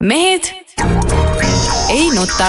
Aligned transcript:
mehed 0.00 0.54
ei 1.88 2.10
nuta. 2.14 2.48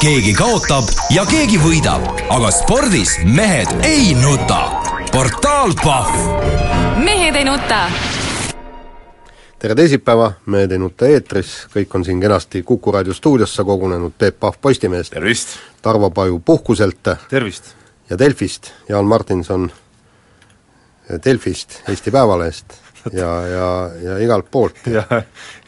keegi 0.00 0.32
kaotab 0.32 0.84
ja 1.10 1.24
keegi 1.26 1.58
võidab, 1.58 2.04
aga 2.30 2.50
spordis 2.50 3.18
mehed 3.24 3.72
ei 3.84 4.14
nuta. 4.14 4.60
portaal 5.12 5.74
Pahv. 5.82 6.14
mehed 7.04 7.36
ei 7.36 7.44
nuta. 7.44 8.15
Tere 9.58 9.74
teisipäeva, 9.74 10.32
Mehed 10.46 10.72
ei 10.72 10.78
nuta 10.78 11.08
eetris, 11.08 11.54
kõik 11.72 11.94
on 11.96 12.04
siin 12.04 12.20
kenasti 12.20 12.62
Kuku 12.62 12.92
raadio 12.92 13.14
stuudiosse 13.16 13.64
kogunenud, 13.64 14.12
Peep 14.18 14.40
Pahv 14.40 14.60
Postimehest, 14.60 15.14
tervist! 15.16 15.58
Tarvo 15.82 16.10
Paju 16.10 16.38
Puhkuselt. 16.44 17.16
Tervist! 17.30 17.76
ja 18.10 18.18
Delfist, 18.18 18.70
Jaan 18.88 19.04
Martinson 19.04 19.70
Delfist, 21.24 21.82
Eesti 21.88 22.10
Päevalehest. 22.10 22.74
Ja, 23.12 23.46
ja, 23.46 23.66
ja 24.02 24.16
igalt 24.18 24.48
poolt. 24.50 24.80
ja 24.96 25.02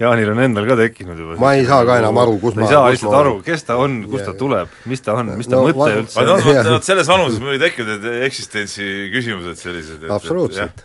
Jaanil 0.00 0.32
on 0.32 0.40
endal 0.42 0.66
ka 0.66 0.74
tekkinud 0.80 1.20
juba 1.22 1.36
ma 1.38 1.52
ei 1.54 1.62
saa 1.68 1.84
ka 1.86 2.00
enam 2.00 2.18
aru, 2.18 2.34
kus 2.42 2.56
ma 2.58 2.64
ei 2.66 2.72
saa 2.72 2.88
lihtsalt 2.90 3.14
aru, 3.14 3.36
kes 3.46 3.62
ta 3.68 3.76
on, 3.78 4.00
kust 4.10 4.26
ta 4.26 4.34
tuleb, 4.34 4.72
mis 4.90 5.04
ta 5.06 5.14
on, 5.20 5.30
mis 5.38 5.46
ta 5.46 5.54
No, 5.54 5.68
mõte 5.70 6.00
üldse 6.00 6.24
on. 6.26 6.82
Selles 6.88 7.06
vanuses 7.06 7.38
muidugi 7.38 7.62
tekivad 7.62 7.92
need 7.94 8.24
eksistentsi 8.26 8.88
küsimused 9.14 9.62
sellised, 9.62 10.08
absoluutselt. 10.10 10.82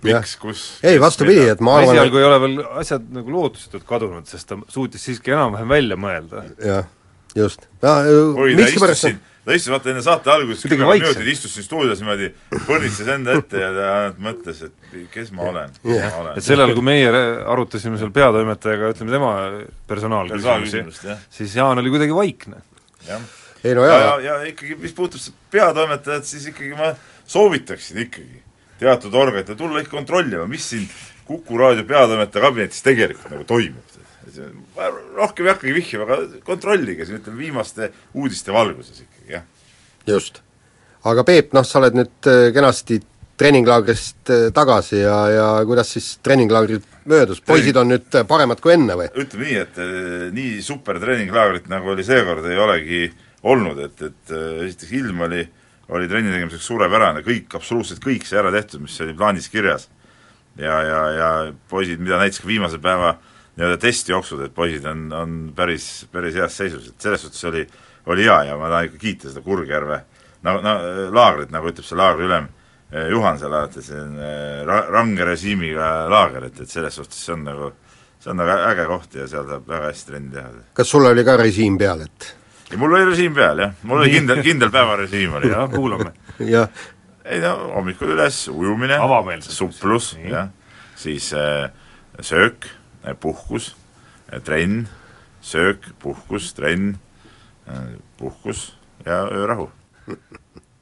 Et 0.00 0.14
miks, 0.14 0.36
kus 0.40 0.60
ei, 0.86 1.00
vastupidi, 1.00 1.48
et 1.52 1.60
ma 1.64 1.76
arvan, 1.80 1.94
esialgu 1.94 2.20
ei 2.20 2.26
ole 2.28 2.38
veel 2.44 2.60
asjad 2.80 3.08
nagu 3.12 3.34
lootusetult 3.34 3.84
kadunud, 3.88 4.28
sest 4.30 4.48
ta 4.48 4.56
suutis 4.72 5.04
siiski 5.04 5.34
enam-vähem 5.34 5.68
välja 5.68 5.98
mõelda. 6.00 6.44
et 6.48 6.64
jah, 6.70 6.88
just. 7.36 7.66
oi, 7.82 7.84
ta 7.84 8.06
istus 8.08 8.62
miskipärast 8.62 9.06
siin, 9.06 9.20
ta 9.44 9.58
istus 9.58 9.74
vaata 9.74 9.92
enne 9.92 10.04
saate 10.06 10.32
algust 10.32 10.64
Kuidagi 10.64 10.80
kümme 10.80 10.96
minutit 10.96 11.30
istus 11.34 11.54
siin 11.56 11.66
stuudios 11.66 12.00
niimoodi, 12.00 12.30
põrnitses 12.68 13.12
enda 13.12 13.36
ette 13.42 13.60
ja 13.60 13.70
ta 13.76 13.92
ainult 13.98 14.24
mõtles, 14.24 14.64
et 14.70 14.98
kes 15.12 15.32
ma 15.36 15.48
olen, 15.52 15.76
kes 15.82 15.94
Jah. 15.98 16.16
ma 16.16 16.24
olen. 16.24 16.40
et 16.40 16.48
sel 16.48 16.64
ajal, 16.64 16.74
kui 16.80 16.88
meie 16.88 17.12
arutasime 17.54 18.00
seal 18.00 18.12
peatoimetajaga, 18.16 18.92
ütleme 18.96 19.16
tema 19.18 19.32
personaalküsimusi, 19.90 21.16
siis 21.28 21.56
Jaan 21.60 21.84
oli 21.84 21.92
kuidagi 21.92 22.16
vaikne. 22.16 22.64
jah. 23.08 23.32
ei 23.64 23.76
no 23.76 23.84
ja, 23.84 23.96
jaa 24.00 24.20
ja, 24.20 24.36
ja 24.40 24.52
ikkagi, 24.54 24.80
mis 24.80 24.96
puutub 24.96 25.20
see 25.20 25.36
peatoimetajat, 25.52 26.24
siis 26.24 26.48
ikkagi 26.54 26.72
ma 26.78 26.94
soovitaksin 27.28 28.06
ikkagi 28.08 28.48
teatud 28.80 29.14
organitel 29.14 29.58
tulla 29.58 29.82
ikka 29.84 29.98
kontrollima, 29.98 30.48
mis 30.50 30.68
siin 30.72 30.88
Kuku 31.30 31.58
raadio 31.60 31.84
peatoimetaja 31.86 32.42
kabinetis 32.42 32.82
tegelikult 32.82 33.30
nagu 33.30 33.44
toimub. 33.46 33.98
ma 34.76 34.88
rohkem 35.16 35.46
ei 35.46 35.50
hakkagi 35.52 35.74
vihjama, 35.74 36.06
aga 36.06 36.40
kontrollige 36.46 37.06
siin, 37.06 37.20
ütleme, 37.20 37.38
viimaste 37.38 37.90
uudiste 38.18 38.52
valguses 38.54 39.04
ikkagi, 39.04 39.32
jah. 39.36 39.44
just. 40.06 40.40
aga 41.06 41.24
Peep, 41.26 41.54
noh, 41.54 41.66
sa 41.66 41.78
oled 41.80 41.96
nüüd 41.98 42.28
äh, 42.30 42.48
kenasti 42.54 42.98
treeninglaagrist 43.40 44.32
äh, 44.34 44.44
tagasi 44.54 45.00
ja, 45.04 45.16
ja 45.34 45.46
kuidas 45.66 45.94
siis 45.94 46.12
treeninglaagrid 46.26 46.86
möödus, 47.10 47.40
poisid 47.46 47.78
on 47.78 47.90
nüüd 47.94 48.18
äh, 48.18 48.26
paremad 48.26 48.62
kui 48.62 48.74
enne 48.74 48.98
või? 48.98 49.08
ütleme 49.14 49.46
nii, 49.46 49.62
et 49.64 49.80
nii 50.36 50.58
super 50.66 50.98
treeninglaagrit, 51.02 51.70
nagu 51.70 51.94
oli 51.94 52.06
seekord, 52.06 52.46
ei 52.50 52.58
olegi 52.58 53.06
olnud, 53.50 53.82
et, 53.86 54.06
et 54.10 54.36
esiteks 54.66 54.98
ilm 54.98 55.26
oli, 55.30 55.46
oli 55.90 56.08
trenni 56.08 56.32
tegemiseks 56.32 56.66
suurepärane, 56.70 57.24
kõik, 57.26 57.50
absoluutselt 57.58 58.02
kõik 58.04 58.26
sai 58.28 58.40
ära 58.42 58.52
tehtud, 58.54 58.84
mis 58.84 59.00
oli 59.02 59.16
plaanis 59.16 59.48
kirjas. 59.50 59.88
ja, 60.58 60.80
ja, 60.82 61.00
ja 61.14 61.28
poisid, 61.68 62.00
mida 62.02 62.18
näitas 62.18 62.40
ka 62.42 62.48
viimase 62.48 62.78
päeva 62.82 63.14
nii-öelda 63.56 63.78
testijooksud, 63.80 64.40
et 64.44 64.54
poisid 64.54 64.86
on, 64.86 65.04
on 65.12 65.36
päris, 65.56 66.06
päris 66.12 66.34
heas 66.38 66.56
seisus, 66.56 66.88
et 66.88 67.02
selles 67.02 67.22
suhtes 67.26 67.44
oli, 67.44 67.66
oli 68.06 68.24
hea 68.24 68.38
ja 68.50 68.56
ma 68.58 68.70
tahan 68.70 68.88
ikka 68.88 68.98
kiita 69.02 69.28
seda 69.30 69.44
Kurgjärve 69.44 70.00
no, 70.46 70.56
no 70.64 70.74
laagrit, 71.14 71.52
nagu 71.54 71.70
ütleb 71.70 71.86
see 71.86 71.98
laagri 71.98 72.26
ülem 72.28 72.48
eh, 72.92 73.08
Juhan 73.12 73.38
seal 73.40 73.54
alati, 73.54 73.84
see 73.84 74.00
on 74.00 74.18
eh, 74.18 74.62
ra-, 74.68 74.86
range 74.94 75.26
režiimiga 75.26 75.90
laager, 76.10 76.48
et, 76.50 76.60
et 76.64 76.72
selles 76.72 76.98
suhtes 77.00 77.20
see 77.20 77.36
on 77.36 77.46
nagu 77.46 77.72
see 78.20 78.32
on 78.32 78.40
nagu 78.40 78.56
äge 78.70 78.86
koht 78.88 79.16
ja 79.16 79.28
seal 79.30 79.48
saab 79.48 79.68
väga 79.68 79.88
hästi 79.88 80.12
trenni 80.12 80.34
teha. 80.34 80.52
kas 80.76 80.92
sul 80.92 81.08
oli 81.08 81.24
ka 81.24 81.36
režiim 81.40 81.78
peal, 81.80 82.04
et 82.04 82.34
mul 82.78 82.94
oli 82.94 83.08
režiim 83.10 83.34
peal, 83.34 83.58
jah, 83.64 83.74
mul 83.82 84.04
oli 84.04 84.14
kindel, 84.14 84.42
kindel 84.46 84.70
päevarežiim 84.74 85.34
oli, 85.40 85.50
jah. 85.50 85.66
kuulame. 85.72 86.12
jah, 86.54 86.68
ei 87.24 87.40
no 87.42 87.54
hommikul 87.76 88.14
üles, 88.14 88.42
ujumine, 88.52 89.00
suplus, 89.46 90.12
jah, 90.22 90.50
siis 90.98 91.32
äh, 91.34 91.70
söök, 92.20 92.68
puhkus, 93.20 93.74
trenn, 94.44 94.84
söök, 95.42 95.92
puhkus, 96.02 96.52
trenn, 96.54 96.94
puhkus 98.18 98.70
ja 99.06 99.24
öörahu. 99.30 99.70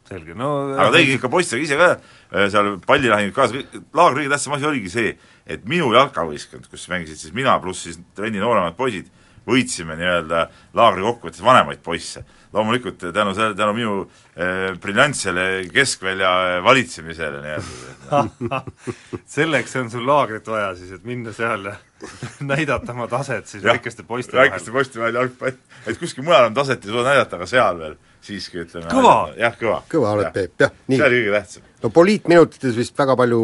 selge, 0.08 0.34
no 0.38 0.48
aga 0.72 0.88
tegin 0.94 1.18
ikka 1.18 1.30
poistega 1.32 1.64
ise 1.64 1.76
ka 1.78 1.88
äh, 1.92 2.46
seal 2.52 2.76
pallilahingud 2.86 3.34
kaasa, 3.36 3.60
laagri 3.96 4.24
kõige 4.24 4.32
tähtsam 4.32 4.56
asi 4.56 4.68
oligi 4.68 4.92
see, 4.92 5.14
et 5.48 5.66
minu 5.68 5.90
jalkavõistkond, 5.92 6.68
kus 6.72 6.86
mängisid 6.88 7.20
siis 7.20 7.34
mina 7.36 7.58
pluss 7.62 7.84
siis 7.84 8.00
trenni 8.16 8.40
nooremad 8.42 8.76
poisid, 8.78 9.10
võitsime 9.48 9.96
nii-öelda 9.98 10.44
laagri 10.78 11.06
kokkuvõttes 11.06 11.44
vanemaid 11.44 11.80
poisse. 11.84 12.24
loomulikult 12.52 13.02
tänu 13.12 13.34
selle, 13.36 13.54
tänu 13.54 13.74
minu 13.76 13.94
äh, 14.00 14.78
briljantsele 14.80 15.68
keskvälja 15.72 16.30
äh, 16.56 16.64
valitsemisele 16.64 17.42
nii-öelda. 17.44 18.62
selleks 19.36 19.76
on 19.76 19.90
sul 19.90 20.06
laagrit 20.06 20.48
vaja 20.48 20.74
siis, 20.76 20.92
et 20.96 21.04
minna 21.04 21.32
seal 21.32 21.68
ja 21.68 21.76
näidata 22.52 22.92
oma 22.92 23.08
taset 23.08 23.46
siis 23.46 23.62
Jah, 23.64 23.74
väikeste 23.74 24.02
poiste 24.02 24.36
väikeste 24.36 24.70
vahel. 24.70 24.78
poiste 24.78 25.00
vahel 25.00 25.20
jalgpall, 25.20 25.58
et 25.86 26.00
kuskil 26.00 26.24
mujal 26.24 26.48
on 26.48 26.56
taset 26.56 26.84
ei 26.84 26.92
suuda 26.92 27.08
näidata, 27.10 27.36
aga 27.36 27.46
seal 27.50 27.78
veel 27.78 27.96
siiski 28.24 28.62
ütleme 28.64 28.90
Kõva! 28.92 29.16
jah, 29.38 29.56
kõva. 29.58 29.80
kõva 29.90 30.12
oled, 30.16 30.32
Peep, 30.34 30.54
jah, 30.62 30.74
nii. 30.86 30.98
see 30.98 31.08
oli 31.08 31.22
kõige 31.22 31.38
tähtsam. 31.38 31.70
no 31.82 31.90
poliitminutites 31.94 32.76
vist 32.78 32.98
väga 32.98 33.16
palju 33.18 33.42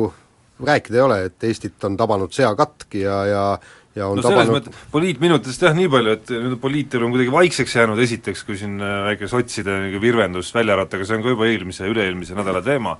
rääkida 0.65 1.01
ei 1.01 1.05
ole, 1.05 1.23
et 1.29 1.45
Eestit 1.49 1.85
on 1.85 1.97
tabanud 1.99 2.33
seakatk 2.35 2.95
ja, 3.01 3.19
ja 3.27 3.45
ja 3.95 4.09
on 4.11 4.19
no 4.19 4.25
selles 4.25 4.49
tabanud 4.49 4.57
mõttes, 4.59 4.87
poliitminutitest 4.93 5.65
jah, 5.67 5.77
nii 5.77 5.91
palju, 5.93 6.17
et 6.19 6.33
nüüd 6.35 6.59
poliitelu 6.63 7.07
on 7.07 7.15
kuidagi 7.15 7.33
vaikseks 7.35 7.77
jäänud 7.79 8.03
esiteks, 8.03 8.43
kui 8.47 8.59
siin 8.59 8.77
äh, 8.83 8.97
väike 9.11 9.29
sotside 9.31 9.77
virvendus 10.03 10.51
välja 10.55 10.75
arvata, 10.75 10.99
aga 10.99 11.07
see 11.09 11.19
on 11.19 11.25
ka 11.27 11.35
juba 11.35 11.49
eelmise, 11.51 11.87
üle-eelmise 11.91 12.37
nädala 12.39 12.63
teema. 12.65 12.97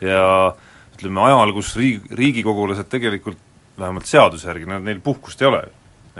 ja 0.00 0.24
ütleme, 0.96 1.20
ajal, 1.26 1.52
kus 1.56 1.74
riig-, 1.76 2.08
riigikogulased 2.16 2.88
tegelikult 2.92 3.38
vähemalt 3.80 4.08
seaduse 4.08 4.48
järgi, 4.48 4.68
nad, 4.68 4.84
neil 4.84 5.00
puhkust 5.04 5.42
ei 5.42 5.48
ole, 5.48 5.62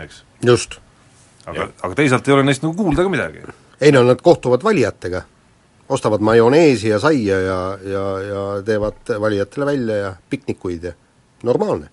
eks. 0.01 0.23
just. 0.45 0.77
aga, 1.45 1.69
aga 1.81 1.97
teisalt 1.97 2.27
ei 2.27 2.35
ole 2.35 2.45
neist 2.45 2.65
nagu 2.65 2.75
kuulda 2.77 3.05
ka 3.05 3.13
midagi. 3.13 3.45
ei 3.81 3.93
no 3.93 4.03
nad 4.05 4.21
kohtuvad 4.21 4.63
valijatega, 4.65 5.23
ostavad 5.89 6.21
majoneesi 6.21 6.93
ja 6.93 6.99
saia 7.01 7.39
ja, 7.41 7.57
ja, 7.83 8.05
ja 8.27 8.43
teevad 8.65 9.15
valijatele 9.21 9.65
välja 9.73 9.95
ja 9.95 10.13
piknikuid 10.29 10.83
ja 10.91 10.93
normaalne. 11.43 11.89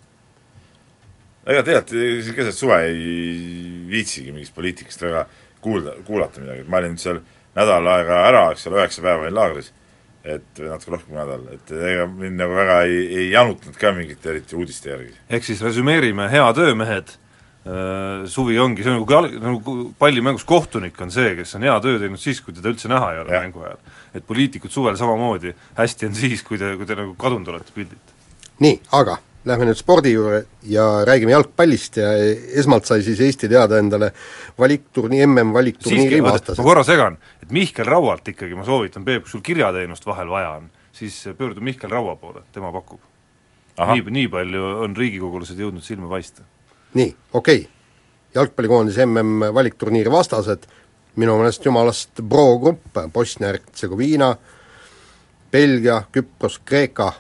Ega 1.49 1.63
tegelikult 1.65 2.37
keset 2.37 2.57
suve 2.57 2.79
ei 2.85 3.89
viitsigi 3.89 4.33
mingist 4.35 4.55
poliitikast 4.57 5.03
väga 5.07 5.27
kuulda, 5.65 5.97
kuulata 6.07 6.43
midagi, 6.43 6.63
et 6.65 6.71
ma 6.71 6.81
olin 6.83 6.97
seal 7.01 7.21
nädal 7.59 7.87
aega 7.95 8.23
ära, 8.29 8.43
eks 8.55 8.67
ole, 8.69 8.83
üheksa 8.83 9.03
päeva 9.03 9.25
olin 9.25 9.35
laagris, 9.39 9.73
et 10.29 10.61
natuke 10.61 10.93
rohkem 10.93 11.09
kui 11.15 11.17
nädal, 11.19 11.47
et 11.57 11.73
ega 11.73 12.05
mind 12.11 12.39
nagu 12.39 12.55
väga 12.59 12.83
ei, 12.87 12.99
ei 13.23 13.31
janutanud 13.33 13.79
ka 13.81 13.95
mingite 13.97 14.31
eriti 14.35 14.59
uudiste 14.59 14.93
järgi. 14.93 15.15
ehk 15.31 15.47
siis 15.49 15.63
resümeerime, 15.65 16.29
hea 16.31 16.47
töö, 16.55 16.75
mehed, 16.79 17.15
suvi 18.31 18.59
ongi, 18.61 18.85
see 18.85 18.93
on 18.93 19.01
nagu, 19.01 19.13
jalg- 19.13 19.41
nagu 19.43 19.79
pallimängus 19.99 20.45
kohtunik 20.49 21.01
on 21.05 21.11
see, 21.13 21.35
kes 21.37 21.57
on 21.59 21.67
hea 21.67 21.75
töö 21.85 21.99
teinud 22.01 22.21
siis, 22.23 22.41
kui 22.45 22.55
teda 22.57 22.71
üldse 22.73 22.89
näha 22.89 23.11
ei 23.15 23.23
ole 23.25 23.35
Jah. 23.35 23.43
mängu 23.45 23.65
ajal. 23.65 23.81
et 24.15 24.27
poliitikud 24.27 24.73
suvel 24.73 24.97
samamoodi, 24.97 25.53
hästi 25.77 26.07
on 26.09 26.15
siis, 26.17 26.43
kui 26.47 26.59
te, 26.61 26.77
kui 26.77 26.87
te 26.89 26.97
nagu 26.97 27.17
kadunud 27.19 27.49
olete 27.53 27.75
pildilt. 27.75 28.15
nii, 28.65 28.79
aga 29.01 29.19
lähme 29.49 29.69
nüüd 29.69 29.79
spordi 29.79 30.13
juurde 30.13 30.43
ja 30.69 30.85
räägime 31.09 31.33
jalgpallist 31.33 31.99
ja 32.01 32.11
esmalt 32.61 32.89
sai 32.89 33.03
siis 33.07 33.21
Eesti 33.25 33.49
teada 33.51 33.79
endale 33.81 34.11
valikturni-, 34.59 35.23
MM-valikturniiri 35.27 36.09
siiski, 36.09 36.25
ma 36.25 36.35
vastased. 36.37 36.65
korra 36.65 36.85
segan, 36.87 37.19
et 37.43 37.53
Mihkel 37.55 37.89
Raualt 37.89 38.29
ikkagi 38.35 38.59
ma 38.59 38.67
soovitan, 38.67 39.07
Peep, 39.07 39.25
kui 39.25 39.33
sul 39.33 39.45
kirjateenust 39.45 40.07
vahel 40.07 40.31
vaja 40.33 40.57
on, 40.59 40.69
siis 40.93 41.17
pöördu 41.39 41.65
Mihkel 41.65 41.91
Raua 41.91 42.17
poole, 42.21 42.45
tema 42.53 42.73
pakub. 42.75 43.01
nii, 43.79 44.05
nii 44.21 44.29
palju 44.33 44.71
on 44.85 44.97
riigikogulased 44.97 45.59
jõudnud 45.59 45.85
silma 45.85 46.11
paista. 46.13 46.45
nii, 46.95 47.15
okei 47.33 47.63
okay., 47.65 47.71
jalgpallikoondise 48.35 49.07
MM-valikturniiri 49.07 50.13
vastased, 50.13 50.69
minu 51.19 51.39
meelest 51.39 51.65
jumalast 51.65 52.21
pro-grupp, 52.29 53.01
Bosnia-Hertsegoviina, 53.13 54.35
Belgia, 55.53 56.03
Küpros, 56.13 56.61
Kreeka, 56.65 57.13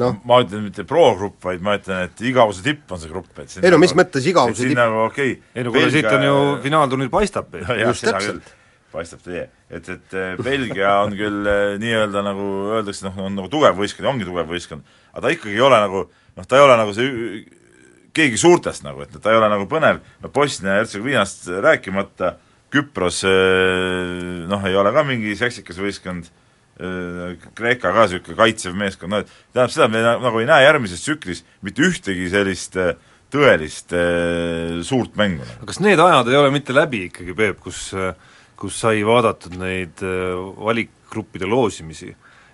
noh, 0.00 0.16
ma 0.28 0.40
ütlen 0.44 0.64
mitte 0.66 0.84
pro-grupp, 0.88 1.38
vaid 1.44 1.62
ma 1.64 1.76
ütlen, 1.78 2.08
et 2.08 2.24
igavuse 2.24 2.64
tipp 2.64 2.92
on 2.94 3.00
see 3.02 3.12
grupp, 3.12 3.30
et 3.42 3.58
Ei 3.60 3.72
no 3.72 3.80
mis 3.82 3.94
mõttes 3.98 4.26
igavuse 4.28 4.64
tipp? 4.64 4.76
nagu 4.78 5.04
okei 5.06 5.36
okay, 5.36 5.52
ei 5.56 5.66
no 5.66 5.74
kuule, 5.74 5.92
siit 5.92 6.08
on 6.08 6.26
ju 6.26 6.36
finaalturniir 6.64 7.12
paistab, 7.12 7.56
jah, 7.60 7.82
Just 7.90 8.06
täpselt. 8.08 8.52
paistab 8.92 9.24
tee. 9.26 9.46
et, 9.68 9.88
et 9.88 10.16
eh, 10.18 10.34
Belgia 10.40 10.98
on 11.04 11.16
küll 11.16 11.48
eh, 11.48 11.64
nii-öelda 11.82 12.24
nagu 12.24 12.48
öeldakse, 12.78 13.06
noh, 13.08 13.20
on 13.26 13.36
nagu 13.40 13.52
tugev 13.52 13.76
võistkond 13.78 14.08
ja 14.08 14.14
ongi 14.14 14.28
tugev 14.28 14.48
võistkond, 14.52 14.94
aga 15.12 15.26
ta 15.26 15.34
ikkagi 15.36 15.58
ei 15.58 15.66
ole 15.68 15.82
nagu 15.84 16.06
noh, 16.08 16.46
ta 16.48 16.58
ei 16.58 16.64
ole 16.64 16.78
nagu 16.80 16.96
see 16.96 17.42
keegi 18.16 18.40
suurtest 18.40 18.84
nagu, 18.84 19.04
et 19.04 19.12
ta 19.20 19.32
ei 19.32 19.40
ole 19.40 19.48
nagu 19.52 19.68
põnev, 19.68 20.00
no 20.20 20.32
Bosnia 20.32 20.76
ja 20.76 20.82
Hertsegoviinast 20.82 21.48
rääkimata, 21.64 22.36
Küpros 22.72 23.18
eh, 23.28 24.46
noh, 24.48 24.62
ei 24.68 24.76
ole 24.80 24.92
ka 24.94 25.04
mingi 25.04 25.34
seksikas 25.36 25.80
võistkond, 25.80 26.30
Kreeka 26.78 27.92
ka 27.92 28.06
niisugune 28.06 28.38
kaitsev 28.38 28.76
meeskond, 28.78 29.12
noh 29.12 29.22
et 29.22 29.32
tähendab 29.52 29.74
seda, 29.74 29.86
et 29.86 29.92
me 29.92 30.02
nagu 30.02 30.40
ei 30.40 30.48
näe 30.48 30.64
järgmises 30.64 31.04
tsüklis 31.04 31.44
mitte 31.62 31.84
ühtegi 31.84 32.30
sellist 32.32 32.78
eh, 32.80 32.94
tõelist 33.32 33.94
suurt 34.84 35.14
mängu. 35.16 35.44
kas 35.68 35.80
need 35.84 36.00
ajad 36.00 36.28
ei 36.32 36.40
ole 36.40 36.50
mitte 36.52 36.74
läbi 36.76 37.06
ikkagi, 37.10 37.36
Peep, 37.36 37.60
kus 37.64 37.92
kus 38.62 38.76
sai 38.78 39.00
vaadatud 39.02 39.56
neid 39.58 40.02
valikgruppide 40.02 41.48
loosimisi 41.50 42.12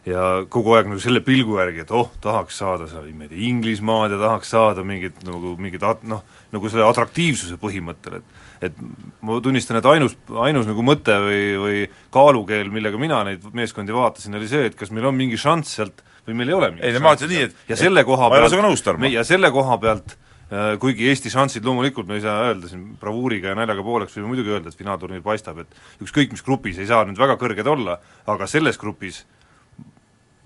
ja 0.08 0.24
kogu 0.50 0.74
aeg 0.76 0.88
nagu 0.90 1.02
selle 1.02 1.20
pilgu 1.24 1.58
järgi, 1.58 1.84
et 1.84 1.92
oh, 1.94 2.10
tahaks 2.22 2.60
saada 2.62 2.88
seal, 2.90 3.08
ma 3.12 3.26
ei 3.26 3.32
tea, 3.32 3.42
Inglismaad 3.50 4.14
ja 4.14 4.20
tahaks 4.20 4.52
saada 4.54 4.84
mingit 4.86 5.20
nagu 5.26 5.54
mingit 5.60 5.84
noh, 6.08 6.22
nagu 6.54 6.70
selle 6.72 6.86
atraktiivsuse 6.88 7.58
põhimõttel, 7.60 8.20
et 8.20 8.36
et 8.58 8.78
ma 9.22 9.36
tunnistan, 9.38 9.78
et 9.78 9.86
ainus, 9.86 10.16
ainus 10.42 10.66
nagu 10.66 10.82
mõte 10.82 11.14
või, 11.22 11.42
või 11.62 11.82
kaalukeel, 12.14 12.72
millega 12.74 12.98
mina 12.98 13.20
neid 13.28 13.44
meeskondi 13.54 13.94
vaatasin, 13.94 14.34
oli 14.34 14.48
see, 14.50 14.64
et 14.66 14.78
kas 14.78 14.90
meil 14.90 15.06
on 15.06 15.14
mingi 15.14 15.38
šanss 15.38 15.76
sealt 15.78 16.02
või 16.26 16.40
meil 16.40 16.50
ei 16.50 16.56
ole 16.56 16.72
ei 16.82 16.96
no 16.96 17.04
ma 17.04 17.14
ütlen 17.14 17.30
nii, 17.30 17.44
et 17.46 17.70
ja 17.70 17.78
selle 17.78 18.02
koha 18.08 18.26
ma 18.26 18.40
ei 18.40 18.42
ole 18.42 18.50
sinuga 18.50 18.66
nõus, 18.66 18.82
Tarmo. 18.82 19.06
ja 19.12 19.22
selle 19.26 19.52
koha 19.54 19.78
pealt 19.84 20.16
kuigi 20.80 21.08
Eesti 21.10 21.30
šansid 21.32 21.66
loomulikult 21.66 22.08
me 22.08 22.16
ei 22.16 22.22
saa 22.24 22.46
öelda 22.48 22.70
siin 22.70 22.84
bravuuriga 23.00 23.52
ja 23.52 23.56
naljaga 23.58 23.84
pooleks, 23.84 24.14
võime 24.16 24.30
muidugi 24.32 24.54
öelda, 24.54 24.72
et 24.72 24.80
finaalturniir 24.80 25.20
paistab, 25.24 25.60
et 25.60 26.04
ükskõik 26.04 26.32
mis 26.32 26.44
grupis 26.44 26.78
ei 26.80 26.88
saa 26.88 27.04
nüüd 27.04 27.20
väga 27.20 27.36
kõrged 27.40 27.68
olla, 27.68 27.98
aga 28.26 28.48
selles 28.48 28.80
grupis 28.80 29.26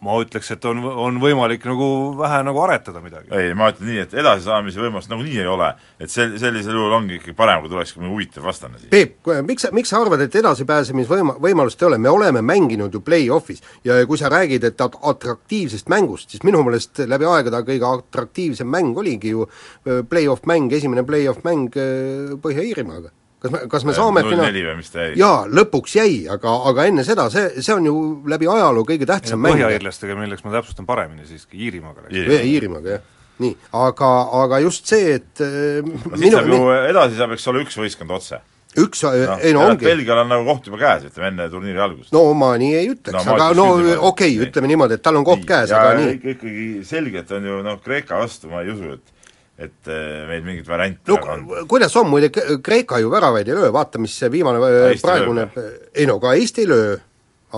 ma 0.03 0.17
ütleks, 0.23 0.51
et 0.55 0.65
on, 0.67 0.81
on 0.83 1.19
võimalik 1.23 1.63
nagu 1.69 1.87
vähe 2.19 2.41
nagu 2.47 2.63
aretada 2.65 3.01
midagi. 3.05 3.31
ei, 3.39 3.53
ma 3.59 3.71
ütlen 3.71 3.89
nii, 3.91 4.01
et 4.03 4.17
edasisaamise 4.19 4.83
võimalust 4.83 5.13
nagunii 5.13 5.39
ei 5.39 5.49
ole. 5.51 5.69
et 6.03 6.11
sel-, 6.11 6.35
sellisel 6.43 6.75
juhul 6.75 6.97
ongi 6.97 7.21
ikkagi 7.21 7.37
parem, 7.39 7.63
kui 7.63 7.71
tuleks 7.71 7.95
mõni 7.99 8.11
huvitav 8.11 8.49
vastane 8.49 8.81
siia. 8.81 8.91
Peep, 8.91 9.31
miks 9.47 9.67
sa, 9.67 9.73
miks 9.75 9.93
sa 9.95 10.01
arvad, 10.03 10.25
et 10.27 10.35
edasipääsemisvõima-, 10.43 11.39
võimalust 11.43 11.83
ei 11.83 11.91
ole, 11.91 12.01
me 12.03 12.11
oleme 12.11 12.43
mänginud 12.43 12.95
ju 12.95 13.03
play-off'is 13.07 13.63
ja 13.87 14.01
kui 14.11 14.19
sa 14.19 14.33
räägid, 14.33 14.67
et 14.67 14.87
at-, 14.87 14.99
atraktiivsest 15.15 15.91
mängust, 15.93 16.35
siis 16.35 16.43
minu 16.47 16.65
meelest 16.67 17.05
läbi 17.07 17.29
aegade 17.31 17.63
kõige 17.71 17.95
atraktiivsem 18.03 18.71
mäng 18.71 18.99
oligi 18.99 19.37
ju 19.37 19.47
äh, 19.47 20.03
play-off 20.09 20.47
mäng, 20.51 20.73
esimene 20.75 21.07
play-off 21.07 21.47
mäng 21.47 21.71
äh, 21.79 22.35
Põhja-Iirimaaga 22.43 23.15
kas 23.43 23.53
me, 23.53 23.63
kas 23.71 23.87
me 23.89 23.95
saame 23.97 24.23
null 24.27 24.39
neli 24.39 24.63
või 24.67 24.77
mis 24.79 24.93
ta 24.93 25.09
jäi? 25.09 25.17
jaa, 25.21 25.43
lõpuks 25.51 25.97
jäi, 25.99 26.15
aga, 26.33 26.55
aga 26.71 26.87
enne 26.91 27.07
seda, 27.07 27.27
see, 27.33 27.63
see 27.65 27.75
on 27.75 27.89
ju 27.89 27.97
läbi 28.31 28.49
ajaloo 28.51 28.87
kõige 28.89 29.09
tähtsam 29.09 29.43
mäng. 29.43 29.59
põhja-iirlastega, 29.59 30.19
milleks 30.21 30.47
ma 30.47 30.55
täpsustan 30.55 30.89
paremini 30.89 31.27
siiski, 31.27 31.59
Iirimaaga 31.67 32.07
läks 32.07 32.15
Iirimaa.. 32.21 32.47
Iirimaaga, 32.53 32.97
jah. 32.97 33.05
nii, 33.43 33.59
aga, 33.83 34.15
aga 34.45 34.63
just 34.63 34.91
see, 34.93 35.19
et 35.19 35.43
äh, 35.43 35.83
no 35.83 36.17
siit 36.17 36.37
saab 36.37 36.51
ju, 36.53 36.63
edasi 36.93 37.19
saab, 37.19 37.37
eks 37.37 37.53
ole, 37.53 37.67
üks 37.67 37.79
võistkond 37.83 38.19
otse 38.19 38.43
üks 38.81 39.03
no,, 39.05 39.11
ei 39.37 39.53
no 39.53 39.67
ongi 39.69 39.85
Belgial 39.85 40.23
on 40.23 40.31
nagu 40.33 40.47
koht 40.49 40.69
juba 40.71 40.79
käes, 40.81 41.03
ütleme 41.11 41.29
enne 41.29 41.49
turniiri 41.53 41.83
algust. 41.85 42.13
no 42.15 42.23
ma 42.39 42.55
nii 42.61 42.77
ei 42.79 42.87
ütleks 42.95 43.27
no,, 43.27 43.35
aga 43.35 43.51
no 43.59 43.67
okei 43.77 43.99
okay,, 44.09 44.39
ütleme 44.47 44.71
niimoodi, 44.71 44.97
et 44.97 45.05
tal 45.05 45.19
on 45.21 45.27
koht 45.29 45.43
nii, 45.43 45.49
käes, 45.51 45.75
aga 45.77 45.97
nii. 45.99 46.15
ikkagi 46.33 46.69
selgelt 46.89 47.35
on 47.37 47.51
ju 47.51 47.59
noh, 47.67 47.77
Kreeka 47.85 48.21
vastu 48.23 48.49
ma 48.53 48.63
ei 48.65 48.73
usu, 48.73 48.95
et 48.97 49.22
et 49.59 49.89
äh, 49.89 50.27
meil 50.29 50.45
mingit 50.47 50.69
varianti 50.69 51.13
no 51.13 51.19
on. 51.29 51.47
kuidas 51.69 51.95
on, 52.01 52.09
muide 52.11 52.31
Kreeka 52.33 52.99
ju 53.03 53.11
väravaid 53.13 53.49
ei 53.49 53.57
löö, 53.59 53.73
vaata, 53.75 54.01
mis 54.03 54.15
see 54.19 54.31
viimane 54.33 54.61
äh, 54.65 54.95
praegune, 55.03 55.49
ei 55.95 56.07
no 56.09 56.19
ka 56.23 56.33
Eesti 56.39 56.65
ei 56.65 56.71
löö, 56.71 56.95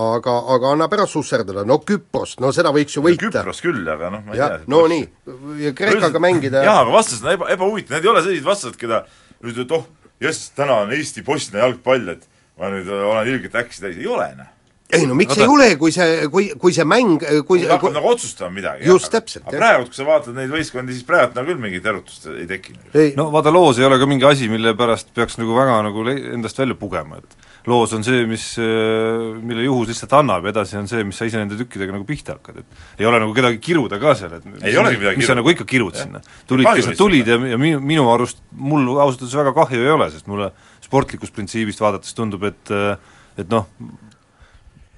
aga, 0.05 0.35
aga 0.55 0.73
annab 0.75 0.95
ära 0.97 1.05
susserdada, 1.09 1.63
no 1.67 1.79
Küprost, 1.87 2.41
no 2.43 2.51
seda 2.55 2.73
võiks 2.75 2.97
ju 2.97 3.03
võita. 3.05 3.29
Küpros 3.29 3.63
küll, 3.63 3.85
aga 3.91 4.11
noh, 4.13 4.25
ma 4.25 4.35
ei 4.35 4.41
ja, 4.41 4.49
tea. 4.55 4.65
no 4.71 4.81
nii, 4.91 5.71
Kreekaga 5.77 6.21
mängida 6.23 6.65
jaa, 6.67 6.81
aga 6.83 6.97
vastased 6.97 7.23
on 7.23 7.37
eba, 7.37 7.51
ebahuvitav, 7.55 7.95
need 7.95 8.09
ei 8.09 8.11
ole 8.11 8.25
sellised 8.25 8.49
vastased, 8.49 8.79
keda 8.81 9.05
nüüd, 9.45 9.61
et 9.63 9.77
oh, 9.77 9.87
jess, 10.23 10.51
täna 10.57 10.81
on 10.83 10.91
Eesti-Bosnia 10.95 11.63
jalgpall, 11.63 12.11
et 12.17 12.27
ma 12.59 12.73
nüüd 12.75 12.91
olen 12.91 13.31
ilgelt 13.31 13.55
äkki 13.63 13.79
täis, 13.79 13.95
ei 13.95 14.11
ole 14.11 14.33
noh 14.35 14.51
ei 14.93 15.05
no 15.09 15.15
miks 15.17 15.33
Oota. 15.33 15.41
ei 15.41 15.49
ole, 15.49 15.69
kui 15.81 15.93
see, 15.93 16.27
kui, 16.31 16.49
kui 16.61 16.73
see 16.75 16.85
mäng 16.87 17.23
kui 17.47 17.61
see 17.63 17.69
hakkab 17.71 17.95
nagu 17.95 18.11
otsustama 18.11 18.53
midagi. 18.53 18.85
just, 18.85 19.09
täpselt. 19.13 19.47
aga 19.47 19.57
praegu, 19.57 19.87
kui 19.89 19.97
sa 19.97 20.05
vaatad 20.07 20.37
neid 20.37 20.51
võistkondi, 20.53 20.93
siis 20.93 21.07
praegu 21.07 21.33
nagu 21.37 21.49
küll 21.49 21.63
mingit 21.63 21.89
erutust 21.89 22.27
ei 22.29 22.45
teki. 22.49 22.77
no 23.17 23.31
vaata, 23.33 23.53
loos 23.53 23.81
ei 23.81 23.87
ole 23.87 23.97
ka 24.01 24.09
mingi 24.09 24.27
asi, 24.29 24.49
mille 24.51 24.75
pärast 24.77 25.09
peaks 25.17 25.39
nagu 25.41 25.57
väga 25.57 25.79
nagu 25.87 26.05
endast 26.11 26.61
välja 26.61 26.77
pugema, 26.77 27.17
et 27.17 27.49
loos 27.65 27.95
on 27.97 28.05
see, 28.05 28.27
mis, 28.29 28.45
mille 29.41 29.65
juhus 29.65 29.89
lihtsalt 29.89 30.13
annab 30.19 30.45
ja 30.45 30.53
edasi 30.53 30.77
on 30.77 30.89
see, 30.91 31.01
mis 31.07 31.17
sa 31.17 31.25
ise 31.25 31.41
nende 31.41 31.57
tükkidega 31.57 31.95
nagu 31.95 32.05
pihta 32.05 32.37
hakkad, 32.37 32.61
et 32.61 33.01
ei 33.01 33.09
ole 33.09 33.23
nagu 33.23 33.33
kedagi 33.33 33.57
kiruda 33.63 33.97
ka 34.01 34.13
seal, 34.19 34.37
et 34.37 34.45
ei 34.61 34.77
olegi 34.77 35.01
midagi 35.01 35.23
mis 35.23 35.31
sa 35.31 35.37
nagu 35.39 35.49
ikka 35.49 35.65
kirud 35.69 35.97
sinna. 35.97 36.21
tulid, 36.45 36.69
kes 36.77 36.91
nad 36.93 37.01
tulid 37.01 37.33
ja, 37.33 37.41
ja 37.55 37.57
minu, 37.57 37.81
minu 37.81 38.05
arust 38.13 38.43
mul 38.53 38.85
ausalt 38.99 39.25
öeldes 39.25 39.37
väga 39.41 39.57
kahju 39.57 39.81
ei 39.81 39.93
ole, 39.97 40.11
sest 40.13 40.29
mulle 40.29 40.53
sportlikust 40.85 41.33
printsiibist 41.33 41.81
vaadates 41.81 42.13
tundub, 42.13 42.45
et 42.45 42.75
et 43.35 43.49
noh, 43.51 43.65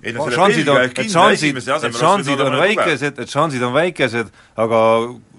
ei 0.04 0.14
no 0.14 0.28
selle 0.28 0.38
šansid 0.42 0.70
on, 0.74 0.84
et 0.84 1.02
šansid, 1.14 1.58
et 1.58 1.98
šansid 1.98 2.44
on 2.46 2.60
väikesed, 2.62 3.24
et 3.24 3.34
šansid 3.34 3.66
on 3.66 3.74
väikesed, 3.76 4.30
aga 4.66 4.84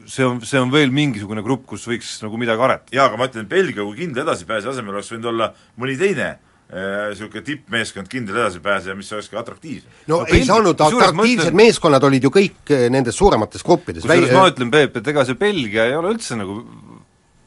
see 0.09 0.27
on, 0.27 0.43
see 0.49 0.61
on 0.61 0.73
veel 0.73 0.93
mingisugune 0.95 1.45
grupp, 1.47 1.67
kus 1.69 1.87
võiks 1.89 2.17
nagu 2.25 2.41
midagi 2.41 2.65
aretada. 2.67 2.97
jaa, 2.97 3.09
aga 3.11 3.21
ma 3.21 3.31
ütlen, 3.31 3.49
Belgia 3.51 3.85
kui 3.85 4.03
kindla 4.03 4.27
edasipääseja 4.27 4.75
asemel 4.75 4.99
oleks 4.99 5.13
võinud 5.15 5.33
olla 5.33 5.53
mõni 5.79 5.99
teine 6.01 6.37
niisugune 6.69 7.41
tippmeeskond, 7.45 8.09
kindel 8.13 8.37
edasipääseja, 8.43 8.97
mis 8.97 9.09
oleks 9.15 9.31
ka 9.33 9.39
atraktiivsem. 9.41 9.89
no, 10.07 10.19
no 10.21 10.27
ei 10.29 10.45
saanud, 10.45 10.77
atraktiivsed 10.77 11.49
mõtlen... 11.49 11.57
meeskonnad 11.57 12.05
olid 12.05 12.27
ju 12.29 12.33
kõik 12.35 12.75
nendes 12.93 13.17
suuremates 13.17 13.65
gruppides. 13.65 14.05
kusjuures 14.05 14.35
ma 14.37 14.51
ütlen, 14.51 14.73
Peep, 14.75 14.99
et 15.01 15.09
ega 15.15 15.25
see 15.25 15.39
Belgia 15.41 15.87
ei 15.89 15.97
ole 15.97 16.13
üldse 16.13 16.37
nagu 16.37 16.59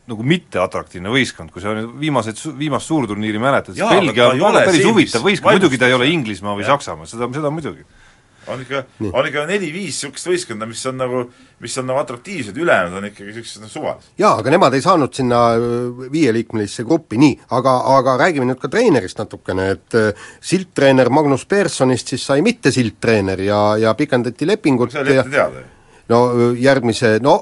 nagu 0.09 0.25
mitteatraktiivne 0.25 1.11
võistkond, 1.13 1.53
kui 1.53 1.63
sa 1.63 1.73
nüüd 1.77 1.91
viimaseid, 2.01 2.39
viimast 2.57 2.89
suurturniiri 2.89 3.41
mäletad, 3.41 3.77
siis 3.77 3.85
Belgia 3.85 4.31
on 4.31 4.39
väga 4.41 4.63
päris 4.67 4.85
huvitav 4.87 5.25
võistkond, 5.25 5.59
muidugi 5.59 5.81
ta 5.81 5.89
ei 5.89 5.97
ole 5.97 6.09
Inglismaa 6.11 6.55
või. 6.57 6.65
Saksamaa, 6.67 7.09
seda, 7.09 7.27
seda 7.35 7.51
muidugi. 7.53 7.85
on 8.49 8.61
ikka, 8.63 8.79
on 9.11 9.27
ikka 9.29 9.43
neli-viis 9.45 9.99
niisugust 9.99 10.25
võistkonda, 10.25 10.65
mis 10.65 10.81
on 10.89 10.97
nagu, 10.97 11.19
mis 11.61 11.77
on 11.77 11.85
nagu 11.85 12.01
atraktiivsed, 12.01 12.57
ülejäänud 12.57 12.97
on 12.97 13.05
ikkagi 13.11 13.29
niisugused 13.29 13.61
noh, 13.61 13.69
suvalised. 13.69 14.15
jaa, 14.17 14.31
aga 14.41 14.53
nemad 14.55 14.73
ei 14.73 14.81
saanud 14.81 15.13
sinna 15.13 15.41
äh, 15.53 16.01
viieliikmelisse 16.15 16.85
gruppi, 16.87 17.19
nii, 17.21 17.37
aga, 17.59 17.75
aga 17.99 18.17
räägime 18.23 18.49
nüüd 18.49 18.59
ka 18.63 18.71
treenerist 18.73 19.21
natukene, 19.21 19.69
et 19.75 19.99
äh, 19.99 20.25
sildtreener 20.41 21.13
Magnus 21.13 21.45
Perssonist 21.45 22.15
siis 22.15 22.25
sai 22.25 22.41
mitte 22.41 22.73
sildtreener 22.73 23.45
ja, 23.45 23.61
ja 23.85 23.93
pikendati 23.93 24.49
lepingut 24.49 24.97
see 24.97 25.05
oli 25.05 25.15
ette 25.21 25.37
teada 25.37 25.61
ju. 25.61 25.71
no 26.09 26.25
järgmise, 26.57 27.19
no 27.21 27.37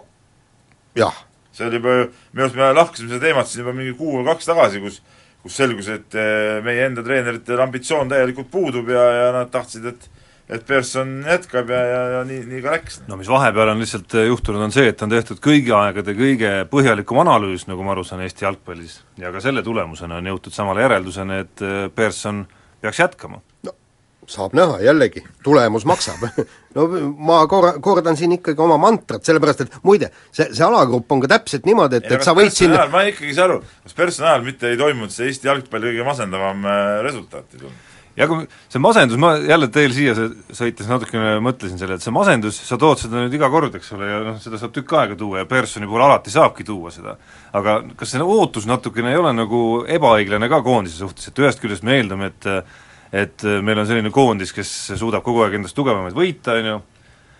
jah 0.99 1.23
see 1.59 1.69
oli 1.69 1.81
juba, 1.81 1.95
minu 2.33 2.45
arust 2.45 2.59
me 2.59 2.69
lahkasime 2.73 3.11
seda 3.11 3.25
teemat 3.27 3.51
siin 3.51 3.65
juba 3.65 3.75
mingi 3.77 3.95
kuu 3.99 4.19
või 4.19 4.29
kaks 4.31 4.49
tagasi, 4.49 4.83
kus 4.83 5.01
kus 5.43 5.55
selgus, 5.55 5.87
et 5.91 6.15
eh, 6.19 6.59
meie 6.63 6.87
enda 6.89 7.03
treeneritel 7.05 7.61
ambitsioon 7.63 8.09
täielikult 8.11 8.49
puudub 8.51 8.89
ja, 8.91 9.03
ja 9.15 9.29
nad 9.35 9.51
tahtsid, 9.53 9.85
et 9.93 10.09
et 10.49 10.63
Persson 10.65 11.19
jätkab 11.27 11.69
ja, 11.69 11.79
ja, 11.85 11.97
ja 12.15 12.21
nii, 12.25 12.39
nii 12.49 12.61
ka 12.65 12.71
läks. 12.73 12.95
no 13.05 13.19
mis 13.19 13.29
vahepeal 13.29 13.69
on 13.69 13.83
lihtsalt 13.83 14.15
eh, 14.17 14.25
juhtunud, 14.31 14.63
on 14.65 14.73
see, 14.73 14.87
et 14.89 15.01
on 15.05 15.11
tehtud 15.11 15.41
kõigi 15.45 15.73
aegade 15.77 16.15
kõige 16.17 16.53
põhjalikum 16.71 17.21
analüüs, 17.21 17.67
nagu 17.69 17.85
ma 17.85 17.93
aru 17.93 18.03
saan, 18.07 18.23
Eesti 18.25 18.47
jalgpallis, 18.47 18.97
ja 19.21 19.29
ka 19.35 19.43
selle 19.45 19.61
tulemusena 19.65 20.17
on 20.17 20.31
jõutud 20.33 20.55
samale 20.55 20.83
järeldusele, 20.87 21.43
et 21.45 21.65
eh, 21.65 21.83
Persson 21.93 22.41
peaks 22.81 23.03
jätkama. 23.05 23.43
no 23.67 23.75
saab 24.29 24.55
näha, 24.57 24.79
jällegi, 24.85 25.23
tulemus 25.43 25.85
maksab 25.89 26.23
no 26.75 26.87
ma 27.17 27.41
korra, 27.49 27.75
kordan 27.83 28.17
siin 28.19 28.37
ikkagi 28.37 28.61
oma 28.63 28.77
mantrat, 28.81 29.25
sellepärast 29.25 29.65
et 29.65 29.77
muide, 29.83 30.11
see, 30.31 30.49
see 30.51 30.65
alagrupp 30.65 31.11
on 31.15 31.23
ka 31.25 31.33
täpselt 31.35 31.67
niimoodi, 31.69 32.01
et, 32.01 32.09
et 32.17 32.25
sa 32.25 32.35
võid 32.37 32.53
sinna 32.55 32.85
ma 32.91 33.05
ikkagi 33.09 33.31
ei 33.33 33.37
saa 33.37 33.49
aru, 33.49 33.61
kas 33.85 33.97
personaalil 33.97 34.49
mitte 34.51 34.69
ei 34.69 34.79
toimunud 34.79 35.13
see 35.13 35.29
Eesti 35.29 35.49
jalgpalli 35.49 35.93
kõige 35.93 36.07
masendavam 36.07 36.65
äh, 36.65 36.97
resultaat 37.05 37.55
ei 37.55 37.63
tulnud? 37.63 37.85
ja 38.19 38.27
kui 38.27 38.45
see 38.71 38.81
masendus, 38.83 39.19
ma 39.21 39.31
jälle 39.37 39.69
teil 39.73 39.93
siia 39.95 40.13
sõites 40.15 40.89
natukene 40.89 41.37
mõtlesin 41.43 41.79
selle, 41.79 41.95
et 41.95 42.03
see 42.03 42.13
masendus, 42.13 42.57
sa 42.67 42.77
tood 42.81 42.99
seda 43.01 43.23
nüüd 43.23 43.37
iga 43.37 43.49
kord, 43.51 43.77
eks 43.79 43.93
ole, 43.95 44.09
ja 44.09 44.19
noh, 44.25 44.39
seda 44.43 44.59
saab 44.59 44.73
tükk 44.75 44.95
aega 44.99 45.17
tuua 45.19 45.43
ja 45.43 45.49
Personi 45.49 45.87
puhul 45.87 46.03
alati 46.03 46.33
saabki 46.33 46.67
tuua 46.67 46.91
seda. 46.93 47.15
aga 47.55 47.79
kas 47.99 48.13
see 48.13 48.25
ootus 48.25 48.67
natukene 48.69 49.13
ei 49.13 49.21
ole 49.21 49.33
nagu 49.37 49.63
ebaõiglane 49.87 50.51
ka 50.51 50.61
koondise 50.65 50.99
suhtes, 50.99 51.31
et 51.31 51.43
ühest 51.43 51.63
küljest 51.63 51.85
me 51.87 51.99
eeldame, 51.99 52.33
et 52.33 52.49
et 53.11 53.43
äh, 53.45 53.59
meil 53.65 53.81
on 53.81 53.89
selline 53.89 54.11
koondis, 54.13 54.53
kes 54.55 54.71
suudab 54.99 55.25
kogu 55.25 55.43
aeg 55.45 55.59
endast 55.59 55.77
tugevamaid 55.77 56.15
võita, 56.17 56.55
on 56.59 56.67
ju, 56.69 56.75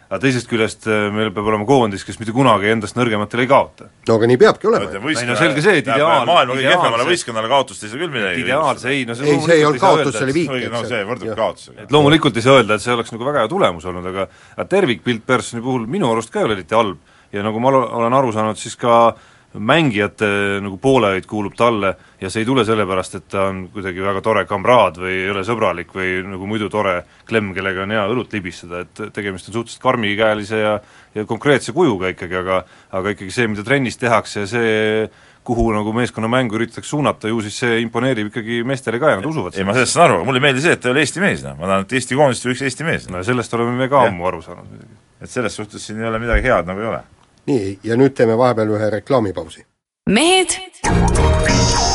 aga 0.09 0.19
teisest 0.23 0.49
küljest 0.49 0.87
äh, 0.89 1.07
meil 1.13 1.29
peab 1.35 1.49
olema 1.51 1.67
koondis, 1.69 2.05
kes 2.07 2.17
mitte 2.21 2.33
kunagi 2.33 2.71
endast 2.73 2.97
nõrgematele 2.97 3.45
ei 3.45 3.51
kaota. 3.51 3.89
no 4.09 4.17
aga 4.17 4.29
nii 4.31 4.39
peabki 4.41 4.69
olema. 4.71 4.89
ei 4.89 5.27
no 5.29 5.37
selge 5.37 5.65
see, 5.65 5.83
et 5.83 5.91
ideaal 5.91 6.25
maailma 6.29 6.57
kõige 6.57 6.73
kehvemale 6.73 7.05
võistkonnale 7.11 7.51
kaotust 7.53 7.85
ei 7.85 7.93
saa 7.93 8.01
küll 8.01 8.15
midagi 8.15 8.43
ideaalse, 8.47 8.89
ei 8.95 9.05
no 9.05 9.17
see 9.19 9.29
ei, 9.29 9.43
see 9.45 9.59
ei 9.59 9.67
olnud 9.69 9.83
kaotus, 9.83 10.17
see 10.17 10.25
oli 10.25 10.37
viik, 10.39 10.57
eks 10.57 10.73
no 10.73 10.83
see 10.89 11.05
võrdub 11.11 11.35
kaotusega. 11.37 11.85
et 11.85 11.93
loomulikult 11.93 12.41
ei 12.41 12.47
saa 12.47 12.57
öelda, 12.61 12.79
et 12.79 12.85
see 12.85 12.95
oleks 12.97 13.13
nagu 13.13 13.29
väga 13.29 13.45
hea 13.45 13.53
tulemus 13.53 13.85
olnud, 13.91 14.09
aga 14.13 14.27
aga 14.57 14.67
tervikpilt 14.73 15.25
Personi 15.29 15.61
puhul 15.61 15.85
minu 15.85 16.09
arust 16.09 16.33
ka 16.33 16.41
ei 16.41 16.49
ole 16.49 16.57
eriti 16.57 16.77
halb 16.77 16.97
ja 17.33 17.45
nagu 17.45 17.61
ma 17.61 17.73
olen 17.77 18.17
aru 18.17 18.33
saanud, 18.33 18.57
siis 18.57 18.73
ka 18.79 19.13
mängijate 19.53 20.27
nagu 20.61 20.77
poolehoid 20.77 21.25
kuulub 21.25 21.55
talle 21.57 21.95
ja 22.21 22.29
see 22.29 22.43
ei 22.43 22.45
tule 22.45 22.61
sellepärast, 22.67 23.15
et 23.17 23.27
ta 23.33 23.47
on 23.49 23.63
kuidagi 23.73 24.03
väga 24.05 24.21
tore 24.21 24.43
kamraad 24.45 24.99
või 25.01 25.15
ei 25.23 25.31
ole 25.33 25.41
sõbralik 25.47 25.93
või 25.95 26.19
nagu 26.29 26.49
muidu 26.49 26.69
tore 26.69 26.99
klemm, 27.29 27.55
kellega 27.57 27.81
on 27.87 27.95
hea 27.95 28.03
õlut 28.11 28.35
libistada, 28.37 28.83
et 28.85 29.01
tegemist 29.15 29.49
on 29.49 29.57
suhteliselt 29.57 29.83
karmikäelise 29.83 30.61
ja 30.61 30.75
ja 31.15 31.25
konkreetse 31.25 31.73
kujuga 31.73 32.11
ikkagi, 32.13 32.37
aga 32.37 32.61
aga 32.93 33.15
ikkagi 33.15 33.33
see, 33.33 33.49
mida 33.49 33.65
trennis 33.65 33.97
tehakse 33.97 34.45
ja 34.45 34.49
see, 34.51 35.09
kuhu 35.49 35.69
nagu 35.73 35.93
meeskonna 35.95 36.29
mängu 36.29 36.59
üritatakse 36.59 36.91
suunata, 36.91 37.31
ju 37.31 37.41
siis 37.41 37.57
see 37.63 37.79
imponeerib 37.81 38.29
ikkagi 38.29 38.61
meestele 38.67 38.99
ka 39.01 39.15
ja 39.15 39.17
nad 39.17 39.25
usuvad 39.25 39.57
ei, 39.57 39.65
ma 39.65 39.73
sellest 39.73 39.97
saan 39.97 40.11
aru, 40.11 40.23
mulle 40.27 40.41
ei 40.41 40.45
meeldi 40.45 40.61
see, 40.61 40.75
et 40.77 40.83
ta 40.83 40.91
ei 40.91 40.93
ole 40.93 41.05
Eesti 41.05 41.23
mees, 41.23 41.41
noh, 41.45 41.55
ma 41.57 41.71
tahan, 41.71 41.87
et 41.87 41.95
Eesti 41.97 42.19
koondist 42.19 42.45
juhiks 42.45 42.61
Eesti 42.67 42.85
mees. 42.85 43.07
no 43.09 43.23
sellest 43.25 43.57
oleme 43.57 43.73
me 43.79 43.89
ka 43.89 44.05
ammu 44.11 44.29
aru 44.29 44.43
saanud 44.45 44.67
muidugi. 44.69 44.99
et 45.25 45.31
selles 45.31 45.57
suhtes 45.57 45.87
siin 45.89 46.03
ei 46.03 46.11
ole 46.11 46.21
midagi 46.21 46.45
head 46.45 46.69
nagu 46.69 46.85
ei 46.85 46.91
ole. 46.91 47.01
Nii, 47.49 47.79
ja 47.83 47.97
nüüd 47.97 48.13
teeme 48.17 48.37
vahepeal 48.37 48.69
ühe 48.77 48.89
reklaamipausi. 48.93 49.65
mehed 50.09 50.55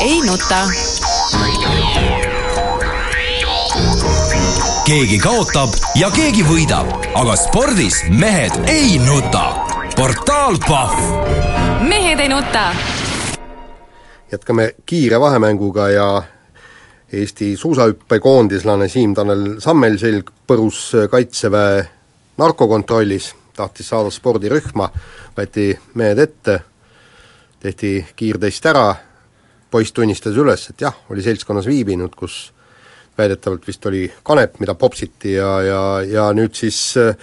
ei 0.00 0.20
nuta. 0.26 0.60
keegi 4.84 5.18
kaotab 5.18 5.78
ja 5.98 6.10
keegi 6.14 6.42
võidab, 6.46 6.90
aga 7.14 7.36
spordis 7.38 8.02
mehed 8.10 8.58
ei 8.68 8.98
nuta. 8.98 9.46
portaal 9.96 10.58
Pahv 10.68 10.98
mehed 11.88 12.20
ei 12.20 12.28
nuta. 12.28 12.66
jätkame 14.32 14.74
kiire 14.86 15.20
vahemänguga 15.20 15.88
ja 15.88 16.22
Eesti 17.12 17.56
suusahüppekoondislane 17.56 18.88
Siim-Tanel 18.88 19.60
Sammelselg 19.62 20.30
põrus 20.50 20.88
Kaitseväe 21.10 21.84
narkokontrollis, 22.38 23.34
tahtis 23.56 23.88
saada 23.92 24.10
spordirühma, 24.12 24.88
võeti 25.36 25.70
mehed 25.94 26.20
ette, 26.22 26.58
tehti 27.62 27.96
kiirtest 28.16 28.66
ära, 28.70 28.88
poiss 29.70 29.94
tunnistas 29.94 30.36
üles, 30.38 30.68
et 30.70 30.84
jah, 30.86 30.94
oli 31.10 31.22
seltskonnas 31.24 31.66
viibinud, 31.66 32.14
kus 32.14 32.52
väidetavalt 33.18 33.66
vist 33.66 33.86
oli 33.86 34.04
kanep, 34.26 34.58
mida 34.60 34.74
popsiti 34.74 35.36
ja, 35.36 35.50
ja, 35.62 35.82
ja 36.06 36.28
nüüd 36.34 36.54
siis 36.58 36.78
äh, 36.98 37.14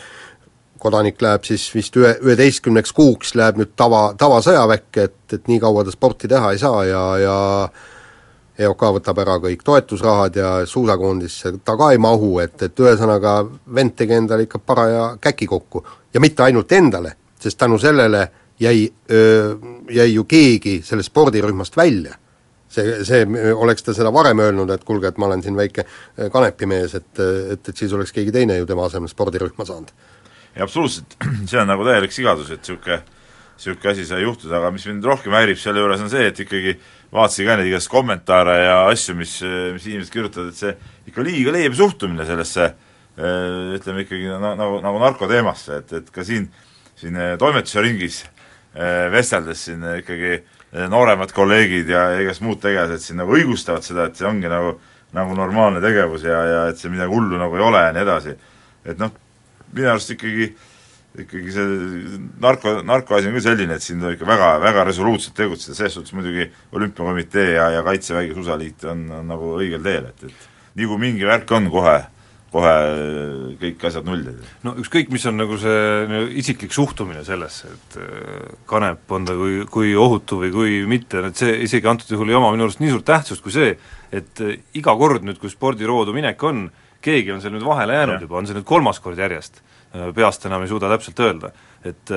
kodanik 0.81 1.21
läheb 1.21 1.45
siis 1.45 1.67
vist 1.75 1.95
ühe, 2.00 2.13
üheteistkümneks 2.23 2.93
kuuks 2.97 3.35
läheb 3.38 3.59
nüüd 3.61 3.73
tava, 3.77 4.11
tavasõjaväkke, 4.17 5.07
et, 5.09 5.35
et 5.38 5.50
nii 5.51 5.59
kaua 5.61 5.85
ta 5.85 5.93
sporti 5.93 6.29
teha 6.31 6.53
ei 6.55 6.61
saa 6.61 6.83
ja, 6.88 7.03
ja 7.21 7.38
EOK 8.61 8.85
võtab 8.97 9.21
ära 9.23 9.38
kõik 9.43 9.63
toetusrahad 9.65 10.38
ja 10.38 10.51
suusakoondisse 10.69 11.53
ta 11.65 11.77
ka 11.79 11.91
ei 11.93 12.01
mahu, 12.01 12.33
et, 12.43 12.57
et 12.65 12.83
ühesõnaga 12.83 13.39
vend 13.75 13.95
tegi 13.97 14.17
endale 14.17 14.47
ikka 14.47 14.61
paraja 14.65 15.05
käki 15.21 15.47
kokku. 15.50 15.83
Ja 16.13 16.20
mitte 16.20 16.44
ainult 16.44 16.72
endale, 16.72 17.15
sest 17.39 17.58
tänu 17.60 17.80
sellele 17.80 18.27
jäi, 18.60 18.94
jäi 19.89 20.13
ju 20.13 20.24
keegi 20.24 20.82
sellest 20.84 21.12
spordirühmast 21.12 21.77
välja. 21.77 22.15
see, 22.72 23.03
see, 23.03 23.25
oleks 23.53 23.84
ta 23.84 23.94
seda 23.94 24.13
varem 24.13 24.39
öelnud, 24.39 24.70
et 24.72 24.84
kuulge, 24.88 25.10
et 25.12 25.18
ma 25.20 25.25
olen 25.27 25.41
siin 25.44 25.58
väike 25.60 25.84
kanepimees, 26.32 26.94
et, 26.96 27.20
et, 27.51 27.70
et 27.70 27.77
siis 27.77 27.91
oleks 27.94 28.13
keegi 28.15 28.32
teine 28.32 28.56
ju 28.58 28.65
tema 28.65 28.86
asemel 28.86 29.12
spordirühma 29.12 29.65
saanud. 29.65 29.91
absoluutselt, 30.60 31.18
see 31.51 31.60
on 31.60 31.68
nagu 31.68 31.84
täielik 31.88 32.15
sigadus, 32.15 32.51
et 32.51 32.62
niisugune 32.62 33.01
niisugune 33.58 33.91
asi 33.91 34.06
sai 34.06 34.22
juhtuda, 34.24 34.58
aga 34.58 34.72
mis 34.72 34.86
mind 34.88 35.03
rohkem 35.06 35.36
häirib 35.36 35.60
selle 35.60 35.84
juures, 35.84 36.01
on 36.01 36.10
see, 36.10 36.30
et 36.32 36.39
ikkagi 36.39 36.77
vaatasin 37.13 37.50
ka 37.50 37.58
neid 37.60 37.70
igast 37.70 37.91
kommentaare 37.91 38.56
ja 38.63 38.77
asju, 38.89 39.15
mis, 39.20 39.36
mis 39.75 39.89
inimesed 39.91 40.13
kirjutavad, 40.13 40.53
et 40.53 40.62
see 40.62 41.12
ikka 41.12 41.25
liiga 41.27 41.53
leebe 41.53 41.75
suhtumine 41.75 42.25
sellesse 42.25 42.63
eh, 42.70 42.90
ütleme 43.77 44.05
ikkagi 44.05 44.29
na-, 44.41 44.55
nagu, 44.59 44.79
nagu 44.83 45.01
narkoteemasse, 45.03 45.81
et, 45.81 45.93
et 46.01 46.13
ka 46.13 46.25
siin, 46.27 46.47
siin 46.99 47.17
eh, 47.17 47.35
toimetuse 47.41 47.83
ringis 47.83 48.23
eh, 48.23 49.07
vesteldes 49.13 49.67
siin 49.67 49.83
ikkagi 49.99 50.39
nooremad 50.87 51.33
kolleegid 51.35 51.89
ja 51.91 52.05
igast 52.23 52.39
muud 52.45 52.61
tegelased 52.63 53.03
siin 53.03 53.17
nagu 53.19 53.33
õigustavad 53.35 53.83
seda, 53.83 54.05
et 54.07 54.15
see 54.15 54.27
ongi 54.29 54.47
nagu 54.47 54.77
nagu 55.11 55.35
normaalne 55.35 55.81
tegevus 55.83 56.23
ja, 56.23 56.37
ja 56.47 56.59
et 56.71 56.79
see 56.79 56.91
midagi 56.91 57.11
hullu 57.11 57.39
nagu 57.39 57.57
ei 57.57 57.63
ole 57.65 57.81
ja 57.83 57.93
nii 57.95 58.03
edasi. 58.05 58.35
et 58.87 58.99
noh, 58.99 59.11
minu 59.75 59.89
arust 59.91 60.13
ikkagi 60.15 60.53
ikkagi 61.19 61.51
see 61.51 61.65
narko, 62.39 62.77
narkoasi 62.87 63.27
on 63.27 63.35
küll 63.35 63.43
selline, 63.43 63.75
et 63.75 63.83
siin 63.83 63.99
tuleb 63.99 64.15
ikka 64.15 64.29
väga, 64.29 64.47
väga 64.63 64.85
resoluutselt 64.87 65.35
tegutseda, 65.35 65.75
selles 65.75 65.97
suhtes 65.97 66.15
muidugi 66.15 66.47
Olümpiakomitee 66.71 67.49
ja, 67.57 67.67
ja 67.75 67.83
Kaitsevägi 67.83 68.33
Suusaliit 68.37 68.85
on, 68.87 69.03
on 69.19 69.27
nagu 69.27 69.51
õigel 69.57 69.83
teel, 69.83 70.07
et, 70.13 70.23
et 70.29 70.79
nii 70.79 70.87
kui 70.87 71.01
mingi 71.01 71.27
värk 71.27 71.51
on, 71.57 71.67
kohe, 71.73 71.97
kohe 72.51 72.72
kõik 73.62 73.86
asjad 73.88 74.08
nulli. 74.08 74.34
no 74.65 74.74
ükskõik, 74.81 75.12
mis 75.13 75.25
on 75.29 75.38
nagu 75.39 75.55
see 75.60 76.20
isiklik 76.41 76.75
suhtumine 76.75 77.24
sellesse, 77.27 77.72
et 77.72 77.98
äh, 78.03 78.51
kanep 78.67 79.12
on 79.15 79.27
ta 79.27 79.36
kui, 79.39 79.62
kui 79.72 79.93
ohutu 79.96 80.41
või 80.43 80.51
kui 80.55 80.77
mitte, 80.89 81.24
et 81.29 81.39
see 81.39 81.62
isegi 81.67 81.88
antud 81.88 82.12
juhul 82.12 82.31
ei 82.31 82.39
oma 82.39 82.51
minu 82.51 82.67
arust 82.67 82.84
nii 82.84 82.91
suurt 82.91 83.08
tähtsust 83.08 83.46
kui 83.46 83.55
see, 83.55 83.75
et 84.12 84.43
äh, 84.43 84.58
iga 84.77 84.96
kord 85.00 85.24
nüüd, 85.27 85.39
kui 85.39 85.51
spordiroodu 85.53 86.15
minek 86.15 86.43
on, 86.48 86.65
keegi 87.01 87.31
on 87.34 87.43
seal 87.43 87.55
nüüd 87.55 87.65
vahele 87.65 87.96
jäänud 87.98 88.20
Jah. 88.20 88.25
juba, 88.27 88.41
on 88.41 88.50
see 88.50 88.60
nüüd 88.60 88.67
kolmas 88.67 89.00
kord 89.03 89.22
järjest, 89.22 89.63
peast 90.15 90.45
enam 90.48 90.63
ei 90.63 90.69
suuda 90.71 90.89
täpselt 90.91 91.19
öelda. 91.19 91.51
et, 91.83 92.12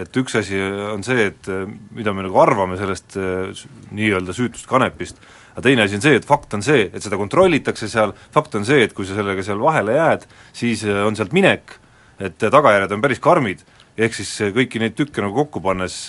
et 0.00 0.16
üks 0.16 0.38
asi 0.40 0.56
on 0.90 1.02
see, 1.04 1.26
et 1.28 1.48
mida 1.92 2.14
me 2.16 2.24
nagu 2.24 2.38
arvame 2.40 2.78
sellest 2.80 3.18
äh, 3.20 3.50
nii-öelda 3.92 4.32
süütust 4.32 4.64
kanepist, 4.70 5.20
aga 5.52 5.64
teine 5.66 5.84
asi 5.84 5.98
on 5.98 6.04
see, 6.06 6.16
et 6.16 6.26
fakt 6.26 6.56
on 6.56 6.64
see, 6.64 6.86
et 6.88 7.04
seda 7.04 7.18
kontrollitakse 7.20 7.88
seal, 7.92 8.14
fakt 8.32 8.56
on 8.56 8.64
see, 8.64 8.80
et 8.86 8.94
kui 8.96 9.06
sa 9.08 9.18
sellega 9.18 9.44
seal 9.44 9.60
vahele 9.60 9.98
jääd, 9.98 10.26
siis 10.56 10.86
äh, 10.88 11.02
on 11.06 11.18
sealt 11.18 11.36
minek, 11.36 11.76
et 12.20 12.40
tagajärjed 12.40 12.96
on 12.96 13.04
päris 13.04 13.20
karmid, 13.22 13.62
ehk 14.00 14.16
siis 14.16 14.32
äh, 14.40 14.54
kõiki 14.56 14.80
neid 14.82 14.96
tükke 14.98 15.22
nagu 15.22 15.36
kokku 15.44 15.62
pannes 15.64 16.00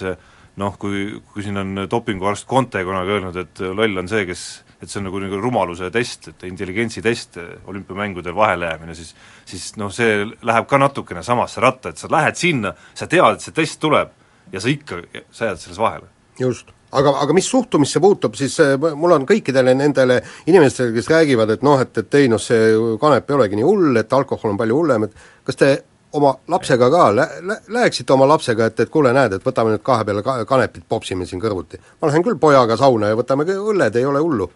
noh, 0.62 0.76
kui, 0.80 1.22
kui 1.34 1.44
siin 1.44 1.60
on 1.60 1.86
dopinguarst 1.92 2.48
Conte 2.48 2.86
kunagi 2.88 3.18
öelnud, 3.18 3.38
et 3.44 3.64
loll 3.76 4.00
on 4.00 4.10
see, 4.12 4.24
kes 4.30 4.46
et 4.82 4.90
see 4.90 5.00
on 5.00 5.06
nagu 5.08 5.20
nagu 5.22 5.38
rumaluse 5.42 5.92
test, 5.94 6.32
et 6.32 6.48
intelligentsi 6.50 7.04
test, 7.06 7.38
olümpiamängudel 7.70 8.36
vahelejäämine, 8.36 8.96
siis 8.98 9.14
siis 9.46 9.76
noh, 9.78 9.92
see 9.94 10.26
läheb 10.48 10.68
ka 10.70 10.80
natukene 10.82 11.24
samasse 11.24 11.62
ratta, 11.62 11.92
et 11.92 12.02
sa 12.02 12.10
lähed 12.12 12.40
sinna, 12.40 12.74
sa 12.94 13.08
tead, 13.08 13.38
et 13.38 13.46
see 13.46 13.56
test 13.56 13.80
tuleb 13.82 14.14
ja 14.52 14.62
sa 14.62 14.72
ikka, 14.72 15.02
sa 15.32 15.52
jääd 15.52 15.62
selles 15.62 15.80
vahele. 15.80 16.10
just. 16.40 16.72
aga, 16.92 17.14
aga 17.24 17.34
mis 17.34 17.48
suhtumisse 17.50 18.00
puutub, 18.04 18.36
siis 18.36 18.58
äh, 18.60 18.74
mul 18.96 19.16
on 19.16 19.28
kõikidele 19.28 19.76
nendele 19.78 20.22
inimestele, 20.48 20.92
kes 20.96 21.10
räägivad, 21.10 21.54
et 21.56 21.64
noh, 21.64 21.80
et, 21.80 21.98
et 21.98 22.20
ei 22.20 22.28
noh, 22.32 22.42
see 22.42 22.74
kanep 23.00 23.30
ei 23.30 23.38
olegi 23.38 23.60
nii 23.60 23.68
hull, 23.68 24.02
et 24.02 24.14
alkohol 24.14 24.56
on 24.56 24.60
palju 24.60 24.82
hullem, 24.82 25.08
et 25.08 25.48
kas 25.48 25.60
te 25.60 25.72
oma 26.14 26.34
lapsega 26.48 26.90
ka 26.92 27.16
lä-, 27.16 27.30
lä-, 27.42 27.62
läheksite 27.68 28.14
oma 28.14 28.28
lapsega, 28.28 28.66
et, 28.66 28.80
et 28.80 28.90
kuule, 28.90 29.14
näed, 29.16 29.38
et 29.38 29.46
võtame 29.46 29.76
nüüd 29.76 29.84
kahe 29.86 30.06
peale 30.08 30.24
ka-, 30.26 30.42
kanepit, 30.46 30.84
popsime 30.90 31.26
siin 31.26 31.42
kõrvuti. 31.42 31.80
ma 32.02 32.10
lähen 32.10 32.26
küll 32.26 32.40
pojaga 32.40 32.78
sauna 32.78 33.12
ja 33.12 33.20
võtame 33.20 33.48
õlled, 33.56 33.96
ei 33.96 34.06
ole 34.06 34.20
hullu. 34.20 34.52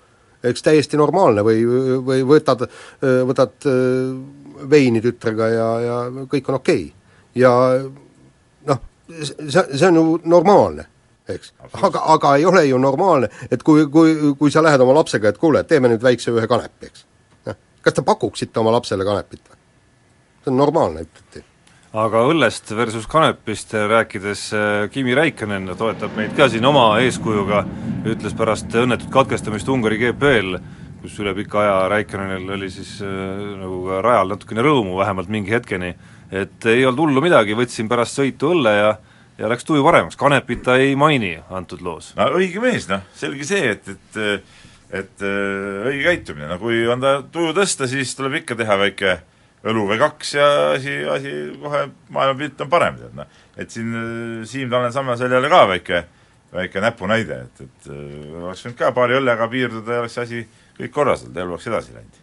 Eks 0.50 0.66
täiesti 0.66 0.98
normaalne 1.00 1.44
või, 1.46 1.62
või 2.06 2.26
võtad, 2.28 2.66
võtad 3.02 3.70
äh, 3.70 4.12
veini 4.70 5.02
tütrega 5.04 5.48
ja, 5.52 5.70
ja 5.84 5.96
kõik 6.32 6.50
on 6.50 6.60
okei 6.60 6.84
okay. 6.88 7.42
ja 7.42 7.54
noh, 8.70 8.84
see, 9.22 9.64
see 9.64 9.88
on 9.90 10.00
ju 10.00 10.06
normaalne, 10.32 10.88
eks. 11.30 11.54
aga, 11.82 12.06
aga 12.16 12.36
ei 12.40 12.46
ole 12.46 12.66
ju 12.70 12.80
normaalne, 12.82 13.30
et 13.52 13.64
kui, 13.64 13.88
kui, 13.92 14.16
kui 14.40 14.54
sa 14.54 14.64
lähed 14.66 14.82
oma 14.86 14.96
lapsega, 15.00 15.32
et 15.32 15.42
kuule, 15.42 15.64
teeme 15.68 15.92
nüüd 15.92 16.04
väikse 16.06 16.34
ühe 16.34 16.48
kanepi, 16.52 16.92
eks. 16.92 17.06
noh, 17.50 17.60
kas 17.86 17.98
te 17.98 18.06
pakuksite 18.06 18.64
oma 18.64 18.74
lapsele 18.78 19.08
kanepit 19.08 19.44
või? 19.44 19.60
see 20.46 20.54
on 20.54 20.62
normaalne, 20.62 21.06
ütleti. 21.08 21.46
Aga 21.96 22.26
õllest 22.28 22.72
versus 22.76 23.06
kanepist 23.08 23.72
rääkides, 23.74 24.42
äh, 24.54 24.90
Kimi 24.92 25.16
Räikkönen 25.16 25.70
toetab 25.80 26.16
meid 26.18 26.34
ka 26.36 26.50
siin 26.52 26.66
oma 26.68 26.90
eeskujuga, 27.00 27.62
ütles 28.12 28.36
pärast 28.36 28.74
õnnetut 28.76 29.08
katkestamist 29.14 29.70
Ungari 29.72 30.00
GP-l, 30.02 30.58
kus 31.02 31.16
üle 31.24 31.32
pika 31.38 31.62
aja 31.62 31.78
Räikkönenil 31.94 32.52
oli 32.58 32.68
siis 32.74 32.98
äh, 33.06 33.12
nagu 33.62 33.80
ka 33.88 34.02
rajal 34.04 34.34
natukene 34.34 34.66
rõõmu, 34.66 34.98
vähemalt 35.00 35.32
mingi 35.32 35.56
hetkeni, 35.56 35.94
et 36.36 36.68
ei 36.68 36.84
olnud 36.84 37.06
hullu 37.06 37.24
midagi, 37.24 37.56
võtsin 37.56 37.88
pärast 37.92 38.20
sõitu 38.20 38.52
õlle 38.56 38.76
ja 38.76 38.96
ja 39.36 39.50
läks 39.52 39.68
tuju 39.68 39.84
paremaks, 39.84 40.16
kanepit 40.16 40.62
ta 40.64 40.78
ei 40.80 40.94
maini 40.96 41.34
antud 41.52 41.82
loos. 41.84 42.14
no 42.16 42.28
õige 42.40 42.62
mees, 42.64 42.90
noh, 42.92 43.04
selge 43.16 43.48
see, 43.48 43.72
et, 43.72 43.88
et 43.88 44.20
et 44.96 45.24
äh, 45.24 45.88
õige 45.92 46.04
käitumine, 46.10 46.48
no 46.52 46.60
kui 46.60 46.84
on 46.92 47.00
ta 47.04 47.18
tuju 47.32 47.56
tõsta, 47.56 47.88
siis 47.88 48.12
tuleb 48.16 48.42
ikka 48.42 48.60
teha 48.60 48.78
väike 48.84 49.16
õlu 49.70 49.86
või 49.90 49.98
kaks 50.02 50.34
ja 50.38 50.50
asi, 50.76 50.98
asi 51.10 51.32
kohe, 51.62 51.86
maailmapilt 52.14 52.62
on 52.66 52.70
parem, 52.72 53.00
tead 53.02 53.16
noh. 53.18 53.40
et 53.58 53.72
siin 53.74 53.96
äh, 53.96 54.44
Siim-Tanel 54.50 54.94
Sammesel 54.94 55.34
jälle 55.34 55.50
ka 55.52 55.64
väike, 55.70 56.04
väike 56.54 56.84
näpunäide, 56.84 57.40
et, 57.48 57.66
et 57.66 57.90
äh, 57.90 58.44
oleks 58.44 58.66
võinud 58.68 58.78
ka 58.82 58.92
paari 58.96 59.18
õllega 59.20 59.50
piirduda 59.52 59.98
ja 59.98 60.04
oleks 60.04 60.20
asi 60.22 60.44
kõik 60.78 60.94
korras 60.94 61.26
olnud, 61.26 61.42
elu 61.42 61.56
oleks 61.56 61.68
edasi 61.72 61.96
läinud. 61.96 62.22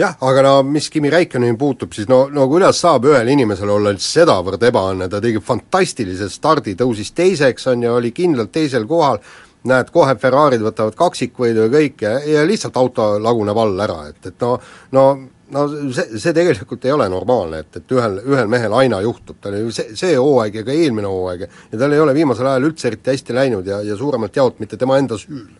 jah, 0.00 0.16
aga 0.26 0.42
no 0.48 0.54
mis 0.66 0.90
Kimi 0.90 1.12
Räikköneni 1.12 1.58
puutub, 1.58 1.94
siis 1.94 2.08
no, 2.10 2.24
no 2.32 2.48
kuidas 2.50 2.80
saab 2.82 3.06
ühel 3.10 3.30
inimesel 3.36 3.70
olla 3.70 3.94
sedavõrd 3.98 4.66
ebaõnne, 4.70 5.08
ta 5.12 5.20
tegi 5.22 5.42
fantastilise 5.44 6.30
stardi, 6.32 6.74
tõusis 6.78 7.14
teiseks, 7.14 7.68
on 7.70 7.86
ju, 7.86 7.94
oli 8.00 8.10
kindlalt 8.16 8.50
teisel 8.52 8.88
kohal, 8.90 9.20
näed, 9.70 9.92
kohe 9.94 10.16
Ferrarid 10.18 10.64
võtavad 10.64 10.96
kaksikvõidu 10.98 11.68
ja 11.68 11.70
kõik 11.70 12.02
ja, 12.02 12.16
ja 12.26 12.42
lihtsalt 12.48 12.76
auto 12.80 13.12
laguneb 13.22 13.60
all 13.62 13.84
ära, 13.86 14.00
et, 14.10 14.32
et 14.32 14.42
no, 14.42 14.56
no 14.96 15.04
no 15.52 15.64
see, 15.92 16.20
see 16.20 16.34
tegelikult 16.36 16.84
ei 16.86 16.94
ole 16.94 17.08
normaalne, 17.12 17.62
et, 17.64 17.80
et 17.80 17.94
ühel, 17.96 18.18
ühel 18.34 18.50
mehel 18.50 18.76
aina 18.76 19.00
juhtub, 19.04 19.38
tal 19.42 19.56
ju 19.58 19.72
see, 19.74 19.96
see 19.98 20.14
hooaeg 20.16 20.60
ja 20.60 20.64
ka 20.66 20.74
eelmine 20.74 21.10
hooaeg 21.10 21.44
ja 21.46 21.80
tal 21.80 21.92
ei 21.92 22.02
ole 22.02 22.14
viimasel 22.16 22.48
ajal 22.50 22.70
üldse 22.70 22.88
eriti 22.90 23.12
hästi 23.12 23.36
läinud 23.36 23.68
ja, 23.68 23.82
ja 23.86 23.98
suuremalt 23.98 24.36
jaolt 24.36 24.62
mitte 24.62 24.80
tema 24.80 24.98
enda 25.00 25.18
süül. 25.20 25.50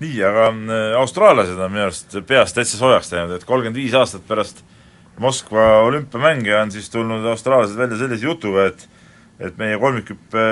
nii, 0.00 0.16
aga 0.30 0.48
äh, 0.50 0.86
austraallased 1.00 1.58
on 1.58 1.74
minu 1.74 1.88
arust 1.88 2.16
peast 2.28 2.56
täitsa 2.58 2.80
soojaks 2.80 3.12
teinud, 3.12 3.36
et 3.36 3.46
kolmkümmend 3.48 3.80
viis 3.82 3.96
aastat 3.98 4.26
pärast 4.28 4.64
Moskva 5.22 5.84
olümpiamänge 5.86 6.56
on 6.58 6.72
siis 6.74 6.88
tulnud 6.90 7.22
austraallased 7.30 7.78
välja 7.78 8.00
sellise 8.00 8.26
jutuga, 8.26 8.66
et 8.72 8.88
et 9.42 9.56
meie 9.58 9.78
kolmikhüppe 9.82 10.42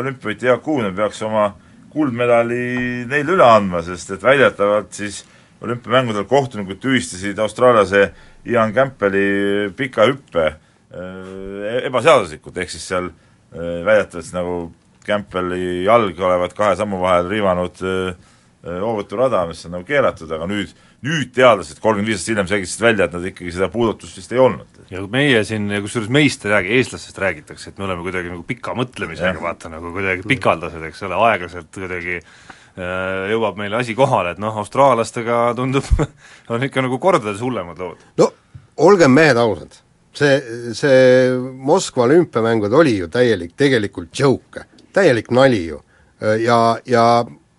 olümpiavõitja 0.00 0.54
Jaak 0.54 0.62
Kuunen 0.64 0.94
peaks 0.96 1.20
oma 1.22 1.50
kuldmedali 1.92 3.04
neile 3.10 3.34
üle 3.34 3.44
andma, 3.44 3.82
sest 3.84 4.14
et 4.14 4.22
väidetavalt 4.24 4.94
siis 4.96 5.24
olümpiamängudel 5.60 6.24
kohtunikud 6.24 6.80
tühistasid 6.82 7.38
austraallase 7.38 8.10
Ian 8.46 8.74
Campbelli 8.74 9.70
pika 9.76 10.06
hüppe 10.08 10.46
äh, 10.46 11.80
ebaseaduslikult, 11.88 12.58
ehk 12.62 12.72
siis 12.72 12.88
seal 12.92 13.10
äh, 13.10 13.80
väidetavalt 13.86 14.34
nagu 14.36 14.58
Campbelli 15.06 15.84
jalg 15.84 16.20
olevat 16.20 16.54
kahe 16.56 16.76
sammu 16.76 17.00
vahel 17.00 17.28
riivanud 17.30 17.80
hoovõturada, 18.60 19.46
mis 19.48 19.62
on 19.64 19.78
nagu 19.78 19.86
keelatud, 19.88 20.28
aga 20.36 20.44
nüüd 20.44 20.74
nüüd 21.06 21.30
teadlased 21.32 21.80
kolmkümmend 21.80 22.10
viis 22.10 22.18
aastat 22.20 22.32
hiljem 22.34 22.48
selgitasid 22.50 22.84
välja, 22.84 23.06
et 23.08 23.14
nad 23.16 23.26
ikkagi 23.30 23.54
seda 23.54 23.70
puudutust 23.72 24.18
vist 24.20 24.32
ei 24.34 24.40
olnud. 24.42 24.80
ja 24.90 25.00
meie 25.12 25.40
siin, 25.48 25.70
kusjuures 25.84 26.10
meist 26.12 26.44
ei 26.44 26.52
räägi, 26.52 26.74
eestlastest 26.76 27.20
räägitakse, 27.22 27.70
et 27.70 27.78
me 27.80 27.86
oleme 27.88 28.04
kuidagi 28.04 28.32
nagu 28.32 28.44
pika 28.46 28.74
mõtlemisega, 28.76 29.40
vaata 29.40 29.72
nagu 29.72 29.94
kuidagi 29.94 30.28
pikaldased, 30.28 30.84
eks 30.90 31.02
ole, 31.08 31.16
aeglaselt 31.30 31.72
kuidagi 31.72 32.18
äh, 32.18 32.34
jõuab 33.32 33.58
meile 33.60 33.80
asi 33.80 33.94
kohale, 33.98 34.34
et 34.34 34.42
noh, 34.42 34.56
austraallastega 34.62 35.50
tundub 35.58 35.86
on 36.52 36.66
ikka 36.66 36.84
nagu 36.86 36.98
kordades 37.02 37.42
hullemad 37.44 37.80
lood. 37.80 38.04
no 38.20 38.30
olgem 38.80 39.12
mehed 39.14 39.40
ausad, 39.40 39.80
see, 40.16 40.38
see 40.76 41.02
Moskva 41.70 42.06
olümpiamängud 42.08 42.72
oli 42.80 42.96
ju 42.98 43.10
täielik, 43.12 43.54
tegelikult 43.58 44.14
joke, 44.18 44.64
täielik 44.96 45.30
nali 45.34 45.66
ju. 45.66 45.80
ja, 46.44 46.78
ja 46.86 47.04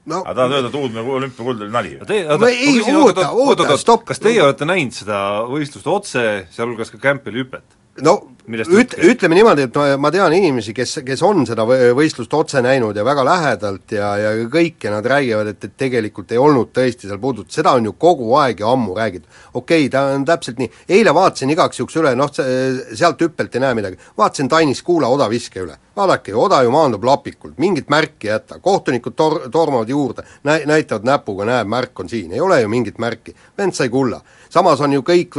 no 0.06 0.22
aga 0.22 0.36
tahad 0.36 0.56
öelda, 0.58 0.70
et 0.70 0.80
uudne 0.80 1.02
olümpiakuld 1.02 1.62
oli 1.62 1.74
nali? 1.74 1.94
Ei, 2.10 2.96
oota, 2.96 3.30
oota, 3.32 3.78
stopp! 3.78 4.06
kas 4.10 4.22
teie 4.22 4.42
olete 4.44 4.68
näinud 4.70 4.96
seda 4.96 5.22
võistlust 5.50 5.88
otse, 5.90 6.26
sealhulgas 6.54 6.94
ka 6.94 7.02
Campbelli 7.02 7.46
hüpet? 7.46 7.66
no 8.06 8.18
üt-, 8.50 8.96
ütleme 8.98 9.36
niimoodi, 9.38 9.66
et 9.68 9.76
ma, 9.78 9.86
ma 10.02 10.12
tean 10.14 10.34
inimesi, 10.34 10.74
kes, 10.76 10.98
kes 11.06 11.22
on 11.26 11.46
seda 11.48 11.66
võistlust 11.68 12.34
otse 12.34 12.62
näinud 12.64 12.98
ja 12.98 13.06
väga 13.06 13.26
lähedalt 13.26 13.94
ja, 13.96 14.12
ja 14.18 14.32
kõik 14.52 14.88
ja 14.88 14.94
nad 14.96 15.06
räägivad, 15.06 15.52
et, 15.54 15.68
et 15.68 15.76
tegelikult 15.78 16.32
ei 16.34 16.42
olnud 16.42 16.72
tõesti 16.76 17.10
seal 17.10 17.22
puudut-, 17.22 17.52
seda 17.54 17.76
on 17.78 17.90
ju 17.90 17.94
kogu 18.02 18.34
aeg 18.42 18.64
ja 18.64 18.72
ammu 18.72 18.96
räägitud. 18.98 19.30
okei 19.54 19.86
okay,, 19.86 19.92
ta 19.94 20.08
on 20.16 20.26
täpselt 20.26 20.62
nii, 20.62 20.72
eile 20.90 21.14
vaatasin 21.14 21.54
igaks 21.54 21.80
juhuks 21.80 22.00
üle, 22.02 22.16
noh, 22.18 22.34
sealt 22.34 23.22
hüppelt 23.22 23.56
ei 23.56 23.64
näe 23.64 23.78
midagi, 23.78 24.02
vaatasin 24.18 24.50
Tainis 24.50 24.84
Kuula 24.84 25.12
odaviske 25.14 25.62
üle. 25.62 25.78
vaadake 25.96 26.34
oda 26.36 26.62
ju 26.64 26.72
maandub 26.72 27.04
lapikult, 27.04 27.58
mingit 27.60 27.90
märki 27.92 28.30
ei 28.30 28.32
jäta, 28.32 28.60
kohtunikud 28.64 29.14
tor-, 29.14 29.50
tormavad 29.52 29.90
juurde, 29.90 30.24
nä-, 30.48 30.62
näitavad 30.66 31.06
näpuga, 31.06 31.46
näeb, 31.46 31.68
märk 31.68 32.00
on 32.00 32.10
siin, 32.10 32.32
ei 32.32 32.42
ole 32.42 32.62
ju 32.62 32.70
mingit 32.72 32.98
märki, 32.98 33.36
vend 33.58 33.76
sai 33.76 33.90
kulla. 33.90 34.22
Samas 34.52 34.82
on 34.84 34.92
ju 34.92 35.04
kõik 35.08 35.36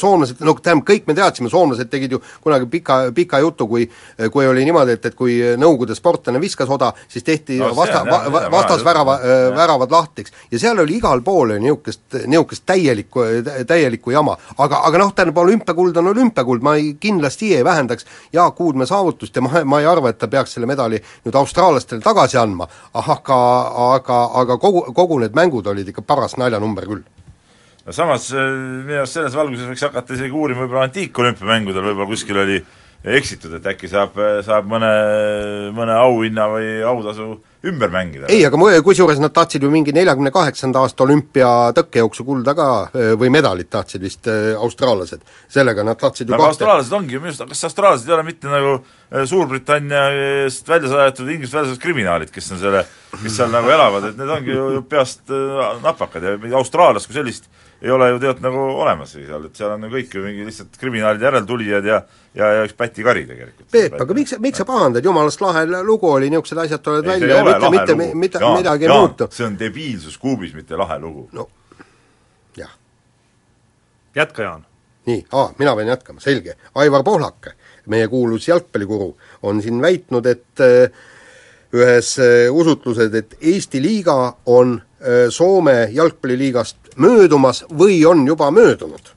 soomlased, 0.00 0.38
no 0.40 0.54
tähendab, 0.56 0.86
kõik 0.88 1.08
me 1.08 1.16
teadsime, 1.16 1.50
soomlased 1.52 1.87
tegid 1.90 2.12
ju 2.16 2.22
kunagi 2.44 2.66
pika, 2.70 3.00
pika 3.14 3.40
jutu, 3.42 3.66
kui 3.68 3.88
kui 4.32 4.46
oli 4.46 4.64
niimoodi, 4.64 4.96
et, 4.98 5.06
et 5.10 5.14
kui 5.18 5.38
Nõukogude 5.58 5.94
sportlane 5.96 6.40
viskas 6.42 6.70
oda, 6.70 6.92
siis 7.08 7.24
tehti 7.24 7.58
no, 7.60 7.70
vasta, 7.76 8.02
va, 8.06 8.42
vastasvärava, 8.52 9.18
väravad 9.56 9.92
lahtiks. 9.92 10.32
ja 10.50 10.58
seal 10.58 10.78
oli 10.78 10.98
igal 10.98 11.22
pool 11.24 11.54
niisugust, 11.58 12.02
niisugust 12.26 12.66
täielikku, 12.66 13.24
täielikku 13.66 14.10
jama. 14.10 14.36
aga, 14.58 14.82
aga 14.88 14.98
noh, 14.98 15.12
tähendab, 15.14 15.38
olümpiakuld 15.44 15.96
on 15.96 16.12
olümpiakuld, 16.12 16.62
ma 16.62 16.76
ei, 16.76 16.94
kindlasti 17.00 17.54
ei 17.56 17.64
vähendaks 17.64 18.06
Jaak 18.32 18.60
Uudmäe 18.60 18.86
saavutust 18.86 19.36
ja 19.36 19.42
ma, 19.42 19.64
ma 19.64 19.80
ei 19.80 19.86
arva, 19.86 20.10
et 20.10 20.18
ta 20.18 20.28
peaks 20.28 20.56
selle 20.56 20.66
medali 20.66 21.00
nüüd 21.24 21.38
austraallastele 21.38 22.04
tagasi 22.04 22.38
andma, 22.38 22.68
aga, 22.94 23.38
aga, 23.94 24.24
aga 24.42 24.58
kogu, 24.58 24.88
kogu 24.94 25.22
need 25.22 25.36
mängud 25.38 25.66
olid 25.66 25.88
ikka 25.92 26.02
paras 26.02 26.36
naljanumber 26.40 26.88
küll 26.88 27.06
no 27.88 27.94
samas 27.96 28.28
äh, 28.36 28.50
minu 28.84 29.00
arust 29.00 29.16
selles 29.16 29.36
valguses 29.38 29.68
võiks 29.70 29.86
hakata 29.86 30.16
isegi 30.18 30.36
uurima 30.36 30.66
võib-olla 30.66 30.88
antiikolümpiamängudel 30.90 31.86
võib-olla 31.88 32.10
kuskil 32.10 32.42
oli 32.44 32.58
eksitud, 33.08 33.52
et 33.54 33.66
äkki 33.70 33.88
saab, 33.88 34.16
saab 34.42 34.66
mõne, 34.66 34.88
mõne 35.72 35.94
auhinna 35.94 36.48
või 36.50 36.72
autasu 36.82 37.28
ümber 37.70 37.92
mängida. 37.94 38.26
ei, 38.28 38.42
aga 38.44 38.58
kusjuures 38.84 39.20
nad 39.22 39.32
tahtsid 39.34 39.62
ju 39.62 39.70
mingi 39.70 39.94
neljakümne 39.94 40.32
kaheksanda 40.34 40.82
aasta 40.82 41.06
olümpia 41.06 41.48
tõkkejooksu 41.78 42.26
kulda 42.26 42.56
ka 42.58 42.68
või 43.18 43.30
medalit 43.34 43.70
tahtsid 43.70 44.02
vist 44.02 44.28
austraallased. 44.28 45.22
sellega 45.48 45.86
nad 45.86 45.98
tahtsid 45.98 46.28
ju 46.28 46.34
aga 46.34 46.42
kahte... 46.42 46.58
austraallased 46.58 46.98
ongi 46.98 47.16
ju 47.16 47.22
minu 47.22 47.32
arust, 47.32 47.46
kas 47.54 47.68
austraallased 47.70 48.10
ei 48.10 48.18
ole 48.18 48.26
mitte 48.26 48.50
nagu 48.50 48.78
Suurbritanniast 49.08 50.68
välja 50.68 50.90
saadetud, 50.90 51.30
Inglismaalt 51.30 51.54
välja 51.54 51.70
saadetud 51.70 51.82
kriminaalid, 51.86 52.34
kes 52.34 52.50
on 52.52 52.58
selle, 52.60 52.82
kes 53.14 53.36
seal 53.36 53.52
nagu 53.52 53.70
elavad, 53.72 54.10
et 54.10 54.18
need 54.20 54.34
ongi 54.34 54.52
ju 54.54 54.82
peast 54.88 55.32
napakad 55.82 56.26
ja 56.28 56.36
austraallast 56.58 57.08
kui 57.08 57.16
sellist 57.16 57.48
ei 57.82 57.90
ole 57.94 58.08
ju 58.10 58.18
tead 58.22 58.40
nagu 58.42 58.58
olemaski 58.82 59.24
seal, 59.24 59.44
et 59.46 59.58
seal 59.58 59.76
on 59.76 59.86
ju 59.86 59.92
kõik 59.92 60.16
ju 60.18 60.22
mingi 60.24 60.46
lihtsalt 60.48 60.80
kriminaalid 60.80 61.22
järeltulijad 61.22 61.86
ja 61.86 62.00
ja, 62.38 62.48
ja 62.58 62.64
üks 62.66 62.76
pätikari 62.78 63.24
tegelikult. 63.28 63.68
Peep, 63.72 63.96
aga 64.02 64.16
miks, 64.16 64.34
miks 64.42 64.60
sa 64.60 64.66
pahandad, 64.68 65.04
jumalast 65.04 65.42
lahe 65.42 65.64
lugu 65.86 66.10
oli, 66.10 66.30
niisugused 66.32 66.62
asjad 66.64 66.84
tulevad 66.84 67.10
välja 67.12 67.40
ja 67.40 67.44
mitte, 67.44 67.70
mitte, 67.74 68.14
mitte 68.14 68.42
Jaan, 68.42 68.58
midagi 68.60 68.88
ei 68.88 68.92
muutu. 68.92 69.28
see 69.34 69.46
on 69.46 69.58
debiilsus 69.58 70.18
kuubis, 70.18 70.54
mitte 70.54 70.78
lahe 70.78 70.98
lugu. 71.02 71.28
no 71.32 71.48
jah. 72.56 72.72
jätka, 74.14 74.42
Jaan. 74.42 74.66
nii, 75.10 75.24
aa, 75.32 75.52
mina 75.58 75.76
pean 75.76 75.92
jätkama, 75.94 76.20
selge. 76.20 76.56
Aivar 76.74 77.04
Pohlak, 77.04 77.52
meie 77.86 78.08
kuulus 78.08 78.48
jalgpallikuru, 78.48 79.12
on 79.42 79.62
siin 79.62 79.82
väitnud, 79.82 80.26
et 80.26 80.66
äh, 80.66 81.06
ühes 81.76 82.14
äh, 82.22 82.48
usutluses, 82.52 83.12
et 83.14 83.36
Eesti 83.40 83.80
liiga 83.82 84.16
on 84.46 84.78
äh, 84.78 85.28
Soome 85.30 85.88
jalgpalliliigast 85.92 86.96
möödumas 86.96 87.64
või 87.68 88.00
on 88.08 88.26
juba 88.26 88.50
möödunud. 88.50 89.14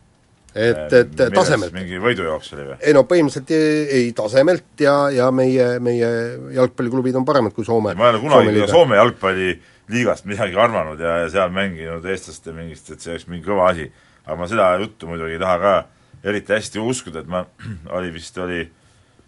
et, 0.56 0.92
et 0.94 1.14
Milles, 1.16 1.32
tasemelt. 1.32 1.72
mingi 1.72 2.00
võidujooks 2.04 2.50
oli 2.54 2.66
või? 2.68 2.76
ei 2.84 2.94
no 2.94 3.06
põhimõtteliselt 3.08 3.54
ei, 3.56 3.86
ei 3.98 4.10
tasemelt 4.12 4.84
ja, 4.84 4.96
ja 5.16 5.30
meie, 5.32 5.78
meie 5.80 6.10
jalgpalliklubid 6.58 7.16
on 7.16 7.26
paremad 7.26 7.56
kui 7.56 7.64
Soome. 7.66 7.94
ma 7.96 8.10
ei 8.10 8.18
ole 8.18 8.20
kunagi 8.20 8.68
Soome, 8.68 9.00
jalgpalliliigast 9.00 10.28
midagi 10.28 10.60
arvanud 10.60 11.00
ja, 11.00 11.22
ja 11.24 11.32
seal 11.32 11.56
mänginud 11.56 12.04
eestlaste 12.04 12.52
mingist, 12.52 12.92
et 12.92 13.00
see 13.00 13.16
oleks 13.16 13.30
mingi 13.32 13.48
kõva 13.48 13.72
asi. 13.72 13.88
aga 14.26 14.38
ma 14.44 14.52
seda 14.52 14.68
juttu 14.84 15.08
muidugi 15.08 15.40
ei 15.40 15.42
taha 15.46 15.58
ka 15.64 15.74
eriti 16.24 16.54
hästi 16.54 16.84
uskuda, 16.84 17.24
et 17.24 17.32
ma, 17.32 17.46
oli 17.98 18.12
vist, 18.12 18.38
oli 18.38 18.66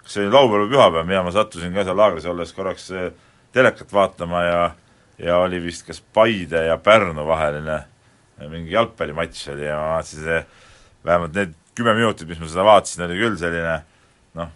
kas 0.03 0.15
see 0.15 0.25
oli 0.25 0.33
laupäev 0.33 0.65
või 0.65 0.73
pühapäev, 0.75 1.07
mina, 1.07 1.23
ma 1.23 1.31
sattusin 1.31 1.73
ka 1.75 1.85
seal 1.87 1.97
laagris 1.97 2.25
olles 2.29 2.53
korraks 2.55 2.89
telekat 3.53 3.93
vaatama 3.93 4.43
ja 4.43 4.63
ja 5.23 5.37
oli 5.37 5.59
vist 5.63 5.85
kas 5.87 6.01
Paide 6.13 6.65
ja 6.65 6.77
Pärnu 6.77 7.25
vaheline 7.27 7.83
mingi 8.49 8.73
jalgpallimatš 8.73 9.47
oli 9.53 9.65
ja 9.67 9.77
ma 9.77 9.89
vaatasin, 9.95 10.23
see 10.23 10.39
vähemalt 11.05 11.35
need 11.37 11.53
kümme 11.75 11.93
minutit, 11.97 12.27
mis 12.27 12.39
ma 12.41 12.49
seda 12.49 12.65
vaatasin, 12.65 13.05
oli 13.05 13.19
küll 13.19 13.37
selline 13.39 13.77
noh, 14.39 14.49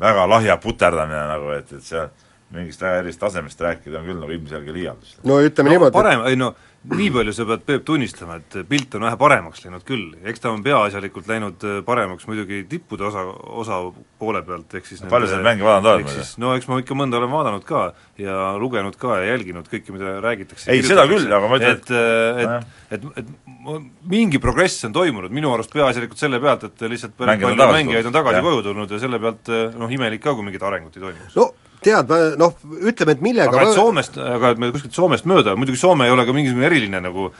väga 0.00 0.26
lahja 0.28 0.56
puterdamine 0.60 1.22
nagu, 1.30 1.52
et, 1.56 1.72
et 1.72 1.84
seal 1.84 2.08
mingist 2.52 2.82
väga 2.84 3.00
erilist 3.02 3.22
tasemest 3.22 3.60
rääkida 3.64 4.00
on 4.00 4.10
küll 4.10 4.20
nagu 4.20 4.36
ilmselge 4.36 4.74
liialdus. 4.74 5.16
no 5.24 5.40
ütleme 5.40 5.70
no, 5.70 5.76
niimoodi 5.76 5.96
parem, 5.96 6.26
ei 6.28 6.36
no 6.36 6.52
nii 6.90 7.10
palju 7.14 7.32
sa 7.34 7.44
pead, 7.46 7.60
Peep, 7.66 7.84
tunnistama, 7.86 8.36
et 8.40 8.56
pilt 8.66 8.96
on 8.98 9.04
vähe 9.06 9.16
paremaks 9.18 9.62
läinud 9.62 9.84
küll, 9.86 10.16
eks 10.26 10.42
ta 10.42 10.50
on 10.50 10.64
peaasjalikult 10.64 11.28
läinud 11.30 11.62
äh, 11.68 11.78
paremaks 11.86 12.26
muidugi 12.26 12.64
tippude 12.68 13.06
osa, 13.06 13.22
osa 13.62 13.78
poole 14.18 14.42
pealt, 14.46 14.74
ehk 14.74 14.88
siis 14.88 15.04
palju 15.10 15.30
sa 15.30 15.38
neid 15.38 15.46
mänge 15.46 15.66
vaadanud 15.66 15.92
oled 15.92 16.08
muide? 16.08 16.26
no 16.42 16.56
eks 16.58 16.66
ma 16.70 16.80
ikka 16.82 16.98
mõnda 16.98 17.20
olen 17.20 17.32
vaadanud 17.36 17.66
ka 17.68 17.84
ja 18.18 18.50
lugenud 18.58 18.98
ka 18.98 19.20
ja 19.22 19.30
jälginud 19.30 19.70
kõike, 19.70 19.94
mida 19.94 20.18
räägitakse. 20.24 20.72
ei, 20.74 20.82
seda 20.86 21.06
küll, 21.10 21.30
aga 21.30 21.50
ma 21.52 21.60
ütlen 21.60 21.78
et, 21.78 21.94
et, 21.94 22.42
et, 22.42 22.98
et, 22.98 23.08
et, 23.14 23.34
et 23.62 23.90
mingi 24.10 24.42
progress 24.42 24.82
on 24.88 24.96
toimunud, 24.96 25.30
minu 25.34 25.54
arust 25.54 25.70
peaasjalikult 25.74 26.18
selle 26.18 26.42
pealt, 26.42 26.66
et 26.66 26.88
lihtsalt 26.90 27.14
päris 27.14 27.46
palju 27.46 27.74
mängijaid 27.78 28.10
on 28.10 28.18
tagasi 28.18 28.42
koju 28.42 28.66
tulnud 28.72 28.90
ja 28.90 29.04
selle 29.06 29.22
pealt 29.22 29.54
noh, 29.78 29.98
imelik 30.00 30.24
ka, 30.24 30.34
kui 30.34 30.50
mingit 30.50 30.66
arengut 30.66 30.98
ei 30.98 31.06
toimu. 31.06 31.30
no 31.38 31.52
tead, 31.84 32.12
noh, 32.40 32.54
ütleme, 32.80 33.16
et 33.16 33.24
millega 33.24 33.52
aga 33.52 33.70
et 33.70 33.76
Soomest, 33.76 34.18
aga 34.18 34.52
et 34.54 34.62
me 34.62 34.70
kuskilt 34.74 34.96
Soomest 34.96 35.28
mööda, 35.28 35.56
muidugi 35.58 35.80
Soome 35.80 36.08
ei 36.08 36.14
ole 36.14 36.26
ka 36.28 36.36
mingisugune 36.36 36.68
eriline 36.70 37.02
nagu 37.04 37.30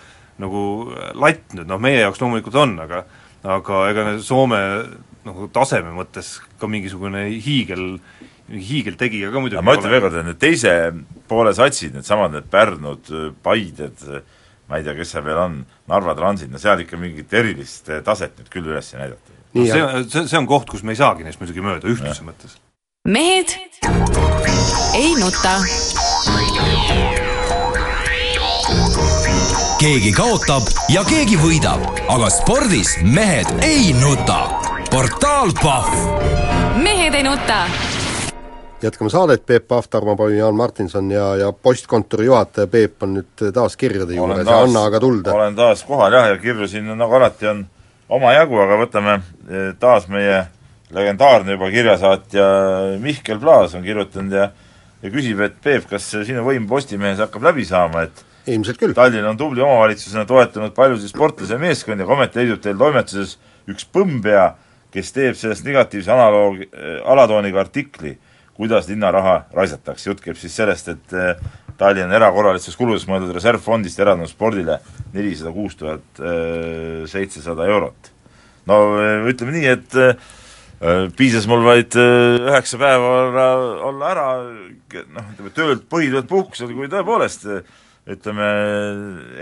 nagu 0.43 0.63
latt 1.21 1.55
nüüd, 1.57 1.69
noh 1.69 1.81
meie 1.83 2.01
jaoks 2.01 2.21
loomulikult 2.23 2.57
on, 2.63 2.77
aga 2.83 3.05
aga 3.43 3.81
ega 3.91 4.05
Soome 4.25 4.61
nagu 5.27 5.49
taseme 5.55 5.93
mõttes 5.95 6.37
ka 6.59 6.69
mingisugune 6.71 7.27
hiigel, 7.43 7.99
hiigeltegija 8.51 9.33
ka 9.33 9.43
muidugi 9.43 9.65
ma 9.67 9.77
ütlen 9.79 9.93
veel 9.93 10.05
kord, 10.07 10.19
et 10.19 10.31
need 10.31 10.41
teise 10.43 10.73
poole 11.31 11.53
satsid, 11.57 11.95
needsamad 11.97 12.35
need 12.35 12.49
Pärnud, 12.53 13.13
Paided, 13.45 14.03
ma 14.71 14.81
ei 14.81 14.87
tea, 14.87 14.97
kes 14.99 15.15
seal 15.15 15.27
veel 15.27 15.43
on, 15.43 15.61
Narva 15.91 16.17
Transid, 16.19 16.51
no 16.53 16.61
seal 16.63 16.83
ikka 16.85 16.99
mingit 17.01 17.33
erilist 17.39 17.91
taset 18.07 18.35
nüüd 18.41 18.51
küll 18.53 18.73
üles 18.73 18.93
ei 18.95 19.05
näidata. 19.05 19.39
no 19.53 19.69
see, 19.69 19.87
see, 20.09 20.27
see 20.33 20.41
on 20.41 20.51
koht, 20.51 20.71
kus 20.71 20.85
me 20.87 20.97
ei 20.97 21.01
saagi 21.01 21.27
neist 21.27 21.43
muidugi 21.43 21.65
mööda, 21.65 21.91
ühtsuse 21.93 22.27
mõttes 22.27 22.59
mehed 23.09 23.47
ei 24.95 25.15
nuta. 25.21 25.51
keegi 29.81 30.13
kaotab 30.13 30.63
ja 30.89 31.03
keegi 31.09 31.35
võidab, 31.35 31.83
aga 32.07 32.29
spordis 32.31 32.93
mehed 33.03 33.51
ei 33.67 33.91
nuta. 33.99 34.39
portaal 34.87 35.51
Pahv 35.63 35.99
mehed 36.79 37.19
ei 37.19 37.27
nuta. 37.27 37.67
jätkame 38.83 39.11
saadet, 39.11 39.47
Peep 39.47 39.67
Pahv, 39.67 39.91
Tarmo 39.91 40.17
Paju, 40.17 40.39
Jaan 40.39 40.55
Martinson 40.55 41.11
ja, 41.11 41.35
ja 41.37 41.53
postkontori 41.53 42.31
juhataja 42.31 42.71
Peep 42.71 43.03
on 43.03 43.19
nüüd 43.19 43.47
taas 43.51 43.77
kirjade 43.77 44.15
juures 44.15 44.47
ja 44.47 44.63
anna 44.63 44.87
aga 44.87 45.01
tulda. 45.01 45.35
olen 45.35 45.59
taas 45.59 45.83
kohal 45.85 46.13
jah, 46.13 46.31
ja 46.31 46.39
kirju 46.39 46.71
siin 46.71 46.87
nagu 46.95 47.19
alati 47.19 47.51
on 47.51 47.67
omajagu, 48.09 48.63
aga 48.63 48.83
võtame 48.87 49.23
eh, 49.51 49.73
taas 49.81 50.07
meie 50.07 50.45
legendaarne 50.93 51.57
juba 51.57 51.71
kirjasaatja 51.73 52.45
Mihkel 53.01 53.41
Plaas 53.41 53.75
on 53.79 53.87
kirjutanud 53.87 54.37
ja 54.37 54.51
ja 55.03 55.11
küsib, 55.11 55.41
et 55.43 55.57
Peep, 55.63 55.87
kas 55.91 56.07
sinu 56.13 56.45
võim 56.47 56.69
Postimehes 56.71 57.21
hakkab 57.23 57.49
läbi 57.49 57.65
saama, 57.67 58.07
et 58.07 58.23
ilmselt 58.53 58.79
küll. 58.81 58.95
Tallinn 58.97 59.27
on 59.27 59.39
tubli 59.39 59.63
omavalitsusena 59.63 60.25
toetanud 60.29 60.75
paljusid 60.77 61.13
sportlasi 61.13 61.57
ja 61.57 61.63
meeskondi, 61.63 62.07
aga 62.07 62.17
ometi 62.17 62.41
leidub 62.41 62.61
teil 62.63 62.79
toimetuses 62.79 63.37
üks 63.71 63.87
põmmpea, 63.95 64.47
kes 64.95 65.15
teeb 65.15 65.39
sellest 65.39 65.67
negatiivse 65.67 66.13
analoog, 66.13 66.63
alatooniga 67.09 67.63
artikli, 67.63 68.17
kuidas 68.55 68.89
linnaraha 68.91 69.39
raisatakse, 69.57 70.11
jutt 70.11 70.23
käib 70.23 70.39
siis 70.39 70.55
sellest, 70.59 70.93
et 70.93 71.17
eh, 71.17 71.51
Tallinn 71.81 72.11
on 72.11 72.15
erakorralisteks 72.15 72.77
kuludeks 72.79 73.09
mõeldud 73.09 73.33
reservfondist 73.35 73.99
eraldanud 73.99 74.31
spordile 74.31 74.77
nelisada 75.15 75.51
kuus 75.55 75.75
tuhat 75.81 76.21
eh, 76.21 77.03
seitsesada 77.11 77.67
eurot. 77.67 78.13
no 78.69 78.77
ütleme 79.31 79.57
nii, 79.57 79.67
et 79.73 79.97
piisas 81.17 81.47
mul 81.47 81.63
vaid 81.63 81.95
üheksa 81.95 82.79
päeva 82.81 83.11
olla, 83.21 83.47
olla 83.87 84.11
ära 84.11 84.27
noh, 84.43 85.29
ütleme 85.31 85.53
töölt, 85.55 85.85
põhitöölt 85.91 86.29
puhkusel, 86.31 86.73
kui 86.75 86.91
tõepoolest 86.91 87.47
ütleme, 88.11 88.49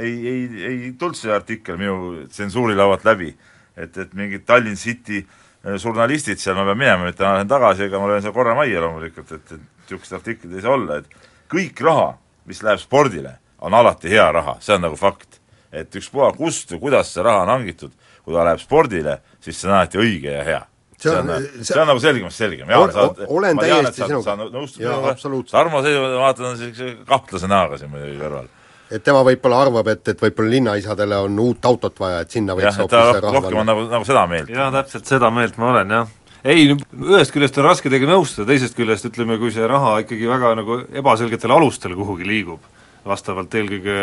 ei, 0.02 0.12
ei, 0.28 0.40
ei 0.68 0.90
tulnud 1.00 1.16
see 1.16 1.32
artikkel 1.32 1.78
minu 1.80 2.26
tsensuurilaualt 2.28 3.06
läbi. 3.08 3.32
et, 3.76 3.96
et 3.96 4.12
mingid 4.12 4.44
Tallinn 4.44 4.76
City 4.76 5.22
žurnalistid 5.64 6.40
seal, 6.40 6.58
ma 6.58 6.66
pean 6.68 6.78
minema, 6.78 7.06
nüüd 7.08 7.16
täna 7.16 7.38
lähen 7.38 7.48
tagasi, 7.48 7.86
ega 7.86 8.00
ma 8.00 8.10
löön 8.10 8.24
seal 8.24 8.34
korra 8.36 8.54
majja 8.58 8.82
loomulikult, 8.84 9.32
et, 9.32 9.52
et 9.54 9.86
niisugused 9.86 10.16
artiklid 10.18 10.56
ei 10.56 10.64
saa 10.64 10.74
olla, 10.76 10.98
et 11.00 11.28
kõik 11.52 11.80
raha, 11.84 12.10
mis 12.50 12.60
läheb 12.66 12.82
spordile, 12.82 13.38
on 13.64 13.76
alati 13.76 14.12
hea 14.12 14.26
raha, 14.36 14.58
see 14.60 14.76
on 14.76 14.84
nagu 14.84 15.00
fakt. 15.00 15.38
et 15.72 15.94
ükspuha, 15.94 16.32
kust 16.34 16.72
või 16.74 16.80
kuidas 16.82 17.12
see 17.14 17.22
raha 17.22 17.44
on 17.44 17.52
hangitud, 17.54 17.92
kui 18.24 18.34
ta 18.34 18.44
läheb 18.44 18.60
spordile, 18.60 19.20
siis 19.40 19.56
see 19.56 19.70
on 19.70 19.76
alati 19.78 20.00
õige 20.02 20.32
ja 20.34 20.44
hea 20.44 20.60
see 21.00 21.16
on, 21.16 21.34
see, 21.34 21.66
see 21.70 21.80
on 21.80 21.90
nagu 21.90 22.02
selgemast 22.02 22.42
selgem. 22.44 22.70
Jaan, 22.70 22.94
sa 22.94 23.08
oled, 23.08 23.26
olen 23.26 23.58
ma 23.58 23.66
tean, 23.66 23.90
et 23.90 23.98
sa, 23.98 24.08
sa 24.24 24.36
nõustud 24.38 24.84
minuga, 24.84 25.44
Tarmo 25.50 25.82
Seejumaa, 25.84 26.16
vaatan, 26.26 26.48
on 26.52 26.58
sellise 26.60 26.94
kahtlase 27.08 27.50
näoga 27.50 27.80
siin 27.80 27.92
muidugi 27.92 28.20
kõrval. 28.20 28.48
et 28.90 29.04
tema 29.06 29.24
võib-olla 29.26 29.64
arvab, 29.66 29.90
et, 29.94 30.06
et 30.14 30.24
võib-olla 30.26 30.56
linnaisadele 30.56 31.20
on 31.26 31.42
uut 31.46 31.68
autot 31.72 32.00
vaja, 32.00 32.24
et 32.24 32.38
sinna 32.38 32.56
võiks 32.58 32.70
jah, 32.70 32.86
et 32.86 32.94
ta 32.94 33.20
rohkem 33.26 33.60
on 33.64 33.70
nagu, 33.72 33.84
nagu 33.92 34.08
seda 34.08 34.24
meelt. 34.30 34.50
jaa, 34.52 34.70
täpselt 34.80 35.12
seda 35.16 35.30
meelt 35.34 35.60
ma 35.60 35.74
olen, 35.74 35.94
jah 35.98 36.16
ei, 36.44 36.70
ühest 36.72 37.34
küljest 37.34 37.58
on 37.60 37.66
raske 37.68 37.90
teiega 37.92 38.08
nõustuda, 38.08 38.48
teisest 38.48 38.76
küljest 38.78 39.08
ütleme, 39.10 39.36
kui 39.40 39.52
see 39.54 39.66
raha 39.68 39.98
ikkagi 40.04 40.28
väga 40.28 40.54
nagu 40.58 40.78
ebaselgetel 41.02 41.52
alustel 41.52 41.96
kuhugi 41.98 42.28
liigub, 42.28 42.64
vastavalt 43.04 43.54
eelkõige 43.56 43.96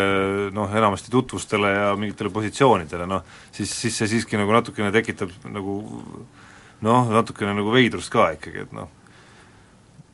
noh, 0.55 0.73
enamasti 0.73 1.13
tutvustele 1.13 1.73
ja 1.73 1.88
mingitele 1.99 2.31
positsioonidele, 2.33 3.07
noh, 3.10 3.25
siis, 3.55 3.71
siis 3.71 3.97
see 3.97 4.12
siiski 4.13 4.39
nagu 4.39 4.53
natukene 4.53 4.91
tekitab 4.93 5.33
nagu 5.49 5.79
noh, 6.85 7.09
natukene 7.11 7.55
nagu 7.57 7.73
veidrust 7.73 8.11
ka 8.13 8.31
ikkagi, 8.35 8.67
et 8.67 8.75
noh, 8.75 8.89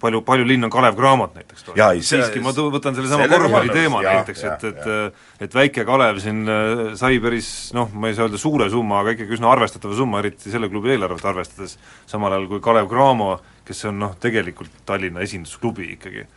palju, 0.03 0.21
palju 0.27 0.47
linn 0.47 0.67
on 0.67 0.71
Kalev 0.73 0.97
Cramot 0.99 1.35
näiteks 1.37 1.67
toetanud, 1.67 2.03
siiski 2.07 2.41
ma 2.43 2.53
tu-, 2.55 2.67
võtan 2.73 2.95
sellesama 2.97 3.27
korvpalli 3.31 3.73
teema 3.73 4.01
ja, 4.03 4.17
näiteks, 4.19 4.43
et, 4.49 4.65
et 4.71 5.45
et 5.47 5.55
väike 5.55 5.85
Kalev 5.87 6.19
siin 6.23 6.43
äh, 6.49 6.83
sai 6.99 7.19
päris 7.23 7.49
noh, 7.75 7.91
ma 7.93 8.11
ei 8.11 8.17
saa 8.17 8.27
öelda 8.27 8.39
suure 8.41 8.69
summa, 8.73 9.01
aga 9.03 9.15
ikkagi 9.15 9.37
üsna 9.37 9.51
arvestatava 9.53 9.95
summa, 9.97 10.19
eriti 10.23 10.51
selle 10.53 10.69
klubi 10.71 10.93
eelarvet 10.95 11.25
arvestades, 11.33 11.77
samal 12.09 12.35
ajal 12.35 12.49
kui 12.51 12.63
Kalev 12.63 12.89
Cramo, 12.91 13.31
kes 13.67 13.85
on 13.91 13.99
noh, 14.03 14.17
tegelikult 14.23 14.83
Tallinna 14.87 15.23
esindusklubi 15.23 15.93
ikkagi, 15.95 16.27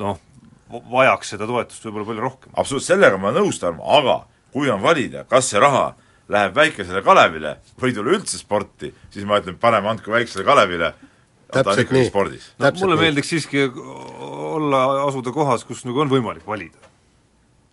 noh, 0.00 0.20
vajaks 0.68 1.34
seda 1.34 1.48
toetust 1.48 1.84
võib-olla 1.88 2.08
palju 2.10 2.24
rohkem. 2.24 2.52
absoluutselt, 2.54 2.94
sellega 2.94 3.20
ma 3.20 3.32
nõus, 3.36 3.60
Tarmo, 3.60 3.84
aga 3.98 4.20
kui 4.52 4.70
on 4.72 4.82
valida, 4.84 5.24
kas 5.28 5.52
see 5.52 5.60
raha 5.62 5.90
läheb 6.32 6.56
väikesele 6.56 7.02
Kalevile 7.04 7.56
või 7.80 7.92
ei 7.92 7.96
tule 7.96 8.16
üldse 8.16 8.40
sporti, 8.40 8.92
siis 9.12 9.26
ma 9.28 9.40
ütlen, 9.40 9.56
paneme 9.60 9.92
andke 9.92 10.12
väiksele 10.12 10.44
Kalevile, 10.46 10.92
ta 11.52 11.64
on 11.64 11.72
ikkagi 11.80 12.02
nii. 12.02 12.10
spordis. 12.10 12.50
no 12.60 12.72
mulle 12.80 12.98
nii. 12.98 13.06
meeldiks 13.06 13.32
siiski 13.32 13.64
olla, 13.68 14.84
asuda 15.06 15.32
kohas, 15.34 15.64
kus 15.68 15.86
nagu 15.88 16.04
on 16.04 16.12
võimalik 16.12 16.46
valida. 16.46 16.92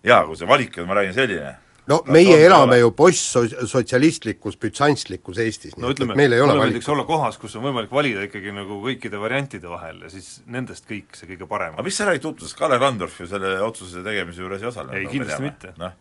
jaa, 0.05 0.23
kui 0.27 0.39
see 0.39 0.49
valik 0.49 0.79
on, 0.79 0.89
ma 0.89 0.99
räägin, 1.01 1.15
selline 1.17 1.55
no 1.91 1.99
meie 2.09 2.37
elame 2.45 2.79
ju 2.79 2.93
postsotsialistlikus, 2.97 4.55
bütsantslikus 4.61 5.41
Eestis, 5.43 5.75
no 5.77 5.91
ütleme, 5.93 6.15
mulle 6.17 6.57
meeldiks 6.61 6.87
olla 6.89 7.05
kohas, 7.07 7.37
kus 7.41 7.57
on 7.59 7.67
võimalik 7.67 7.91
valida 7.93 8.23
ikkagi 8.25 8.55
nagu 8.55 8.79
kõikide 8.87 9.19
variantide 9.21 9.69
vahel 9.69 9.99
ja 10.05 10.13
siis 10.13 10.39
nendest 10.47 10.87
kõik 10.89 11.19
see 11.19 11.29
kõige 11.33 11.49
parem. 11.51 11.75
aga 11.75 11.85
mis 11.85 11.99
sa 11.99 12.07
räägid 12.07 12.23
tutvusest, 12.25 12.57
Kalle 12.57 12.79
Randorf 12.81 13.19
ju 13.19 13.27
selle 13.29 13.57
otsuse 13.67 14.01
tegemise 14.05 14.41
juures 14.41 14.63
ei 14.63 14.71
osalenud? 14.71 14.97
ei, 15.01 15.11
kindlasti 15.11 15.43
mitte. 15.43 15.75
noh 15.81 15.93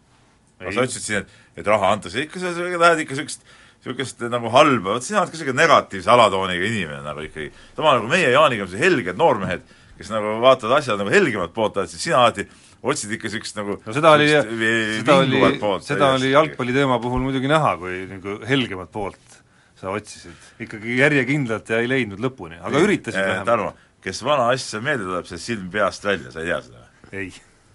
aga 0.64 0.74
sa 0.74 0.86
ütlesid 0.88 1.06
siin, 1.06 1.22
et, 1.24 1.44
et 1.60 1.70
raha 1.70 1.92
antakse, 1.96 2.24
ikka 2.26 2.42
sa, 2.42 2.52
tahad 2.56 3.04
ikka 3.04 3.16
niisugust 3.16 3.46
niisugust 3.84 4.26
nagu 4.32 4.50
halba, 4.54 4.96
vot 4.96 5.04
sina 5.04 5.22
oled 5.22 5.32
ka 5.32 5.38
niisugune 5.38 5.60
negatiivse 5.60 6.10
alatooniga 6.10 6.68
inimene 6.68 7.02
nagu 7.04 7.24
ikkagi. 7.24 7.50
sama 7.76 7.96
nagu 7.98 8.10
meie 8.10 8.32
Jaaniga, 8.32 8.68
helged 8.80 9.20
noormehed, 9.20 9.64
kes 9.98 10.10
nagu 10.12 10.38
vaatavad 10.44 10.80
asja 10.80 10.98
nagu 11.00 11.12
helgemat 11.12 11.54
poolt, 11.54 11.82
siis 11.92 12.08
sina 12.08 12.24
alati 12.24 12.48
otsid 12.84 13.14
ikka 13.16 13.30
niisugust 13.30 13.60
nagu 13.60 13.78
no 13.84 13.96
seda 13.96 14.16
oli, 14.16 14.28
seda 14.32 15.20
oli, 15.22 15.46
seda 15.84 16.12
oli 16.16 16.34
jalgpalli 16.34 16.76
teema 16.76 17.00
puhul 17.02 17.24
muidugi 17.24 17.50
näha, 17.50 17.76
kui 17.80 18.04
nagu 18.10 18.40
helgemat 18.48 18.92
poolt 18.92 19.40
sa 19.84 19.92
otsisid. 19.92 20.36
ikkagi 20.64 20.98
järjekindlalt 20.98 21.68
ja 21.70 21.80
ei 21.82 21.90
leidnud 21.90 22.22
lõpuni, 22.22 22.58
aga 22.60 22.78
ei, 22.78 22.86
üritasid 22.88 23.20
eh, 23.20 23.26
vähemalt. 23.28 23.50
Tarmo, 23.50 23.98
kes 24.04 24.22
vana 24.24 24.48
asja 24.54 24.80
meelde 24.84 25.08
tuleb, 25.08 25.28
see 25.28 25.42
silm 25.42 25.68
peast 25.72 26.06
välja, 26.06 26.32
sa 26.32 26.44
ei 26.44 26.50
tea 26.50 26.60
seda? 26.64 26.86
ei. 27.12 27.28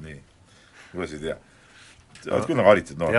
nii, 0.06 0.18
kuidas 0.94 1.16
ei 1.18 1.24
tea? 1.28 1.38
Oled 2.28 2.48
küll 2.48 2.58
nagu 2.60 2.70
haritud 2.70 3.00
noor. 3.00 3.14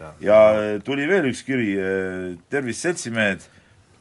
tean. 0.00 0.16
ja 0.20 0.40
äh, 0.54 0.82
tuli 0.84 1.06
veel 1.08 1.30
üks 1.30 1.42
kiri, 1.46 1.68
äh, 1.78 2.34
tervist, 2.50 2.82
seltsimehed, 2.82 3.44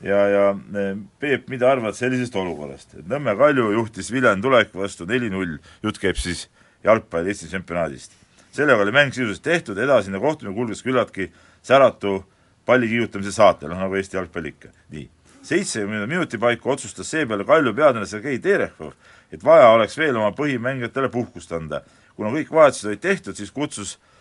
ja, 0.05 0.19
ja 0.31 0.45
äh, 0.51 0.91
Peep, 1.21 1.49
mida 1.51 1.69
arvad 1.71 1.97
sellisest 1.97 2.35
olukorrast, 2.39 2.97
et 2.99 3.09
Nõmme 3.09 3.35
Kalju 3.37 3.71
juhtis 3.75 4.11
Viljandi 4.13 4.45
tuleviku 4.45 4.81
vastu 4.83 5.07
neli-null, 5.09 5.57
jutt 5.85 5.99
käib 6.01 6.19
siis 6.21 6.47
jalgpalli 6.85 7.33
Eesti 7.33 7.51
tsempionaadist. 7.51 8.15
sellega 8.55 8.85
oli 8.85 8.95
mäng 8.95 9.11
sisuliselt 9.13 9.43
tehtud, 9.43 9.77
edasine 9.77 10.19
kohtumine 10.19 10.55
kulges 10.55 10.81
küllaltki 10.83 11.29
säratu 11.63 12.23
palli 12.65 12.87
kiirutamise 12.87 13.33
saatel, 13.35 13.69
noh 13.69 13.83
nagu 13.83 13.95
Eesti 13.99 14.17
jalgpall 14.17 14.49
ikka. 14.49 14.71
nii, 14.95 15.09
seitsekümne 15.43 16.05
minuti 16.07 16.37
paiku 16.41 16.71
otsustas 16.73 17.11
seepeale 17.11 17.45
Kalju 17.45 17.75
peatreener 17.75 18.09
Sergei 18.09 18.39
Terehov, 18.39 18.95
et 19.31 19.43
vaja 19.43 19.69
oleks 19.75 19.97
veel 19.97 20.17
oma 20.17 20.31
põhimängijatele 20.33 21.11
puhkust 21.13 21.51
anda. 21.51 21.81
kuna 22.15 22.29
kõik 22.31 22.51
vahetused 22.51 22.87
olid 22.87 23.01
tehtud, 23.03 23.35
siis 23.35 23.51
kutsus 23.51 23.97
Äh, 23.97 24.14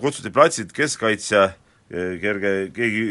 kutsuti 0.00 0.32
platsilt 0.34 0.72
keskkaitsja 0.76 1.42
äh, 1.44 2.14
kerge, 2.20 2.70
keegi 2.76 3.04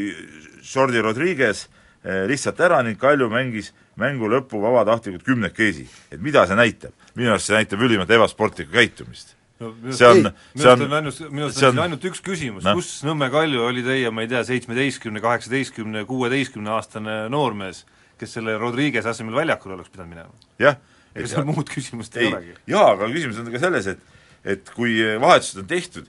Jordi 0.61 1.01
Rodriguez 1.01 1.65
äh, 1.65 2.25
lihtsalt 2.29 2.59
ära 2.61 2.81
ning 2.85 2.99
Kalju 2.99 3.29
mängis 3.31 3.71
mängu 3.99 4.29
lõppu 4.31 4.61
vabatahtlikult 4.63 5.25
kümnekesi. 5.25 5.87
et 6.11 6.21
mida 6.21 6.45
see 6.47 6.57
näitab? 6.59 6.93
minu 7.15 7.33
arust 7.33 7.49
see 7.49 7.57
näitab 7.57 7.81
ülimalt 7.81 8.11
ebasportlikku 8.13 8.73
käitumist 8.73 9.33
no, 9.59 9.71
see 9.91 10.07
on, 10.07 10.29
see 10.55 10.69
on 10.71 10.93
ainult, 10.99 11.23
minu 11.31 11.47
arust 11.47 11.65
on 11.71 11.81
ainult 11.85 12.05
üks 12.11 12.21
küsimus 12.25 12.67
no., 12.67 12.75
kus 12.77 12.99
Nõmme 13.07 13.31
Kalju 13.33 13.65
oli 13.65 13.83
teie, 13.85 14.11
ma 14.13 14.23
ei 14.23 14.31
tea, 14.31 14.43
seitsmeteistkümne, 14.47 15.23
kaheksateistkümne, 15.25 16.05
kuueteistkümne 16.09 16.71
aastane 16.77 17.17
noormees, 17.33 17.83
kes 18.21 18.37
selle 18.37 18.59
Rodriguez 18.61 19.09
asemel 19.09 19.41
väljakule 19.41 19.79
oleks 19.79 19.89
pidanud 19.89 20.13
minema? 20.13 20.47
jah. 20.61 20.77
ega 21.15 21.33
seal 21.33 21.49
muud 21.49 21.67
küsimust 21.73 22.15
ei, 22.19 22.29
ei 22.29 22.33
olegi. 22.35 22.55
jaa, 22.75 22.87
aga 22.93 23.09
küsimus 23.09 23.41
on 23.41 23.51
ka 23.51 23.65
selles, 23.65 23.89
et 23.95 24.07
et 24.47 24.69
kui 24.71 25.01
vahetused 25.19 25.59
on 25.59 25.67
tehtud, 25.67 26.05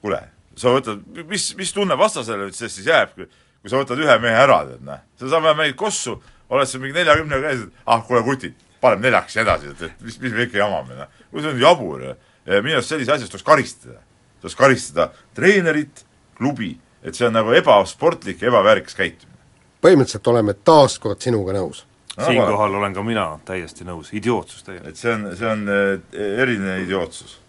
kuule, 0.00 0.22
sa 0.56 0.72
võtad, 0.74 1.04
mis, 1.28 1.52
mis 1.58 1.72
tunne 1.76 1.96
vastasele 1.98 2.50
sellest 2.52 2.80
siis 2.80 2.90
jääb, 2.90 3.14
kui 3.14 3.28
kui 3.60 3.70
sa 3.70 3.80
võtad 3.80 4.00
ühe 4.00 4.16
mehe 4.22 4.40
ära, 4.40 4.62
tead 4.68 4.84
noh, 4.86 5.00
sa 5.20 5.30
saad 5.30 5.46
mängida 5.46 5.76
kossu, 5.78 6.16
oled 6.50 6.68
sa 6.68 6.80
mingi 6.80 6.96
neljakümnega 6.96 7.48
käinud, 7.48 7.72
et 7.72 7.90
ah, 7.92 8.04
kuule 8.06 8.22
kutid, 8.24 8.54
paneme 8.80 9.08
neljaks 9.08 9.36
edasi, 9.42 9.72
et, 9.74 9.82
et 9.90 10.06
mis, 10.06 10.16
mis 10.22 10.36
me 10.36 10.46
ikka 10.46 10.62
jamame, 10.62 10.96
noh. 10.96 11.10
kui 11.30 11.44
see 11.44 11.52
on 11.52 11.60
jabur 11.60 12.06
ja, 12.06 12.14
ja 12.48 12.62
minu 12.64 12.78
arust 12.78 12.94
sellise 12.94 13.12
asja 13.12 13.26
eest 13.26 13.34
tuleks 13.34 13.48
karistada. 13.50 13.98
tuleks 14.40 14.56
karistada 14.56 15.10
treenerit, 15.36 16.06
klubi, 16.38 16.72
et 17.04 17.16
see 17.16 17.28
on 17.28 17.36
nagu 17.36 17.52
ebasportlik 17.56 18.40
ja 18.40 18.48
ebaväärikas 18.48 18.96
käitumine. 18.96 19.36
põhimõtteliselt 19.84 20.32
oleme 20.32 20.56
taas 20.64 20.96
kord 20.98 21.20
sinuga 21.20 21.56
nõus 21.56 21.84
siinkohal 22.20 22.74
olen 22.80 22.96
ka 22.96 23.04
mina 23.04 23.26
täiesti 23.48 23.84
nõus, 23.86 24.10
idiootsus 24.16 24.64
täielikult. 24.64 24.96
et 24.96 25.00
see 25.00 25.12
on, 25.12 25.28
see 25.36 25.48
on 25.48 25.68
äh, 25.68 25.92
eriline 26.16 26.80
idiootsus 26.86 27.39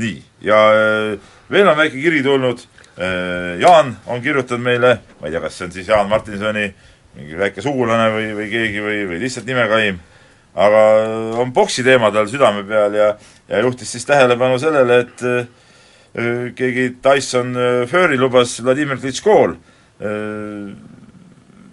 nii, 0.00 0.22
ja 0.46 0.60
äh, 0.72 1.32
veel 1.52 1.68
on 1.68 1.76
väike 1.76 2.00
kiri 2.00 2.22
tulnud, 2.24 2.62
äh, 2.96 3.58
Jaan 3.60 3.96
on 4.06 4.22
kirjutanud 4.24 4.64
meile, 4.64 4.94
ma 5.20 5.28
ei 5.28 5.34
tea, 5.34 5.42
kas 5.44 5.58
see 5.58 5.68
on 5.68 5.74
siis 5.74 5.90
Jaan 5.90 6.08
Martinsoni 6.10 6.70
mingi 7.18 7.36
väike 7.36 7.64
sugulane 7.64 8.08
või, 8.14 8.30
või 8.38 8.48
keegi 8.52 8.80
või, 8.80 9.02
või 9.10 9.20
lihtsalt 9.20 9.48
nimekaim, 9.48 9.98
aga 10.56 10.84
on 11.42 11.52
boksi 11.52 11.84
teema 11.84 12.12
tal 12.12 12.30
südame 12.30 12.64
peal 12.68 12.96
ja, 12.96 13.10
ja 13.50 13.60
juhtis 13.64 13.92
siis 13.92 14.08
tähelepanu 14.08 14.56
sellele, 14.60 15.02
et 15.04 15.26
öö, 15.26 16.48
keegi 16.56 16.88
Tyson 17.04 17.52
Fury 17.88 18.16
lubas 18.20 18.58
Vladimir 18.64 19.00
Klitškol 19.00 19.54
öö, 20.00 20.72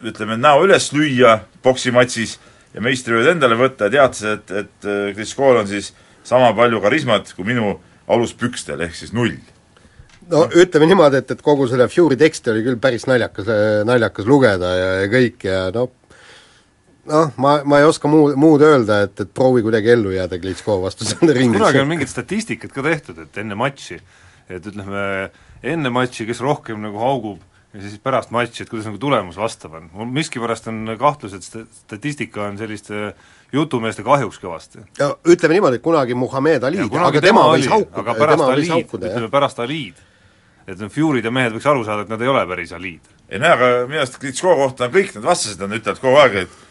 ütleme, 0.03 0.35
näo 0.39 0.63
üles 0.67 0.91
lüüa 0.95 1.37
poksimatsis 1.63 2.37
ja 2.75 2.83
meistrivõid 2.83 3.33
endale 3.33 3.57
võtta. 3.59 3.87
Ja 3.87 3.95
teatas, 3.95 4.23
et, 4.23 4.51
et 4.51 4.89
Klitškol 5.15 5.59
on 5.63 5.67
siis 5.67 5.91
sama 6.23 6.51
palju 6.55 6.79
karismat 6.83 7.33
kui 7.35 7.47
minu 7.47 7.77
aluspükstel, 8.09 8.81
ehk 8.85 8.97
siis 8.97 9.13
null. 9.15 9.37
no 10.29 10.43
ütleme 10.49 10.89
niimoodi, 10.89 11.23
et, 11.23 11.31
et 11.31 11.45
kogu 11.45 11.67
selle 11.69 11.87
Fury 11.89 12.17
teksti 12.19 12.53
oli 12.53 12.65
küll 12.65 12.81
päris 12.81 13.07
naljakas, 13.09 13.49
naljakas 13.87 14.27
lugeda 14.29 14.73
ja, 14.77 14.91
ja 15.03 15.09
kõik 15.13 15.45
ja 15.47 15.61
noh, 15.75 15.91
noh, 17.09 17.33
ma, 17.41 17.59
ma 17.65 17.81
ei 17.81 17.87
oska 17.87 18.09
muu, 18.11 18.31
muud 18.39 18.63
öelda, 18.65 19.03
et, 19.07 19.15
et 19.23 19.33
proovi 19.35 19.63
kuidagi 19.65 19.93
ellu 19.95 20.13
jääda 20.13 20.39
Klitschko 20.41 20.79
vastu 20.83 21.07
selle 21.09 21.35
ringi. 21.37 21.57
kunagi 21.57 21.83
on 21.83 21.89
mingit 21.89 22.11
statistikat 22.11 22.73
ka 22.75 22.85
tehtud, 22.85 23.21
et 23.25 23.41
enne 23.41 23.57
matši, 23.59 23.99
et 24.49 24.71
ütleme, 24.71 25.03
enne 25.73 25.93
matši, 25.93 26.27
kes 26.29 26.43
rohkem 26.45 26.81
nagu 26.85 27.01
haugub, 27.01 27.41
ja 27.73 27.83
siis 27.83 27.99
pärast 28.01 28.33
matši, 28.33 28.65
et 28.65 28.71
kuidas 28.71 28.89
nagu 28.89 29.01
tulemus 29.01 29.37
vastav 29.39 29.75
on. 29.77 29.89
mul 29.93 30.09
miskipärast 30.13 30.69
on 30.71 30.95
kahtlus, 30.99 31.35
et 31.37 31.45
sta-, 31.45 31.65
statistika 31.85 32.47
on 32.47 32.57
selliste 32.61 33.13
jutumeeste 33.53 34.03
kahjuks 34.05 34.39
kõvasti. 34.41 34.83
ja 34.99 35.09
ütleme 35.25 35.57
niimoodi, 35.57 35.79
et 35.79 35.85
kunagi 35.85 36.15
Muhamed 36.17 36.63
Ali, 36.63 36.81
aga 36.85 37.21
tema 37.23 37.47
võis 37.49 37.69
haukuda, 37.69 38.03
aga 38.03 38.15
pärast 38.19 38.37
tema 38.37 38.49
võis 38.51 38.57
Aliid, 38.57 38.71
haukuda, 38.75 39.07
jah. 39.07 39.15
ütleme 39.15 39.31
pärast 39.33 39.59
Aliid, 39.65 40.01
et 40.67 40.79
need 40.79 40.93
Fury'd 40.93 41.25
ja 41.25 41.33
mehed 41.33 41.55
võiks 41.57 41.69
aru 41.69 41.85
saada, 41.87 42.05
et 42.05 42.13
nad 42.13 42.21
ei 42.21 42.31
ole 42.31 42.45
päris 42.49 42.73
Aliid. 42.77 43.13
ei 43.29 43.41
näe, 43.41 43.53
aga 43.57 43.71
minu 43.89 44.01
arust 44.03 44.19
Klitško 44.21 44.55
kohta 44.63 44.89
on 44.89 44.95
kõik 44.95 45.15
need 45.15 45.25
vastased 45.25 45.61
on 45.65 45.77
ütlevad 45.79 46.03
kogu 46.03 46.21
aeg, 46.21 46.41
et 46.45 46.68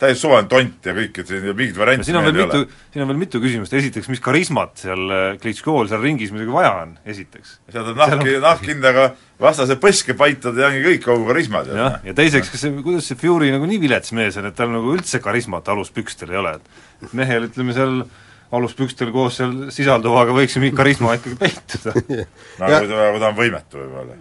täiesti 0.00 0.22
suvaline 0.24 0.48
tont 0.50 0.86
ja 0.88 0.94
kõik, 0.96 1.18
et 1.22 1.28
siin 1.30 1.44
mingit 1.50 1.76
varianti 1.78 2.08
siin 2.08 2.18
on 2.18 2.26
veel 2.26 2.38
mitu 2.38 2.60
siin 2.92 3.04
on 3.04 3.10
veel 3.12 3.20
mitu 3.20 3.40
küsimust, 3.42 3.74
esiteks, 3.76 4.08
mis 4.12 4.22
karismat 4.24 4.80
seal 4.80 5.12
äh, 5.14 5.26
Klitškol 5.42 5.90
seal 5.90 6.02
ringis 6.04 6.32
muidugi 6.34 6.54
vaja 6.54 6.72
on, 6.84 6.94
esiteks. 7.04 7.58
sealt 7.72 7.92
on 7.92 8.00
nahk, 8.00 8.24
nahkhindaga 8.46 9.10
vastase 9.40 9.76
põske 9.80 10.16
paitada 10.18 10.64
ja 10.64 10.70
ongi 10.72 10.82
kõik 10.86 11.04
kogu 11.04 11.28
karisma 11.28 11.62
tead. 11.66 11.76
jah, 11.80 12.00
ja 12.08 12.16
teiseks, 12.16 12.50
kas 12.54 12.64
see, 12.64 12.72
kuidas 12.84 13.10
see 13.10 13.20
Fury 13.20 13.52
nagu 13.54 13.68
nii 13.68 13.80
vilets 13.82 14.16
mees 14.16 14.40
on, 14.40 14.48
et 14.50 14.56
tal 14.58 14.72
nagu 14.72 14.96
üldse 14.96 15.20
karismat 15.24 15.68
aluspükstel 15.72 16.32
ei 16.34 16.40
ole, 16.42 16.56
et 17.04 17.14
mehel 17.16 17.48
ütleme 17.50 17.76
seal 17.76 18.02
aluspükstel 18.56 19.12
koos 19.14 19.38
seal 19.38 19.54
sisalduvaga 19.70 20.34
võiks 20.34 20.56
ju 20.56 20.64
mingi 20.64 20.76
karisma 20.78 21.14
ikkagi 21.18 21.38
peituda. 21.38 21.94
nagu 22.60 22.72
Ja- 22.72 22.82
ta, 22.82 23.06
ta 23.22 23.30
on 23.30 23.38
võimetu 23.38 23.78
võib-olla. 23.84 24.18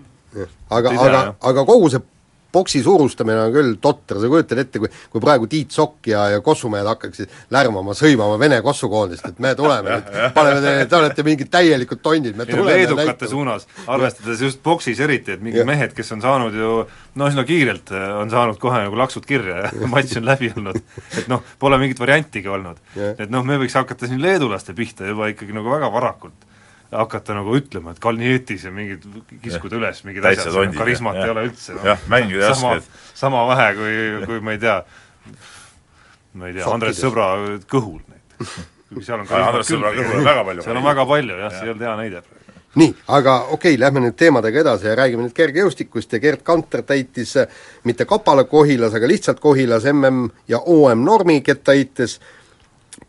aga 0.70 0.96
aga 1.08 1.22
aga 1.50 1.66
kogu 1.66 1.90
see 1.90 2.04
boksi 2.54 2.82
suurustamine 2.84 3.42
on 3.48 3.54
küll 3.54 3.76
totter, 3.82 4.20
sa 4.22 4.30
kujutad 4.32 4.62
ette, 4.64 4.82
kui 4.82 4.90
kui 5.10 5.22
praegu 5.24 5.48
Tiit 5.50 5.74
Sokk 5.74 6.10
ja, 6.12 6.26
ja 6.34 6.42
kossumehed 6.46 6.88
hakkaksid 6.90 7.34
lärmama, 7.54 7.96
sõimama 7.98 8.40
Vene 8.42 8.62
kossukoondist, 8.66 9.26
et 9.30 9.40
me 9.44 9.54
tuleme 9.58 9.98
nüüd, 9.98 10.10
paneme 10.36 10.64
teile, 10.64 10.88
te 10.90 10.98
olete 11.00 11.26
mingid 11.28 11.52
täielikud 11.54 12.02
tondid, 12.06 12.38
me 12.38 12.48
tuleme 12.50 12.76
ja 12.76 12.90
leedukate 12.90 13.30
suunas, 13.30 13.68
arvestades 13.88 14.44
just 14.46 14.64
boksis 14.66 15.00
eriti, 15.06 15.38
et 15.38 15.46
mingid 15.46 15.64
Jah. 15.64 15.70
mehed, 15.70 15.96
kes 15.98 16.14
on 16.16 16.24
saanud 16.26 16.58
ju 16.58 16.74
no 17.20 17.30
üsna 17.30 17.46
kiirelt 17.48 17.94
äh, 17.96 18.10
on 18.20 18.32
saanud 18.34 18.60
kohe 18.62 18.84
nagu 18.86 19.00
laksud 19.00 19.26
kirja 19.30 19.66
ja 19.70 19.88
matš 19.94 20.20
on 20.22 20.30
läbi 20.30 20.52
olnud, 20.56 20.82
et 21.18 21.32
noh, 21.32 21.44
pole 21.60 21.80
mingit 21.82 22.00
variantigi 22.02 22.50
olnud. 22.50 22.80
Et 23.12 23.30
noh, 23.30 23.46
me 23.46 23.60
võiks 23.62 23.78
hakata 23.78 24.10
siin 24.10 24.22
leedulaste 24.24 24.76
pihta 24.78 25.08
juba 25.10 25.30
ikkagi 25.34 25.56
nagu 25.56 25.72
väga 25.72 25.92
varakult 25.94 26.49
hakata 26.92 27.36
nagu 27.38 27.54
ütlema, 27.58 27.94
et 27.94 28.02
Kalnietis 28.02 28.64
ja 28.66 28.72
mingid 28.74 29.04
kiskuda 29.44 29.78
üles 29.78 30.02
mingid 30.08 30.26
asjad, 30.26 30.56
karismat 30.78 31.20
jah. 31.20 31.28
ei 31.28 31.34
ole 31.36 31.46
üldse 31.50 31.76
no. 31.76 31.84
Jah, 31.86 32.02
mängida 32.10 32.48
ei 32.48 32.56
sama, 32.58 32.72
oska, 32.80 33.04
sama 33.20 33.44
vähe 33.52 33.68
kui, 33.78 34.00
kui 34.26 34.42
ma 34.46 34.56
ei 34.56 34.62
tea, 34.64 34.80
ma 36.34 36.50
ei 36.50 36.58
tea, 36.58 36.66
Andres. 36.74 36.98
Sõbra 37.04 37.30
kõhul 37.70 38.02
näiteks. 38.02 38.58
seal 39.06 39.20
on 39.20 39.28
Aga 39.28 39.46
Andres 39.52 39.70
Sõbra 39.70 39.94
kõhul 40.00 40.18
on 40.18 40.28
väga 40.32 40.44
palju 40.50 40.66
seal 40.66 40.82
on 40.82 40.90
väga 40.90 41.08
palju 41.14 41.40
jah, 41.44 41.54
see 41.54 41.68
ei 41.68 41.74
olnud 41.76 41.86
hea 41.86 41.96
näide 42.02 42.24
praegu. 42.24 42.58
nii, 42.82 42.90
aga 43.20 43.38
okei 43.44 43.76
okay,, 43.76 43.82
lähme 43.86 44.04
nüüd 44.08 44.18
teemadega 44.18 44.66
edasi 44.66 44.90
ja 44.90 44.98
räägime 44.98 45.28
nüüd 45.28 45.38
kergejõustikust 45.38 46.18
ja 46.18 46.24
Gerd 46.26 46.42
Kanter 46.48 46.82
täitis 46.90 47.36
äh, 47.38 47.62
mitte 47.86 48.10
Kapala 48.10 48.48
Kohilas, 48.50 48.98
aga 48.98 49.14
lihtsalt 49.14 49.46
Kohilas 49.46 49.86
MM 49.94 50.26
ja 50.50 50.64
OM 50.66 51.06
normi 51.06 51.38
kettaheitjas, 51.46 52.18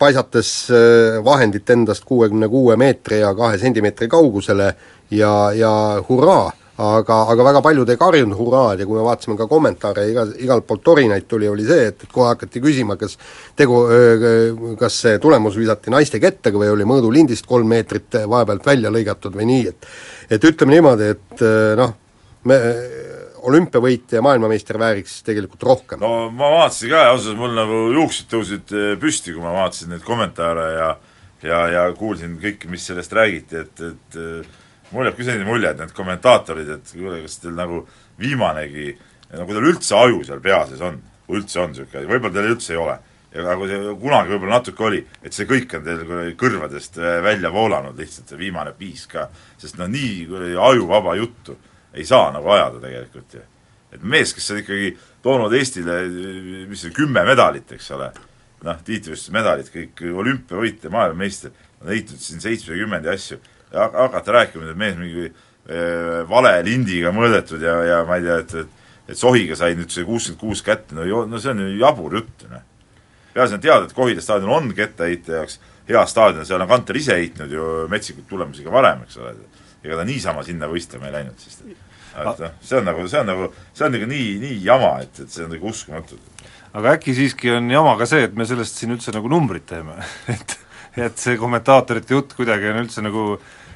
paisates 0.01 0.53
äh, 0.73 1.19
vahendit 1.25 1.69
endast 1.69 2.07
kuuekümne 2.09 2.49
kuue 2.49 2.77
meetri 2.79 3.21
ja 3.21 3.35
kahe 3.37 3.59
sentimeetri 3.61 4.09
kaugusele 4.11 4.71
ja, 5.13 5.31
ja 5.55 5.71
hurraa, 6.07 6.49
aga, 6.81 7.17
aga 7.33 7.45
väga 7.45 7.61
paljud 7.65 7.89
ei 7.93 7.99
karjunud 8.01 8.37
hurraad 8.39 8.81
ja 8.81 8.87
kui 8.89 8.97
me 8.97 9.05
vaatasime 9.05 9.37
ka 9.39 9.47
kommentaare 9.51 10.07
iga, 10.09 10.25
igalt 10.41 10.65
poolt 10.67 10.83
torinaid 10.87 11.27
tuli, 11.29 11.49
oli 11.51 11.67
see, 11.67 11.89
et, 11.91 12.05
et 12.07 12.13
kohe 12.13 12.31
hakati 12.31 12.63
küsima, 12.63 12.97
kas 12.99 13.17
tegu, 13.59 13.83
kas 14.79 15.01
see 15.05 15.19
tulemus 15.21 15.59
visati 15.59 15.93
naiste 15.93 16.21
kettega 16.23 16.61
või 16.61 16.71
oli 16.73 16.87
mõõdulindist 16.89 17.49
kolm 17.49 17.69
meetrit 17.75 18.23
vahepealt 18.25 18.65
välja 18.73 18.93
lõigatud 18.93 19.37
või 19.37 19.49
nii, 19.53 19.67
et 19.73 19.91
et 20.31 20.47
ütleme 20.47 20.77
niimoodi, 20.77 21.11
et 21.11 21.45
noh, 21.77 21.93
me 22.47 22.57
olümpiavõitja 23.49 24.19
ja 24.19 24.25
maailmameister 24.25 24.77
vääriks 24.79 25.21
tegelikult 25.27 25.63
rohkem 25.65 26.01
no.. 26.01 26.29
ma 26.33 26.49
vaatasin 26.57 26.91
ka 26.91 27.05
ja 27.05 27.13
ausalt 27.13 27.31
öeldes 27.31 27.39
mul 27.41 27.55
nagu 27.57 27.79
juuksed 27.97 28.29
tõusid 28.31 28.75
eh, 28.75 28.91
püsti, 29.01 29.33
kui 29.35 29.43
ma 29.43 29.53
vaatasin 29.55 29.93
neid 29.93 30.05
kommentaare 30.05 30.67
ja 30.75 30.89
ja, 31.43 31.61
ja 31.73 31.85
kuulsin 31.97 32.37
kõike, 32.41 32.69
mis 32.71 32.85
sellest 32.85 33.13
räägiti, 33.17 33.63
et, 33.63 33.83
et 33.87 34.17
eh, 34.19 34.57
mul 34.91 35.07
jääb 35.07 35.17
küll 35.17 35.29
selline 35.29 35.47
mulje, 35.47 35.71
et 35.71 35.79
need 35.81 35.93
kommentaatorid, 35.97 36.69
et 36.77 36.91
kuule, 36.93 37.21
kas 37.25 37.39
teil 37.41 37.55
nagu 37.57 37.85
viimanegi, 38.21 38.91
no 39.33 39.47
kui 39.47 39.57
teil 39.57 39.71
üldse 39.71 39.97
aju 39.97 40.21
seal 40.27 40.43
pea 40.43 40.61
sees 40.69 40.83
on, 40.85 40.99
kui 41.25 41.39
üldse 41.39 41.63
on 41.63 41.73
niisugune 41.73 42.09
võib-olla 42.09 42.35
teil 42.37 42.51
üldse 42.53 42.75
ei 42.75 42.81
ole, 42.81 42.99
aga 43.41 43.57
kui 43.57 43.71
see 43.71 43.97
kunagi 44.03 44.35
võib-olla 44.35 44.59
natuke 44.59 44.87
oli, 44.89 45.01
et 45.23 45.33
see 45.35 45.49
kõik 45.49 45.77
on 45.79 45.85
teil 45.87 46.05
kuradi 46.05 46.37
kõrvadest 46.45 47.01
eh, 47.01 47.17
välja 47.25 47.53
voolanud 47.53 47.97
lihtsalt, 47.97 48.29
see 48.29 48.41
viimane 48.41 48.75
piis 48.77 49.07
ka, 49.11 49.27
sest 49.61 49.81
no 49.81 49.89
nii 49.89 50.25
kuradi 50.29 50.57
ajuvaba 50.69 51.17
juttu 51.17 51.57
ei 51.93 52.05
saa 52.07 52.31
nagu 52.35 52.49
ajada 52.53 52.81
tegelikult 52.83 53.37
ju. 53.37 53.45
Et 53.91 54.03
mees, 54.03 54.31
kes 54.33 54.51
on 54.53 54.61
ikkagi 54.61 54.91
toonud 55.23 55.53
Eestile, 55.53 55.97
mis 56.69 56.83
see, 56.85 56.93
kümme 56.95 57.25
medalit, 57.27 57.71
eks 57.75 57.89
ole, 57.91 58.11
noh, 58.63 58.77
tiitlivõistluste 58.87 59.35
medalid, 59.35 59.71
kõik 59.73 60.03
olümpiavõitja, 60.23 60.91
maailmameister, 60.93 61.51
on 61.81 61.91
heitnud 61.91 62.21
siin 62.23 62.43
seitsmekümmend 62.43 63.09
ja 63.09 63.15
asju, 63.17 63.39
ja 63.73 63.83
hak- 63.87 63.97
hakata 64.05 64.37
rääkima, 64.37 64.69
et 64.71 64.79
mees 64.79 64.95
mingi 64.99 65.25
äh, 65.27 66.21
vale 66.29 66.53
lindiga 66.63 67.11
mõõdetud 67.15 67.63
ja, 67.67 67.75
ja 67.89 67.99
ma 68.07 68.19
ei 68.19 68.27
tea, 68.29 68.37
et 68.45 68.55
et 68.63 68.77
et 69.11 69.17
Sohiga 69.17 69.57
sai 69.57 69.73
nüüd 69.75 69.91
see 69.91 70.05
kuuskümmend 70.07 70.39
kuus 70.39 70.61
kätte, 70.63 70.95
no 70.95 71.03
jo-, 71.03 71.25
no 71.27 71.39
see 71.41 71.51
on 71.51 71.59
ju 71.65 71.79
jabur 71.81 72.13
jutt, 72.15 72.45
noh. 72.47 72.63
peaasi 73.33 73.57
on 73.57 73.63
teada, 73.63 73.89
et 73.89 73.95
Kohila 73.97 74.23
staadion 74.23 74.53
on 74.55 74.69
kettaheite 74.77 75.33
jaoks 75.35 75.57
hea 75.89 76.03
staadion, 76.07 76.45
seal 76.47 76.63
on 76.63 76.69
Kanter 76.69 76.99
ise 76.99 77.17
heitnud 77.17 77.51
ju 77.51 77.65
metsikuid 77.91 78.29
tulemusi 78.29 78.63
ka 78.63 78.71
varem, 78.71 79.03
eks 79.07 79.17
ole, 79.19 79.33
ega 79.83 79.99
ta 79.99 80.07
niisama 80.07 80.43
sinna 80.47 80.69
võistlema 80.71 81.09
ei 81.09 81.15
läinud, 81.19 81.39
sest 81.41 81.63
et 81.65 82.41
noh, 82.43 82.57
see 82.61 82.79
on 82.79 82.87
nagu, 82.89 83.05
see 83.07 83.21
on 83.21 83.31
nagu, 83.31 83.47
see 83.73 83.87
on 83.87 83.95
nagu 83.95 84.09
nii, 84.11 84.33
nii 84.41 84.57
jama, 84.65 84.97
et, 85.05 85.23
et 85.23 85.31
see 85.31 85.45
on 85.45 85.53
nagu 85.55 85.71
uskumatu. 85.71 86.19
aga 86.73 86.97
äkki 86.97 87.15
siiski 87.17 87.53
on 87.55 87.71
jama 87.71 87.95
ka 87.99 88.09
see, 88.09 88.27
et 88.27 88.35
me 88.37 88.47
sellest 88.47 88.81
siin 88.81 88.93
üldse 88.95 89.13
nagu 89.15 89.31
numbrit 89.31 89.67
teeme 89.69 89.97
et 90.35 90.57
et 90.99 91.21
see 91.23 91.37
kommentaatorite 91.39 92.17
jutt 92.17 92.33
kuidagi 92.35 92.67
on 92.67 92.81
üldse 92.83 93.03
nagu 93.03 93.25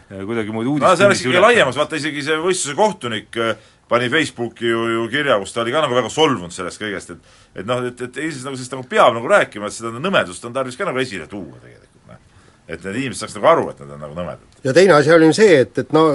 kuidagimoodi 0.10 0.70
uudis 0.70 0.84
no 0.84 0.98
see 1.00 1.08
oleks 1.08 1.24
ikkagi 1.24 1.42
laiemas, 1.42 1.78
vaata 1.80 1.98
isegi 1.98 2.26
see 2.26 2.36
võistluse 2.44 2.76
kohtunik 2.78 3.40
äh, 3.42 3.56
pani 3.90 4.10
Facebooki 4.10 4.68
ju, 4.68 4.88
ju 4.90 5.08
kirja, 5.10 5.38
kus 5.40 5.54
ta 5.54 5.62
oli 5.62 5.74
ka 5.74 5.84
nagu 5.86 5.96
väga 5.98 6.10
solvunud 6.10 6.54
sellest 6.54 6.82
kõigest, 6.82 7.14
et 7.14 7.62
et 7.62 7.68
noh, 7.70 7.84
et, 7.86 8.02
et 8.02 8.18
Eestis 8.24 8.44
nagu 8.46 8.58
sellest 8.58 8.74
nagu 8.76 8.86
peab 8.90 9.14
nagu 9.16 9.30
rääkima, 9.30 9.70
et 9.70 9.78
seda 9.78 9.94
nõmedust 9.94 10.46
on 10.48 10.56
tarvis 10.56 10.78
ka 10.78 10.88
nagu 10.90 11.02
esile 11.02 11.28
tuua 11.32 11.62
tegelikult, 11.62 12.02
noh. 12.10 12.22
et 12.68 12.84
need 12.84 13.02
inimesed 13.04 13.24
saaks 13.24 13.38
nagu 13.38 13.52
aru, 13.54 13.70
et 13.72 13.84
nad 13.84 13.96
on 13.96 14.06
nagu 14.08 14.18
nõmedad. 14.18 14.55
Ja 14.66 14.74
teine 14.74 14.94
asi 14.98 15.14
oli 15.14 15.32
see, 15.34 15.60
et, 15.62 15.78
et 15.84 15.92
no 15.94 16.06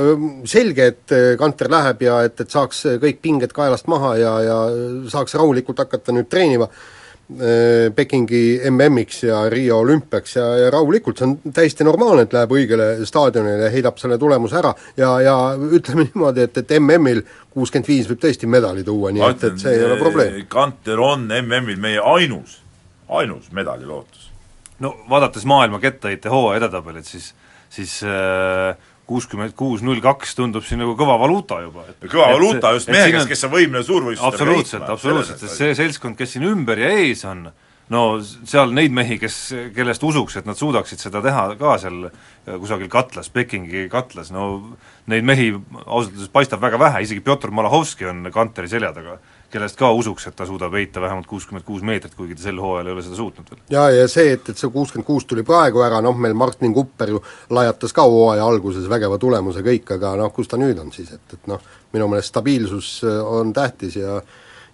selge, 0.49 0.87
et 0.93 1.19
Kanter 1.39 1.71
läheb 1.71 2.03
ja 2.03 2.23
et, 2.27 2.41
et 2.43 2.51
saaks 2.51 2.87
kõik 3.03 3.21
pinged 3.23 3.53
kaelast 3.55 3.91
maha 3.91 4.17
ja, 4.19 4.33
ja 4.47 4.57
saaks 5.11 5.39
rahulikult 5.39 5.85
hakata 5.85 6.15
nüüd 6.17 6.27
treenima 6.31 6.67
äh, 6.67 6.91
Pekingi 7.95 8.61
MM-iks 8.71 9.23
ja 9.23 9.45
Riia 9.53 9.77
olümpiaks 9.77 10.37
ja, 10.37 10.47
ja 10.65 10.71
rahulikult, 10.75 11.21
see 11.21 11.29
on 11.29 11.53
täiesti 11.55 11.87
normaalne, 11.87 12.25
et 12.27 12.33
läheb 12.35 12.55
õigele 12.59 12.89
staadionile 13.07 13.69
ja 13.69 13.71
heidab 13.71 14.01
selle 14.03 14.19
tulemuse 14.19 14.59
ära 14.59 14.73
ja, 14.99 15.13
ja 15.23 15.37
ütleme 15.55 16.09
niimoodi, 16.09 16.49
et, 16.49 16.59
et 16.59 16.75
MM-il 16.81 17.23
kuuskümmend 17.55 17.87
viis 17.87 18.11
võib 18.11 18.23
tõesti 18.25 18.51
medali 18.51 18.83
tuua, 18.87 19.13
nii 19.15 19.27
et, 19.29 19.47
et 19.47 19.63
see 19.63 19.77
ei 19.79 19.87
ole 19.87 19.99
probleem. 20.01 20.41
Kanter 20.51 21.03
on 21.07 21.29
MM-il 21.39 21.79
meie 21.79 22.03
ainus, 22.03 22.59
ainus 23.07 23.53
medalilootus. 23.55 24.27
no 24.83 24.97
vaadates 25.11 25.47
maailma 25.47 25.79
kettaheite 25.79 26.35
hooaja 26.35 26.65
edetabelit, 26.65 27.07
siis 27.07 27.31
siis 27.71 28.01
kuuskümmend 29.11 29.57
kuus 29.59 29.83
null 29.83 30.03
kaks 30.03 30.37
tundub 30.39 30.65
siin 30.67 30.83
nagu 30.85 30.95
kõva 30.99 31.17
valuuta 31.19 31.61
juba. 31.65 31.87
kõva 32.05 32.31
valuuta 32.37 32.75
just 32.77 32.91
mehe 32.93 33.11
käes, 33.11 33.27
kes 33.31 33.47
on 33.49 33.55
võimeline 33.57 33.87
suurvõistlustel 33.87 34.47
absoluutselt, 34.51 34.87
absoluutselt, 34.95 35.43
sest 35.43 35.59
see 35.59 35.75
seltskond, 35.79 36.19
kes 36.19 36.37
siin 36.37 36.47
ümber 36.51 36.79
ja 36.83 36.93
ees 37.01 37.25
on, 37.29 37.49
no 37.91 38.03
seal 38.23 38.71
neid 38.75 38.95
mehi, 38.95 39.19
kes, 39.21 39.39
kellest 39.75 40.05
usuks, 40.07 40.39
et 40.39 40.47
nad 40.49 40.59
suudaksid 40.59 41.03
seda 41.03 41.23
teha 41.25 41.47
ka 41.59 41.75
seal 41.83 42.07
kusagil 42.47 42.89
katlas, 42.91 43.31
Pekingi 43.35 43.89
katlas, 43.91 44.31
no 44.35 44.47
neid 45.11 45.27
mehi 45.27 45.51
ausalt 45.85 46.15
öeldes 46.15 46.31
paistab 46.33 46.63
väga 46.63 46.79
vähe, 46.81 47.03
isegi 47.07 47.23
Pjotor 47.27 47.53
Malahovski 47.55 48.07
on 48.11 48.31
Kanteri 48.35 48.71
selja 48.71 48.93
taga, 48.95 49.19
kellest 49.51 49.79
ka 49.79 49.91
usuks, 49.97 50.29
et 50.31 50.37
ta 50.39 50.47
suudab 50.47 50.75
heita 50.79 51.03
vähemalt 51.03 51.27
kuuskümmend 51.31 51.67
kuus 51.67 51.83
meetrit, 51.87 52.15
kuigi 52.15 52.37
ta 52.39 52.47
sel 52.47 52.61
hooajal 52.63 52.91
ei 52.93 52.95
ole 52.95 53.03
seda 53.07 53.19
suutnud 53.19 53.51
veel. 53.51 53.63
ja, 53.75 53.89
ja 53.95 54.05
see, 54.11 54.37
et, 54.37 54.53
et 54.53 54.61
see 54.61 54.71
kuuskümmend 54.71 55.09
kuus 55.09 55.27
tuli 55.27 55.43
praegu 55.47 55.83
ära, 55.83 55.99
noh 56.05 56.15
meil 56.19 56.37
Martin 56.39 56.75
Kupper 56.75 57.17
ju 57.17 57.23
lajatas 57.51 57.97
ka 57.97 58.07
hooaja 58.07 58.47
alguses 58.47 58.87
vägeva 58.91 59.19
tulemuse 59.19 59.67
kõik, 59.67 59.97
aga 59.99 60.15
noh, 60.23 60.31
kus 60.35 60.51
ta 60.51 60.61
nüüd 60.61 60.79
on 60.79 60.95
siis, 60.95 61.11
et, 61.19 61.35
et 61.35 61.51
noh, 61.51 61.67
minu 61.91 62.07
meelest 62.13 62.31
stabiilsus 62.31 63.01
äh, 63.03 63.19
on 63.41 63.53
tähtis 63.57 63.99
ja 63.99 64.21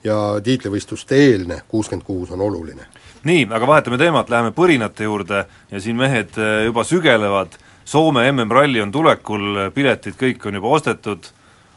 ja 0.07 0.17
tiitlivõistluste 0.45 1.19
eelne 1.19 1.63
kuuskümmend 1.69 2.07
kuus 2.07 2.31
on 2.31 2.41
oluline. 2.41 2.87
Nii, 3.27 3.47
aga 3.51 3.67
vahetame 3.69 3.99
teemat, 4.01 4.31
läheme 4.31 4.53
põrinate 4.57 5.07
juurde 5.07 5.45
ja 5.71 5.81
siin 5.83 5.99
mehed 5.99 6.37
äh, 6.39 6.67
juba 6.69 6.85
sügelevad, 6.87 7.59
Soome 7.87 8.25
MM-ralli 8.33 8.81
on 8.83 8.91
tulekul, 8.91 9.69
piletid 9.71 10.17
kõik 10.19 10.49
on 10.49 10.57
juba 10.59 10.73
ostetud, 10.75 11.29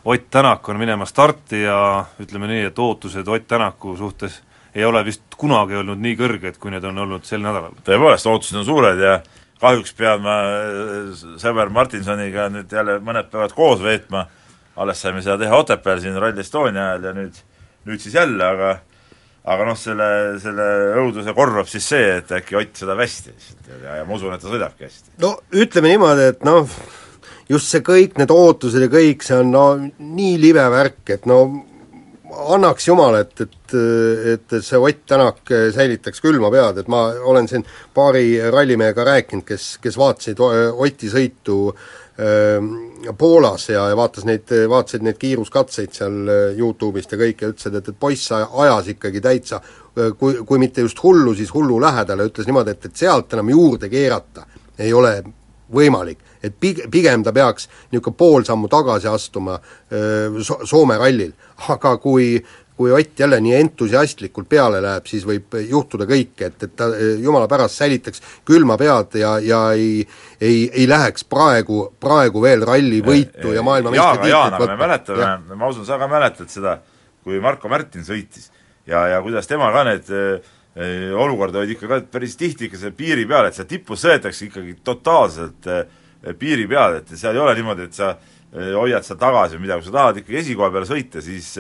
Ott 0.10 0.30
Tänak 0.32 0.70
on 0.70 0.80
minemas 0.80 1.12
starti 1.12 1.60
ja 1.62 2.06
ütleme 2.24 2.48
nii, 2.50 2.64
et 2.72 2.80
ootused 2.80 3.28
Ott 3.28 3.46
Tänaku 3.48 3.94
suhtes 3.98 4.40
ei 4.76 4.86
ole 4.86 5.04
vist 5.06 5.36
kunagi 5.38 5.76
olnud 5.76 6.00
nii 6.02 6.16
kõrged, 6.18 6.58
kui 6.58 6.72
need 6.72 6.84
on 6.88 6.98
olnud 7.04 7.26
sel 7.28 7.44
nädalal. 7.44 7.76
tõepoolest, 7.86 8.30
ootused 8.30 8.58
on 8.58 8.66
suured 8.66 9.02
ja 9.02 9.20
kahjuks 9.62 9.94
pean 9.98 10.22
ma 10.24 10.36
sõber 11.42 11.70
Martinsoniga 11.74 12.48
nüüd 12.54 12.72
jälle 12.72 13.00
mõned 13.04 13.30
päevad 13.32 13.54
koos 13.58 13.82
veetma, 13.84 14.26
alles 14.80 15.02
saime 15.02 15.22
seda 15.22 15.38
teha 15.42 15.58
Otepääl 15.58 16.02
siin 16.02 16.18
Rally 16.22 16.40
Estonia 16.40 16.92
ajal 16.92 17.10
ja 17.10 17.14
nüüd, 17.18 17.42
nüüd 17.90 18.02
siis 18.02 18.16
jälle, 18.16 18.46
aga 18.46 18.78
aga 19.48 19.68
noh, 19.70 19.78
selle, 19.80 20.10
selle 20.44 20.68
õuduse 21.00 21.34
korvab 21.38 21.70
siis 21.72 21.88
see, 21.94 22.18
et 22.20 22.32
äkki 22.40 22.58
Ott 22.60 22.82
sõidab 22.82 23.00
hästi 23.04 23.32
lihtsalt 23.32 23.72
ja, 23.72 24.00
ja 24.02 24.08
ma 24.08 24.18
usun, 24.18 24.36
et 24.36 24.44
ta 24.44 24.52
sõidabki 24.52 24.88
hästi. 24.88 25.16
no 25.24 25.38
ütleme 25.56 25.94
niimoodi, 25.94 26.28
et 26.34 26.46
noh, 26.48 26.68
just 27.50 27.72
see 27.72 27.84
kõik, 27.86 28.20
need 28.20 28.34
ootused 28.36 28.84
ja 28.84 28.92
kõik, 28.92 29.26
see 29.26 29.40
on 29.40 29.52
no 29.56 29.66
nii 29.80 30.36
libe 30.42 30.66
värk, 30.74 31.04
et 31.16 31.30
no 31.30 31.42
annaks 32.30 32.86
jumal, 32.86 33.16
et, 33.24 33.42
et, 33.42 33.78
et 34.36 34.60
see 34.62 34.78
Ott 34.78 35.06
Tänak 35.10 35.50
säilitaks 35.50 36.22
külma 36.22 36.52
pead, 36.54 36.84
et 36.84 36.92
ma 36.92 37.08
olen 37.32 37.48
siin 37.50 37.66
paari 37.96 38.36
rallimehega 38.54 39.08
rääkinud, 39.08 39.48
kes, 39.48 39.72
kes 39.82 39.98
vaatasid 39.98 40.44
Oti 40.44 41.10
sõitu 41.10 41.58
äh, 41.72 41.90
Poolas 43.18 43.70
ja, 43.70 43.86
ja 43.88 43.96
vaatas 43.96 44.26
neid, 44.28 44.52
vaatasid 44.70 45.06
neid 45.06 45.16
kiiruskatseid 45.22 45.94
seal 45.96 46.32
YouTube'ist 46.58 47.14
ja 47.16 47.20
kõik 47.22 47.44
ja 47.46 47.52
ütlesid, 47.54 47.78
et, 47.80 47.88
et 47.94 48.00
poiss 48.00 48.34
ajas 48.36 48.90
ikkagi 48.92 49.22
täitsa 49.24 49.62
kui, 50.20 50.42
kui 50.46 50.60
mitte 50.60 50.84
just 50.84 51.00
hullu, 51.04 51.34
siis 51.36 51.54
hullu 51.54 51.80
lähedale, 51.82 52.28
ütles 52.28 52.48
niimoodi, 52.50 52.76
et, 52.76 52.90
et 52.90 53.04
sealt 53.06 53.34
enam 53.38 53.52
juurde 53.54 53.90
keerata 53.92 54.46
ei 54.80 54.94
ole 54.94 55.14
võimalik. 55.74 56.20
et 56.44 56.54
pig-, 56.60 56.86
pigem 56.92 57.24
ta 57.24 57.34
peaks 57.36 57.68
niisugune 57.92 58.16
pool 58.18 58.44
sammu 58.48 58.68
tagasi 58.72 59.08
astuma 59.08 59.60
so-, 60.42 60.62
Soome 60.66 60.98
rallil, 60.98 61.34
aga 61.68 61.98
kui 61.98 62.38
kui 62.80 62.94
Ott 62.96 63.20
jälle 63.20 63.42
nii 63.44 63.58
entusiastlikult 63.60 64.48
peale 64.48 64.80
läheb, 64.80 65.08
siis 65.10 65.26
võib 65.28 65.58
juhtuda 65.68 66.08
kõike, 66.08 66.48
et, 66.48 66.64
et 66.64 66.76
ta 66.80 66.88
jumala 67.20 67.50
pärast 67.52 67.76
säilitaks 67.76 68.24
külma 68.48 68.78
pead 68.80 69.18
ja, 69.20 69.34
ja 69.44 69.66
ei 69.76 70.06
ei, 70.42 70.70
ei 70.74 70.86
läheks 70.88 71.26
praegu, 71.28 71.82
praegu 72.00 72.42
veel 72.44 72.64
rallivõitu 72.68 73.52
ja 73.56 73.64
maailmameistritiitlit 73.66 74.32
Jaan, 74.32 74.56
aga 74.56 74.70
me 74.72 74.78
mäletame, 74.80 75.58
ma 75.60 75.72
usun, 75.72 75.86
sa 75.88 76.00
ka 76.00 76.08
mäletad 76.12 76.52
seda, 76.52 76.78
kui 77.26 77.42
Marko 77.44 77.72
Märtin 77.72 78.08
sõitis 78.08 78.48
ja, 78.88 79.06
ja 79.16 79.22
kuidas 79.26 79.50
tema 79.50 79.72
ka 79.76 79.84
need 79.90 80.10
äh, 80.16 80.56
olukorda 81.20 81.60
olid 81.62 81.76
ikka 81.76 81.92
ka 81.92 82.02
päris 82.16 82.38
tihti 82.40 82.70
ikka 82.70 82.80
selle 82.80 82.96
piiri 82.96 83.28
peal, 83.30 83.50
et 83.50 83.60
seal 83.60 83.68
tipus 83.70 84.04
sõetakse 84.06 84.48
ikkagi 84.48 84.78
totaalselt 84.88 85.68
äh, 85.68 85.86
piiri 86.40 86.68
peal, 86.72 87.02
et 87.02 87.16
seal 87.16 87.36
ei 87.36 87.44
ole 87.44 87.60
niimoodi, 87.60 87.90
et 87.90 88.00
sa 88.00 88.14
äh, 88.16 88.72
hoiad 88.78 89.04
seal 89.08 89.20
tagasi 89.20 89.60
või 89.60 89.68
midagi, 89.68 89.84
kui 89.84 89.92
sa 89.92 89.98
tahad 90.00 90.24
ikkagi 90.24 90.44
esikoha 90.46 90.72
peale 90.76 90.90
sõita, 90.90 91.24
siis 91.26 91.56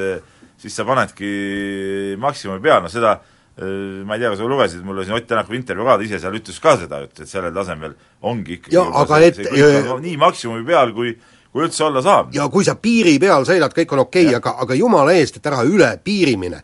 siis 0.60 0.76
sa 0.76 0.86
panedki 0.88 2.16
maksimumi 2.22 2.64
peale, 2.64 2.86
no 2.88 2.94
seda 2.94 3.18
ma 3.60 4.16
ei 4.16 4.22
tea, 4.22 4.30
kas 4.32 4.40
sa 4.40 4.46
lugesid, 4.48 4.84
mul 4.88 5.02
oli 5.02 5.08
siin 5.10 5.18
Ott 5.18 5.26
Tänaku 5.28 5.58
intervjuu 5.58 5.84
ka, 5.84 5.98
ta 6.00 6.06
ise 6.06 6.20
seal 6.24 6.38
ütles 6.38 6.62
ka 6.64 6.78
seda, 6.80 7.02
et, 7.04 7.18
et 7.20 7.28
sellel 7.28 7.52
tasemel 7.52 7.98
ongi 8.24 8.56
ikkagi 8.56 8.78
ja, 8.78 8.86
aga 9.02 9.20
see, 9.20 9.50
et 9.50 9.92
nii 10.06 10.16
maksimumi 10.22 10.64
peal, 10.70 10.94
kui 10.96 11.12
kui 11.50 11.66
üldse 11.66 11.84
olla 11.84 12.02
saab. 12.06 12.30
ja 12.34 12.46
kui 12.52 12.66
sa 12.66 12.76
piiri 12.78 13.16
peal 13.22 13.46
sõidad, 13.48 13.74
kõik 13.74 13.94
on 13.96 14.04
okei 14.04 14.28
okay,, 14.28 14.38
aga, 14.38 14.54
aga 14.64 14.78
jumala 14.78 15.16
eest, 15.18 15.40
et 15.40 15.50
ära 15.50 15.64
üle 15.66 15.90
piiri 16.06 16.36
mine. 16.38 16.62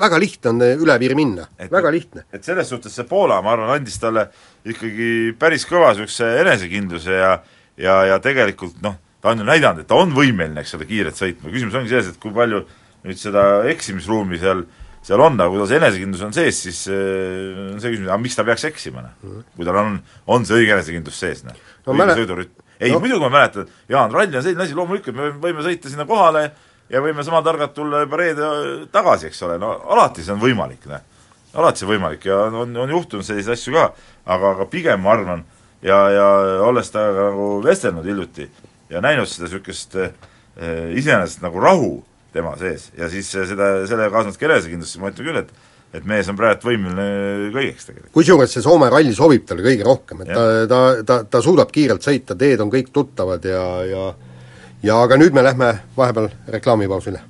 väga 0.00 0.18
lihtne 0.18 0.50
on 0.50 0.64
üle 0.66 0.98
piiri 0.98 1.18
minna, 1.18 1.46
väga 1.70 1.92
lihtne. 1.94 2.24
et 2.32 2.44
selles 2.44 2.68
suhtes 2.68 2.94
see 2.94 3.06
Poola, 3.08 3.40
ma 3.42 3.54
arvan, 3.54 3.76
andis 3.76 4.00
talle 4.02 4.26
ikkagi 4.66 5.36
päris 5.38 5.66
kõva 5.70 5.92
niisuguse 5.92 6.32
enesekindluse 6.42 7.20
ja 7.20 7.34
ja, 7.78 7.94
ja 8.10 8.18
tegelikult 8.22 8.82
noh, 8.82 8.98
ta 9.22 9.32
on 9.32 9.42
ju 9.42 9.46
näidanud, 9.46 9.84
et 9.84 9.90
ta 9.90 9.98
on 9.98 10.12
võimeline, 10.14 10.60
eks 10.62 10.74
ole, 10.78 10.88
kiirelt 10.88 11.18
sõitma, 11.18 11.52
küsimus 11.54 11.78
ongi 11.78 11.94
selles, 11.94 12.10
et 12.10 12.20
kui 12.22 12.34
palju 12.34 12.64
nüüd 13.04 13.20
seda 13.20 13.44
eksimisruumi 13.70 14.40
seal 14.40 14.64
seal 15.04 15.20
on, 15.20 15.36
aga 15.36 15.50
kui 15.52 15.60
tal 15.60 15.68
see 15.68 15.78
enesekindlus 15.80 16.22
on 16.24 16.32
sees, 16.32 16.58
siis 16.64 16.78
on 16.88 17.80
see 17.80 17.92
küsimus, 17.92 18.08
aga 18.08 18.20
miks 18.22 18.38
ta 18.38 18.44
peaks 18.46 18.64
eksima, 18.70 19.04
noh? 19.04 19.40
kui 19.56 19.66
tal 19.68 19.76
on, 19.82 19.98
on 20.32 20.46
see 20.48 20.62
õige 20.62 20.72
enesekindlus 20.78 21.18
sees, 21.20 21.42
noh 21.44 21.56
no, 21.84 21.92
õige 21.92 22.16
sõidurütm. 22.22 22.62
ei 22.80 22.94
no., 22.94 23.00
muidugi 23.04 23.20
ma 23.20 23.32
mäletan, 23.34 23.68
Jaan, 23.92 24.14
ralli 24.14 24.38
on 24.38 24.46
selline 24.46 24.64
asi, 24.64 24.76
loomulikult 24.78 25.18
me 25.18 25.28
võime 25.42 25.64
sõita 25.66 25.92
sinna 25.92 26.06
kohale 26.08 26.46
ja 26.88 27.02
võime 27.04 27.24
sama 27.26 27.42
targalt 27.44 27.74
tulla 27.76 28.00
juba 28.04 28.20
reede 28.20 28.48
tagasi, 28.94 29.28
eks 29.28 29.44
ole, 29.44 29.58
no 29.60 29.74
alati 29.92 30.24
see 30.24 30.32
on 30.32 30.40
võimalik, 30.40 30.88
noh. 30.88 31.04
alati 31.52 31.82
see 31.82 31.88
on 31.88 31.92
võimalik 31.92 32.24
ja 32.30 32.40
on, 32.48 32.72
on 32.86 32.96
juhtunud 32.96 33.28
selliseid 33.28 33.58
asju 33.58 33.76
ka, 33.76 33.90
aga, 34.24 34.54
aga 34.56 34.68
pigem 34.72 35.04
ma 35.04 35.12
arvan, 35.18 35.44
ja, 35.84 36.00
ja 36.16 36.26
olles 36.64 36.88
temaga 36.92 37.28
nagu 37.28 37.50
vestelnud 37.64 38.08
hiljuti 38.08 38.48
ja 38.88 39.04
näinud 39.04 39.28
seda 39.28 39.50
niisugust 39.50 40.00
eh, 40.00 40.16
iseenesest 40.96 41.44
nagu 41.44 41.60
rahu 41.60 41.92
tema 42.34 42.56
sees 42.60 42.90
ja 42.98 43.08
siis 43.12 43.30
seda, 43.30 43.70
sellega 43.88 44.10
kaasnevalt 44.12 44.40
ka 44.40 44.50
enesekindlust, 44.50 44.96
siis 44.96 45.02
ma 45.02 45.14
ütlen 45.14 45.30
küll, 45.30 45.44
et 45.44 45.72
et 45.94 46.06
mees 46.10 46.26
on 46.26 46.34
praegu 46.34 46.66
võimeline 46.66 47.52
kõigeks 47.54 47.86
tegelikult. 47.86 48.12
kusjuures 48.16 48.50
see 48.56 48.64
Soome 48.64 48.90
ralli 48.90 49.14
sobib 49.14 49.44
talle 49.46 49.62
kõige 49.62 49.86
rohkem, 49.86 50.24
et 50.24 50.32
ja. 50.32 50.36
ta, 50.36 50.46
ta, 50.70 50.80
ta, 51.06 51.18
ta 51.30 51.42
suudab 51.44 51.70
kiirelt 51.74 52.02
sõita, 52.02 52.34
teed 52.38 52.62
on 52.64 52.72
kõik 52.72 52.90
tuttavad 52.94 53.46
ja, 53.46 53.64
ja 53.86 54.06
ja 54.84 55.00
aga 55.02 55.16
nüüd 55.20 55.32
me 55.36 55.44
lähme 55.44 55.70
vahepeal 55.96 56.28
reklaamipausile. 56.56 57.20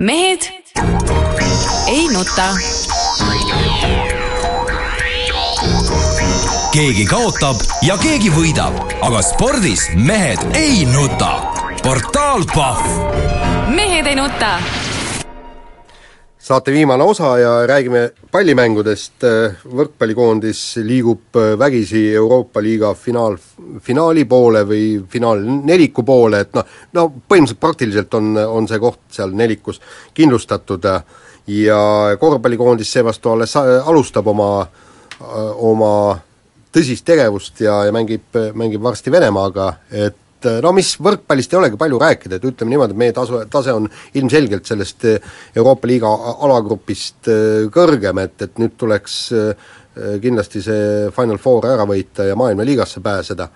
mehed 0.00 0.48
ei 1.88 2.06
nuta. 2.14 2.48
keegi 6.72 7.04
kaotab 7.04 7.60
ja 7.84 7.98
keegi 8.00 8.32
võidab, 8.32 8.78
aga 9.04 9.22
spordis 9.22 9.90
mehed 9.96 10.46
ei 10.56 10.86
nuta. 10.88 11.34
portaal 11.82 12.46
Pahv 12.54 13.51
mehed 13.72 14.06
ei 14.06 14.16
nuta. 14.16 14.58
saate 16.38 16.72
viimane 16.72 17.04
osa 17.04 17.38
ja 17.38 17.50
räägime 17.66 18.10
pallimängudest, 18.30 19.24
võrkpallikoondis 19.76 20.60
liigub 20.82 21.38
vägisi 21.58 22.02
Euroopa 22.14 22.62
liiga 22.62 22.90
finaal, 22.94 23.36
finaali 23.80 24.24
poole 24.24 24.64
või 24.66 24.86
finaalneliku 25.08 26.02
poole, 26.02 26.40
et 26.40 26.50
noh, 26.58 26.66
no 26.92 27.06
põhimõtteliselt 27.14 27.60
praktiliselt 27.60 28.14
on, 28.18 28.34
on 28.36 28.66
see 28.68 28.80
koht 28.82 29.00
seal 29.14 29.32
nelikus 29.38 29.80
kindlustatud 30.14 30.88
ja 31.46 31.78
korvpallikoondis 32.18 32.92
seevastu 32.92 33.30
alles 33.30 33.54
alustab 33.56 34.26
oma, 34.34 34.50
oma 35.70 35.94
tõsist 36.74 37.06
tegevust 37.06 37.60
ja, 37.60 37.84
ja 37.86 37.94
mängib, 37.94 38.26
mängib 38.58 38.82
varsti 38.82 39.12
Venemaaga, 39.14 39.72
et 39.92 40.18
et 40.42 40.48
eh, 40.50 40.60
no 40.64 40.72
mis 40.76 40.94
võrkpallist 41.02 41.52
ei 41.52 41.60
olegi 41.60 41.78
palju 41.80 42.00
rääkida, 42.02 42.38
et 42.38 42.46
ütleme 42.48 42.74
niimoodi, 42.74 42.94
et 42.94 43.02
meie 43.02 43.14
tasu, 43.16 43.42
tase 43.50 43.74
on 43.76 43.88
ilmselgelt 44.18 44.66
sellest 44.68 45.06
eh, 45.08 45.34
Euroopa 45.56 45.90
liiga 45.90 46.10
alagrupist 46.46 47.30
eh, 47.30 47.68
kõrgem, 47.72 48.22
et, 48.24 48.48
et 48.48 48.58
nüüd 48.62 48.76
tuleks 48.80 49.20
kindlasti 49.92 50.62
see 50.64 50.84
Final 51.12 51.36
Four 51.36 51.66
ära 51.68 51.84
võita 51.84 52.24
ja 52.24 52.32
maailmaliigasse 52.40 53.02
pääseda. 53.04 53.48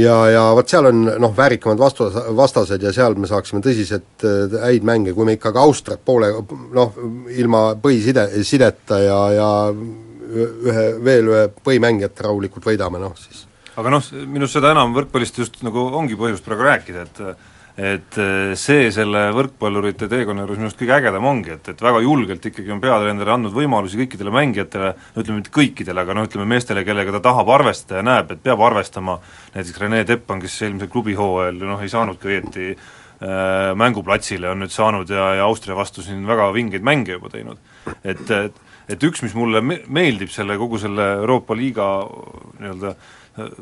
ja, 0.00 0.14
ja 0.32 0.44
vot 0.56 0.68
seal 0.72 0.88
on 0.88 1.02
noh, 1.20 1.34
väärikamad 1.36 1.76
vastus, 1.76 2.16
vastased 2.38 2.82
ja 2.82 2.92
seal 2.92 3.18
me 3.20 3.28
saaksime 3.28 3.60
tõsiselt 3.60 4.24
häid 4.62 4.88
mänge, 4.88 5.12
kui 5.12 5.28
me 5.28 5.36
ikkagi 5.36 5.60
Austriat 5.60 6.00
poole 6.04 6.30
noh, 6.72 6.96
ilma 7.36 7.66
põhiside, 7.76 8.30
sideta 8.48 9.02
ja, 9.04 9.18
ja 9.36 9.50
ühe, 9.76 10.86
veel 11.04 11.28
ühe 11.34 11.44
põhimängijat 11.68 12.24
rahulikult 12.24 12.72
võidame, 12.72 13.02
noh 13.04 13.12
siis 13.20 13.45
aga 13.76 13.92
noh, 13.92 14.08
minu 14.24 14.46
arust 14.46 14.56
seda 14.58 14.72
enam 14.74 14.96
võrkpallist 14.96 15.42
just 15.42 15.60
nagu 15.66 15.90
ongi 15.98 16.16
põhjust 16.18 16.46
praegu 16.46 16.66
rääkida, 16.70 17.06
et 17.06 17.52
et 17.76 18.16
see 18.56 18.86
selle 18.88 19.26
võrkpallurite 19.36 20.06
teekonna 20.08 20.46
juures 20.46 20.56
minu 20.56 20.70
arust 20.70 20.78
kõige 20.80 20.94
ägedam 20.96 21.26
ongi, 21.28 21.52
et, 21.58 21.66
et 21.74 21.82
väga 21.84 22.00
julgelt 22.00 22.46
ikkagi 22.48 22.72
on 22.72 22.80
peatreener 22.80 23.30
andnud 23.34 23.52
võimalusi 23.52 24.00
kõikidele 24.00 24.32
mängijatele, 24.32 24.94
no 24.96 25.24
ütleme 25.24 25.42
mitte 25.42 25.52
kõikidele, 25.52 26.06
aga 26.06 26.16
no 26.16 26.24
ütleme 26.24 26.48
meestele, 26.48 26.86
kellega 26.88 27.18
ta 27.18 27.20
tahab 27.28 27.52
arvestada 27.52 28.00
ja 28.00 28.06
näeb, 28.08 28.32
et 28.32 28.40
peab 28.48 28.64
arvestama, 28.64 29.18
näiteks 29.58 29.82
Rene 29.82 30.00
Teppan, 30.08 30.40
kes 30.40 30.56
eelmisel 30.64 30.88
klubihooajal 30.94 31.60
noh, 31.68 31.84
ei 31.84 31.92
saanudki 31.92 32.32
õieti 32.32 32.70
äh, 32.72 33.74
mänguplatsile, 33.76 34.54
on 34.54 34.64
nüüd 34.64 34.72
saanud 34.72 35.12
ja, 35.12 35.34
ja 35.42 35.44
Austria 35.44 35.76
vastu 35.76 36.00
siin 36.06 36.24
väga 36.24 36.48
vingeid 36.56 36.86
mänge 36.86 37.18
juba 37.18 37.28
teinud. 37.36 37.60
et, 38.00 38.24
et 38.30 38.64
et 38.88 39.02
üks, 39.02 39.22
mis 39.24 39.34
mulle 39.34 39.60
me-, 39.64 39.80
meeldib 39.90 40.30
selle, 40.32 40.56
kogu 40.60 40.78
selle 40.78 41.06
Euroopa 41.20 41.56
liiga 41.58 41.86
nii-öelda 42.60 42.94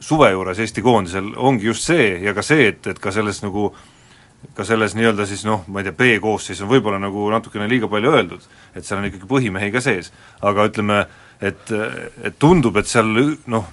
suve 0.00 0.30
juures 0.30 0.60
Eesti 0.62 0.82
koondisel 0.82 1.32
ongi 1.36 1.66
just 1.66 1.88
see 1.88 2.14
ja 2.22 2.34
ka 2.34 2.44
see, 2.46 2.68
et, 2.70 2.86
et 2.86 3.00
ka 3.02 3.10
selles 3.14 3.42
nagu 3.42 3.72
ka 4.54 4.66
selles 4.66 4.94
nii-öelda 4.94 5.26
siis 5.26 5.44
noh, 5.48 5.64
ma 5.72 5.80
ei 5.80 5.88
tea, 5.88 5.96
B-koosseis 5.98 6.60
on 6.64 6.70
võib-olla 6.70 7.00
nagu 7.02 7.28
natukene 7.32 7.68
liiga 7.70 7.88
palju 7.90 8.12
öeldud, 8.12 8.44
et 8.76 8.84
seal 8.84 9.00
on 9.00 9.08
ikkagi 9.08 9.28
põhimehi 9.30 9.70
ka 9.74 9.80
sees, 9.82 10.12
aga 10.44 10.68
ütleme, 10.68 11.00
et, 11.40 11.72
et 12.22 12.36
tundub, 12.38 12.76
et 12.78 12.90
seal 12.90 13.08
noh, 13.50 13.70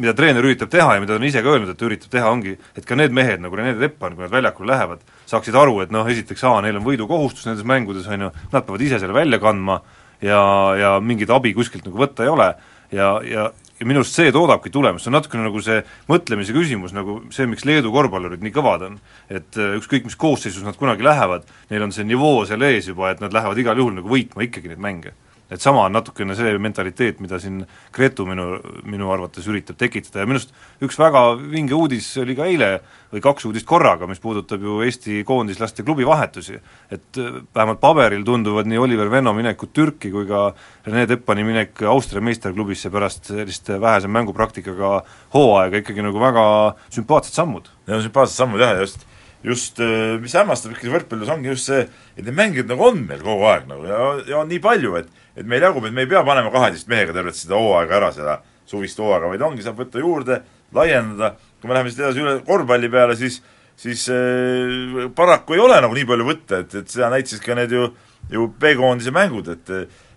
mida 0.00 0.14
treener 0.16 0.42
üritab 0.42 0.72
teha 0.72 0.96
ja 0.96 1.02
mida 1.02 1.14
ta 1.14 1.20
on 1.20 1.28
ise 1.28 1.42
ka 1.44 1.52
öelnud, 1.52 1.70
et 1.70 1.78
ta 1.78 1.86
üritab 1.86 2.14
teha, 2.14 2.32
ongi, 2.32 2.56
et 2.74 2.88
ka 2.88 2.98
need 2.98 3.14
mehed 3.14 3.44
nagu 3.44 3.58
Rene 3.58 3.76
Teppan, 3.78 4.16
kui 4.16 4.24
nad 4.24 4.32
väljakule 4.32 4.72
lähevad, 4.72 5.04
saaksid 5.30 5.60
aru, 5.60 5.78
et 5.84 5.94
noh, 5.94 6.08
esiteks 6.08 6.44
A, 6.48 6.56
neil 6.64 6.80
on 6.80 6.86
võidukohustus 6.88 7.46
nendes 7.46 7.68
mängudes, 7.68 8.08
on 8.10 8.26
ju, 8.26 8.32
nad 8.54 8.66
peavad 8.66 8.88
ise 8.88 8.98
selle 8.98 9.14
välja 9.14 9.38
kandma 9.42 9.78
ja, 10.24 10.42
ja 10.78 10.96
mingit 11.04 11.30
abi 11.30 11.54
kuskilt 11.54 11.86
nagu 11.86 12.00
võtta 12.00 12.26
ei 12.26 12.32
ole. 12.32 12.52
Ja, 12.88 13.18
ja 13.22 13.50
ja 13.78 13.86
minu 13.86 14.02
arust 14.02 14.18
see 14.18 14.32
toodabki 14.34 14.72
tulemust, 14.74 15.04
see 15.06 15.12
on 15.12 15.18
natukene 15.18 15.46
nagu 15.46 15.62
see 15.62 15.78
mõtlemise 16.10 16.54
küsimus, 16.56 16.94
nagu 16.96 17.20
see, 17.34 17.46
miks 17.50 17.66
Leedu 17.68 17.92
korvpallurid 17.94 18.42
nii 18.44 18.54
kõvad 18.54 18.84
on. 18.88 18.98
et 19.30 19.58
äh, 19.60 19.76
ükskõik, 19.78 20.08
mis 20.08 20.18
koosseisus 20.18 20.66
nad 20.66 20.78
kunagi 20.78 21.06
lähevad, 21.06 21.46
neil 21.70 21.86
on 21.86 21.94
see 21.94 22.06
nivoo 22.08 22.44
seal 22.48 22.64
ees 22.66 22.90
juba, 22.90 23.12
et 23.12 23.22
nad 23.24 23.34
lähevad 23.34 23.58
igal 23.62 23.78
juhul 23.78 23.98
nagu 24.00 24.10
võitma 24.10 24.46
ikkagi 24.46 24.72
neid 24.72 24.82
mänge 24.82 25.14
et 25.50 25.62
sama 25.62 25.86
on 25.86 25.96
natukene 25.96 26.36
see 26.36 26.58
mentaliteet, 26.60 27.20
mida 27.24 27.38
siin 27.40 27.62
Gretu 27.94 28.26
minu, 28.28 28.58
minu 28.84 29.10
arvates 29.14 29.46
üritab 29.48 29.78
tekitada 29.80 30.22
ja 30.22 30.28
minu 30.28 30.40
arust 30.40 30.54
üks 30.84 30.98
väga 31.00 31.24
vinge 31.40 31.76
uudis 31.76 32.10
oli 32.20 32.36
ka 32.36 32.48
eile, 32.50 32.72
või 33.12 33.22
kaks 33.24 33.46
uudist 33.48 33.66
korraga, 33.68 34.06
mis 34.08 34.20
puudutab 34.20 34.62
ju 34.62 34.82
Eesti 34.84 35.22
koondislaste 35.24 35.82
klubivahetusi. 35.82 36.58
et 36.90 37.18
äh, 37.18 37.40
vähemalt 37.54 37.80
paberil 37.80 38.24
tunduvad 38.24 38.68
nii 38.68 38.78
Oliver 38.78 39.10
Venno 39.10 39.32
minekud 39.32 39.72
Türki 39.72 40.10
kui 40.10 40.26
ka 40.26 40.52
Rene 40.86 41.06
Teppani 41.06 41.44
minek 41.44 41.82
Austria 41.82 42.20
meisterklubisse 42.20 42.90
pärast 42.90 43.32
sellist 43.32 43.68
vähese 43.68 44.08
mängupraktikaga 44.08 45.02
hooaega 45.34 45.80
ikkagi 45.80 46.04
nagu 46.04 46.20
väga 46.20 46.44
sümpaatsed 46.92 47.34
sammud. 47.34 47.70
Need 47.86 47.96
on 47.96 48.04
sümpaatsed 48.04 48.36
sammud 48.36 48.60
jah, 48.60 48.76
just 48.80 49.07
just 49.44 49.78
äh, 49.80 50.16
mis 50.22 50.34
hämmastab 50.34 50.74
ikkagi 50.74 50.92
võrkpallis, 50.92 51.30
ongi 51.30 51.52
just 51.52 51.68
see, 51.70 51.84
et 52.16 52.24
neid 52.24 52.36
mängijaid 52.38 52.70
nagu 52.70 52.88
on 52.88 53.04
meil 53.06 53.22
kogu 53.22 53.46
aeg 53.50 53.68
nagu 53.70 53.86
ja, 53.86 53.98
ja 54.26 54.40
on 54.40 54.50
nii 54.50 54.62
palju, 54.62 54.96
et 54.98 55.12
et 55.38 55.46
meil 55.46 55.62
jagub, 55.62 55.84
et 55.86 55.94
me 55.94 56.02
ei 56.02 56.10
pea 56.10 56.24
panema 56.26 56.50
kaheteist 56.50 56.88
mehega 56.90 57.14
tervet 57.14 57.36
seda 57.38 57.60
hooaega 57.60 57.94
ära, 58.00 58.08
seda 58.14 58.40
suvist 58.66 58.98
hooaega, 58.98 59.30
vaid 59.30 59.44
ongi, 59.46 59.62
saab 59.62 59.78
võtta 59.78 60.02
juurde, 60.02 60.40
laiendada, 60.74 61.36
kui 61.60 61.70
me 61.70 61.76
läheme 61.76 61.92
siit 61.92 62.02
edasi 62.02 62.24
üle 62.24 62.34
korvpalli 62.48 62.90
peale, 62.90 63.14
siis 63.20 63.38
siis 63.78 64.08
äh, 64.10 65.06
paraku 65.14 65.54
ei 65.54 65.62
ole 65.62 65.78
nagu 65.84 65.94
nii 65.94 66.08
palju 66.08 66.26
võtta, 66.26 66.64
et, 66.64 66.74
et 66.82 66.90
seda 66.90 67.12
näitasid 67.14 67.44
ka 67.44 67.54
need 67.54 67.76
ju, 67.76 67.86
ju 68.34 68.50
B-koondise 68.58 69.14
mängud, 69.14 69.54
et 69.54 69.74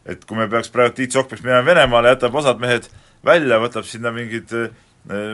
et 0.09 0.24
kui 0.26 0.34
me 0.34 0.47
peaks 0.49 0.72
praegu, 0.74 0.95
Tiit 0.97 1.13
Sokk 1.13 1.30
peaks 1.30 1.43
minema 1.45 1.61
Venemaale, 1.61 2.15
jätab 2.15 2.34
osad 2.41 2.57
mehed 2.57 2.88
välja, 3.26 3.59
võtab 3.61 3.86
sinna 3.86 4.09
mingid 4.15 4.49
äh, 4.57 4.72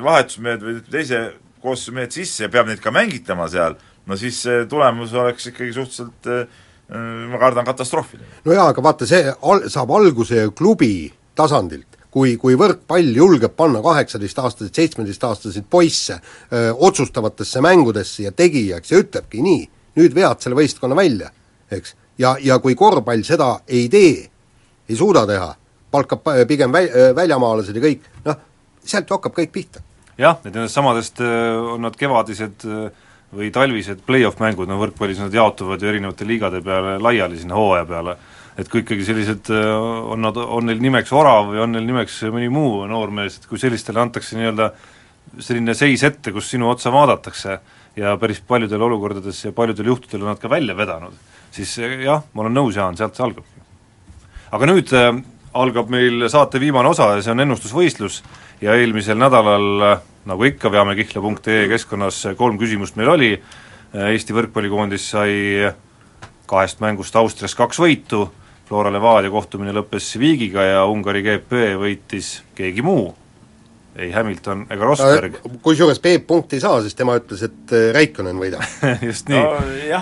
vahetusmehed 0.03 0.65
või 0.67 0.81
teise 0.91 1.21
koosseisu 1.61 1.95
mehed 1.97 2.15
sisse 2.15 2.45
ja 2.45 2.49
peab 2.53 2.69
neid 2.69 2.81
ka 2.83 2.91
mängitama 2.91 3.49
seal, 3.51 3.75
no 4.05 4.17
siis 4.17 4.39
see 4.45 4.65
tulemus 4.69 5.13
oleks 5.17 5.49
ikkagi 5.51 5.73
suhteliselt 5.75 6.31
äh, 6.31 6.47
Äh, 6.89 7.27
ma 7.27 7.37
kardan 7.37 7.65
katastroofi. 7.65 8.17
no 8.45 8.53
jaa, 8.53 8.69
aga 8.71 8.83
vaata, 8.83 9.05
see 9.07 9.25
al-, 9.27 9.65
saab 9.67 9.89
alguse 9.91 10.45
klubi 10.55 11.09
tasandilt, 11.35 11.97
kui, 12.15 12.37
kui 12.39 12.55
võrkpall 12.55 13.09
julgeb 13.11 13.57
panna 13.59 13.81
kaheksateistaastaseid, 13.83 14.71
seitsmeteistaastaseid 14.71 15.65
poisse 15.69 16.15
öö, 16.15 16.71
otsustavatesse 16.87 17.59
mängudesse 17.61 18.23
ja 18.23 18.31
tegijaks 18.31 18.93
ja 18.93 19.01
ütlebki 19.03 19.43
nii, 19.43 19.65
nüüd 19.99 20.15
vead 20.15 20.39
selle 20.39 20.55
võistkonna 20.55 20.95
välja, 20.95 21.27
eks. 21.67 21.91
ja, 22.23 22.37
ja 22.39 22.55
kui 22.63 22.75
korvpall 22.79 23.27
seda 23.27 23.49
ei 23.67 23.89
tee, 23.91 24.23
ei 24.87 24.95
suuda 24.95 25.25
teha, 25.27 25.51
palkab 25.91 26.23
pigem 26.47 26.71
väl-, 26.71 27.11
väljamaalased 27.19 27.75
ja 27.75 27.83
kõik, 27.83 28.07
noh, 28.23 28.39
sealt 28.79 29.11
ju 29.11 29.19
hakkab 29.19 29.35
kõik 29.41 29.51
pihta. 29.59 29.83
Jah, 30.17 30.39
et 30.43 30.53
nendest 30.53 30.77
samadest 30.77 31.21
on 31.21 31.83
nad 31.85 31.95
kevadised 31.97 32.65
äh, 32.65 32.87
või 33.35 33.51
talvised 33.51 34.01
play-off 34.07 34.39
mängud, 34.39 34.69
no 34.69 34.79
võrkpallis 34.79 35.19
nad 35.19 35.33
jaotuvad 35.35 35.81
ju 35.81 35.89
erinevate 35.91 36.27
liigade 36.27 36.61
peale 36.63 36.95
laiali 37.01 37.39
sinna 37.39 37.57
hooaja 37.59 37.85
peale, 37.87 38.15
et 38.57 38.69
kui 38.71 38.81
ikkagi 38.83 39.03
sellised, 39.05 39.51
äh, 39.51 39.71
on 40.13 40.23
nad, 40.23 40.37
on 40.37 40.69
neil 40.69 40.79
nimeks 40.83 41.11
Orav 41.15 41.51
või 41.51 41.61
on 41.65 41.75
neil 41.75 41.87
nimeks 41.87 42.21
mõni 42.33 42.47
muu 42.53 42.85
noormees, 42.89 43.39
et 43.39 43.49
kui 43.49 43.59
sellistele 43.59 44.01
antakse 44.01 44.39
nii-öelda 44.39 44.71
selline 45.43 45.75
seis 45.75 46.05
ette, 46.07 46.31
kus 46.31 46.53
sinu 46.53 46.69
otsa 46.71 46.91
vaadatakse 46.93 47.59
ja 47.99 48.15
päris 48.21 48.39
paljudel 48.47 48.85
olukordades 48.87 49.43
ja 49.43 49.51
paljudel 49.51 49.91
juhtudel 49.91 50.23
on 50.23 50.31
nad 50.31 50.41
ka 50.41 50.49
välja 50.51 50.77
vedanud, 50.77 51.19
siis 51.51 51.75
äh, 51.83 51.99
jah, 52.07 52.23
ma 52.31 52.45
olen 52.45 52.55
nõus, 52.61 52.79
Jaan, 52.79 52.95
sealt 52.95 53.19
see 53.19 53.27
algabki. 53.27 53.65
aga 54.55 54.71
nüüd 54.71 54.95
äh, 54.95 55.11
algab 55.61 55.89
meil 55.93 56.27
saate 56.31 56.61
viimane 56.61 56.89
osa 56.89 57.13
ja 57.15 57.23
see 57.25 57.33
on 57.33 57.43
ennustusvõistlus. 57.45 58.21
Ja 58.61 58.73
eelmisel 58.77 59.19
nädalal 59.19 59.83
nagu 60.27 60.47
ikka, 60.47 60.71
veamekihla.ee 60.73 61.67
keskkonnas 61.71 62.23
kolm 62.37 62.57
küsimust 62.59 62.97
meil 62.97 63.13
oli, 63.13 63.31
Eesti 63.97 64.35
võrkpallikoondis 64.35 65.05
sai 65.13 65.35
kahest 66.47 66.81
mängust 66.83 67.15
Austrias 67.15 67.55
kaks 67.55 67.79
võitu, 67.79 68.25
Flora 68.67 68.91
Levadia 68.91 69.31
kohtumine 69.31 69.71
lõppes 69.75 70.09
viigiga 70.19 70.65
ja 70.65 70.83
Ungari 70.91 71.23
GP 71.23 71.63
võitis 71.79 72.33
keegi 72.55 72.83
muu, 72.83 73.09
ei 73.95 74.11
Hamilton 74.11 74.65
ega 74.73 74.89
Rosberg. 74.89 75.39
kusjuures 75.63 76.01
Peep 76.03 76.27
punkti 76.27 76.59
ei 76.59 76.65
saa, 76.65 76.81
sest 76.83 76.99
tema 76.99 77.15
ütles, 77.19 77.45
et 77.47 77.75
Räikkönen 77.95 78.39
võidab. 78.41 78.63
Just 79.07 79.31
nii. 79.31 79.39
No,. 79.39 80.01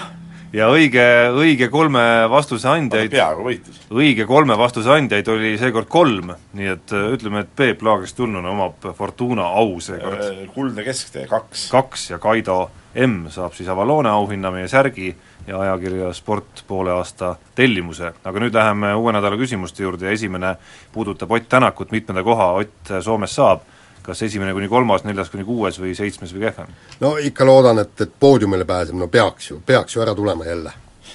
Ja 0.56 0.70
õige, 0.72 1.04
õige 1.36 1.68
kolme 1.74 2.04
vastuse 2.32 2.70
andjaid 2.72 3.12
peaaegu 3.14 3.46
võitis. 3.46 3.82
õige 3.92 4.26
kolme 4.30 4.58
vastuse 4.60 4.94
andjaid 4.96 5.28
oli 5.32 5.56
seekord 5.60 5.90
kolm, 5.92 6.32
nii 6.56 6.72
et 6.72 6.96
äh, 6.96 7.12
ütleme, 7.16 7.44
et 7.44 7.52
Peep 7.56 7.84
Laagrist 7.86 8.18
tulnuna 8.18 8.54
omab 8.54 8.90
Fortuna 8.98 9.50
au 9.60 9.78
seekord. 9.84 10.24
Äh, 10.24 10.42
kuldne 10.56 10.86
kesktee, 10.88 11.28
kaks. 11.32 11.68
kaks 11.74 12.10
ja 12.14 12.20
Kaido 12.24 12.70
M 12.96 13.26
saab 13.30 13.56
siis 13.58 13.70
Avalone 13.70 14.10
auhinna, 14.10 14.54
meie 14.56 14.70
särgi 14.72 15.10
ja 15.48 15.60
ajakirja 15.60 16.14
Sport 16.16 16.64
poole 16.68 16.94
aasta 16.96 17.36
tellimuse. 17.56 18.14
aga 18.24 18.40
nüüd 18.40 18.56
läheme 18.56 18.94
uue 18.96 19.14
nädala 19.14 19.38
küsimuste 19.38 19.84
juurde 19.84 20.08
ja 20.08 20.16
esimene 20.16 20.56
puudutab 20.94 21.32
Ott 21.32 21.50
Tänakut, 21.50 21.92
mitmenda 21.92 22.24
koha 22.24 22.54
Ott 22.62 22.94
Soomes 23.02 23.36
saab 23.36 23.68
kas 24.06 24.24
esimene 24.28 24.54
kuni 24.54 24.70
kolmas, 24.72 25.06
neljas 25.08 25.32
kuni 25.34 25.46
kuues 25.48 25.80
või 25.82 25.96
seitsmes 25.98 26.34
või 26.36 26.48
kehvem? 26.48 26.74
no 27.02 27.16
ikka 27.18 27.48
loodan, 27.48 27.82
et, 27.84 27.96
et 28.02 28.16
poodiumile 28.20 28.68
pääseb, 28.70 28.98
no 29.00 29.10
peaks 29.12 29.52
ju, 29.52 29.62
peaks 29.66 29.96
ju 29.96 30.04
ära 30.06 30.16
tulema 30.16 30.46
jälle. 30.46 30.74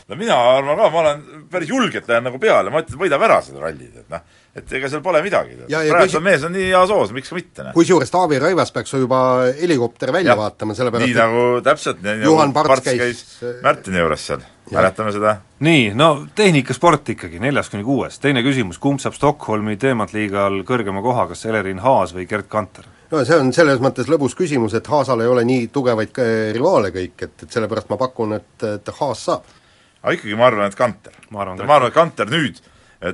no 0.09 0.19
mina 0.21 0.39
arvan 0.57 0.79
ka, 0.79 0.91
ma 0.91 1.03
olen 1.05 1.25
päris 1.51 1.73
julgelt 1.73 2.09
lähen 2.09 2.29
nagu 2.29 2.39
peale, 2.43 2.71
ma 2.71 2.83
ütlen, 2.83 2.97
et 2.97 3.05
võidab 3.05 3.27
ära 3.29 3.41
seda 3.47 3.65
rallit, 3.65 3.97
et 4.05 4.13
noh, 4.13 4.27
et 4.57 4.73
ega 4.75 4.89
seal 4.91 5.03
pole 5.03 5.21
midagi. 5.23 5.59
praegu 5.69 6.19
on 6.19 6.25
mees 6.27 6.45
on 6.47 6.55
nii 6.55 6.71
heas 6.73 6.91
hoos, 6.91 7.13
miks 7.15 7.31
ka 7.31 7.37
mitte, 7.37 7.65
noh. 7.67 7.75
kusjuures 7.77 8.11
Taavi 8.11 8.41
Rõivas 8.43 8.73
peaks 8.75 8.95
juba 8.97 9.21
helikopteri 9.61 10.15
välja 10.17 10.35
ja. 10.35 10.39
vaatama, 10.39 10.75
sellepärast 10.79 11.07
nii 11.07 11.19
nagu 11.19 11.45
täpselt, 11.67 12.01
nii 12.03 12.25
nagu 12.25 12.49
Parts 12.57 12.87
käis, 12.89 12.99
käis 12.99 13.61
Märtini 13.63 14.03
juures 14.03 14.25
seal 14.27 14.43
mäletame 14.75 15.13
seda? 15.15 15.37
nii, 15.67 15.93
no 15.99 16.09
tehnikasport 16.35 17.13
ikkagi, 17.15 17.39
neljas 17.43 17.71
kuni 17.71 17.87
kuues, 17.87 18.19
teine 18.23 18.43
küsimus, 18.47 18.81
kumb 18.83 19.03
saab 19.03 19.15
Stockholmi 19.19 19.77
teemantliigal 19.81 20.65
kõrgema 20.67 21.03
koha, 21.05 21.29
kas 21.31 21.47
Elerin 21.47 21.83
Haas 21.85 22.17
või 22.17 22.27
Gerd 22.31 22.51
Kanter? 22.51 22.91
no 23.11 23.23
see 23.27 23.39
on 23.39 23.55
selles 23.55 23.79
mõttes 23.83 24.11
lõbus 24.11 24.35
küsimus, 24.39 24.75
et 24.75 24.91
Haasal 24.91 25.23
ei 25.23 25.31
ole 25.31 25.47
nii 25.47 25.71
tugevaid 25.75 26.21
rivaale 26.59 26.91
kõik, 26.95 27.17
et, 27.23 27.47
et 27.47 27.55
sellepärast 27.55 27.91
ma 27.93 28.01
pakun, 28.03 28.35
et, 28.41 28.67
et 28.67 28.93
Haas 28.99 29.25
saab. 29.31 29.57
aga 30.03 30.19
ikkagi 30.19 30.35
ma 30.35 30.51
arvan, 30.51 30.67
et 30.67 30.79
Kanter. 30.79 31.15
ma 31.31 31.47
arvan, 31.47 31.63
ma 31.63 31.79
arvan, 31.79 31.95
et 31.95 31.99
Kanter 32.03 32.31
nüüd 32.31 32.63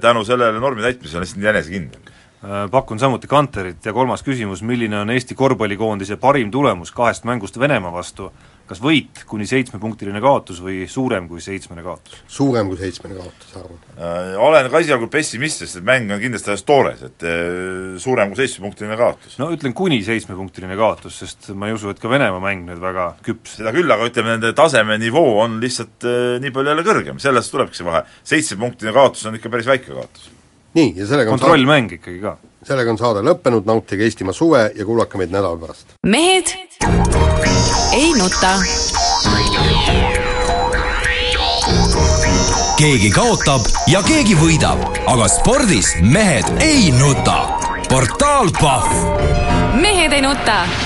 tänu 0.01 0.25
sellele 0.25 0.61
normi 0.61 0.83
täitmisele 0.83 1.21
on 1.21 1.27
lihtsalt 1.27 1.45
enesekindel. 1.45 2.01
Äh, 2.45 2.71
pakun 2.71 2.99
samuti 2.99 3.27
Kanterit 3.27 3.87
ja 3.87 3.93
kolmas 3.93 4.23
küsimus, 4.23 4.63
milline 4.63 4.99
on 5.01 5.11
Eesti 5.11 5.35
korvpallikoondise 5.35 6.17
parim 6.17 6.51
tulemus 6.51 6.93
kahest 6.93 7.25
mängust 7.25 7.59
Venemaa 7.59 7.93
vastu, 7.93 8.33
kas 8.67 8.81
võit 8.83 9.23
kuni 9.29 9.47
seitsmepunktiline 9.49 10.21
kaotus 10.23 10.61
või 10.65 10.85
suurem 10.91 11.29
kui 11.31 11.43
seitsmene 11.45 11.85
kaotus? 11.87 12.21
suurem 12.31 12.71
kui 12.71 12.79
seitsmene 12.81 13.19
kaotus, 13.19 13.55
arvan 13.59 13.81
äh,. 13.97 14.35
Olen 14.47 14.71
ka 14.73 14.83
esialgu 14.83 15.09
pessimist, 15.13 15.63
sest 15.63 15.81
et 15.81 15.87
mäng 15.87 16.11
on 16.15 16.23
kindlasti 16.23 16.53
alles 16.53 16.67
toores, 16.67 17.03
et 17.07 17.27
äh, 17.27 17.97
suurem 18.03 18.33
kui 18.33 18.41
seitsmepunktiline 18.43 18.99
kaotus. 19.01 19.39
no 19.43 19.51
ütlen 19.55 19.77
kuni 19.77 20.01
seitsmepunktiline 20.07 20.79
kaotus, 20.79 21.21
sest 21.23 21.51
ma 21.55 21.71
ei 21.71 21.77
usu, 21.77 21.93
et 21.95 22.03
ka 22.03 22.11
Venemaa 22.11 22.43
mäng 22.43 22.67
nüüd 22.69 22.83
väga 22.83 23.11
küps. 23.27 23.59
seda 23.61 23.75
küll, 23.77 23.91
aga 23.91 24.11
ütleme, 24.11 24.37
nende 24.37 24.55
taseme 24.57 24.99
nivoo 25.03 25.37
on 25.45 25.61
lihtsalt 25.63 26.07
äh, 26.09 26.39
nii 26.43 26.55
palju 26.55 26.75
jälle 26.75 26.87
kõrgem, 26.87 27.21
sellest 27.23 27.55
tulebki 27.55 27.81
see 27.81 27.89
vahe. 27.89 28.07
seitsmepunktine 28.27 28.95
kaotus 28.97 29.29
on 29.31 29.39
ikka 29.39 29.53
päris 29.53 29.71
väike 29.71 29.93
kaotus 29.93 30.33
nii, 30.77 30.93
ja 30.97 31.07
sellega 31.07 31.31
kontrollmäng 31.31 31.93
ikkagi 31.99 32.21
ka. 32.21 32.37
sellega 32.67 32.93
on 32.93 33.01
saade 33.01 33.25
lõppenud, 33.27 33.67
nautige 33.69 34.07
Eestimaa 34.07 34.37
suve 34.37 34.67
ja 34.75 34.89
kuulake 34.89 35.21
meid 35.21 35.35
nädala 35.35 35.59
pärast. 35.61 35.99
mehed 36.03 36.57
ei 37.97 38.13
nuta. 38.13 38.51
keegi 42.77 43.09
kaotab 43.11 43.65
ja 43.89 44.03
keegi 44.05 44.37
võidab, 44.37 44.83
aga 45.09 45.29
spordis 45.33 45.95
mehed 46.03 46.51
ei 46.61 46.91
nuta. 46.93 47.39
portaal 47.89 48.53
Pahv. 48.61 48.93
mehed 49.81 50.13
ei 50.13 50.21
nuta 50.21 50.86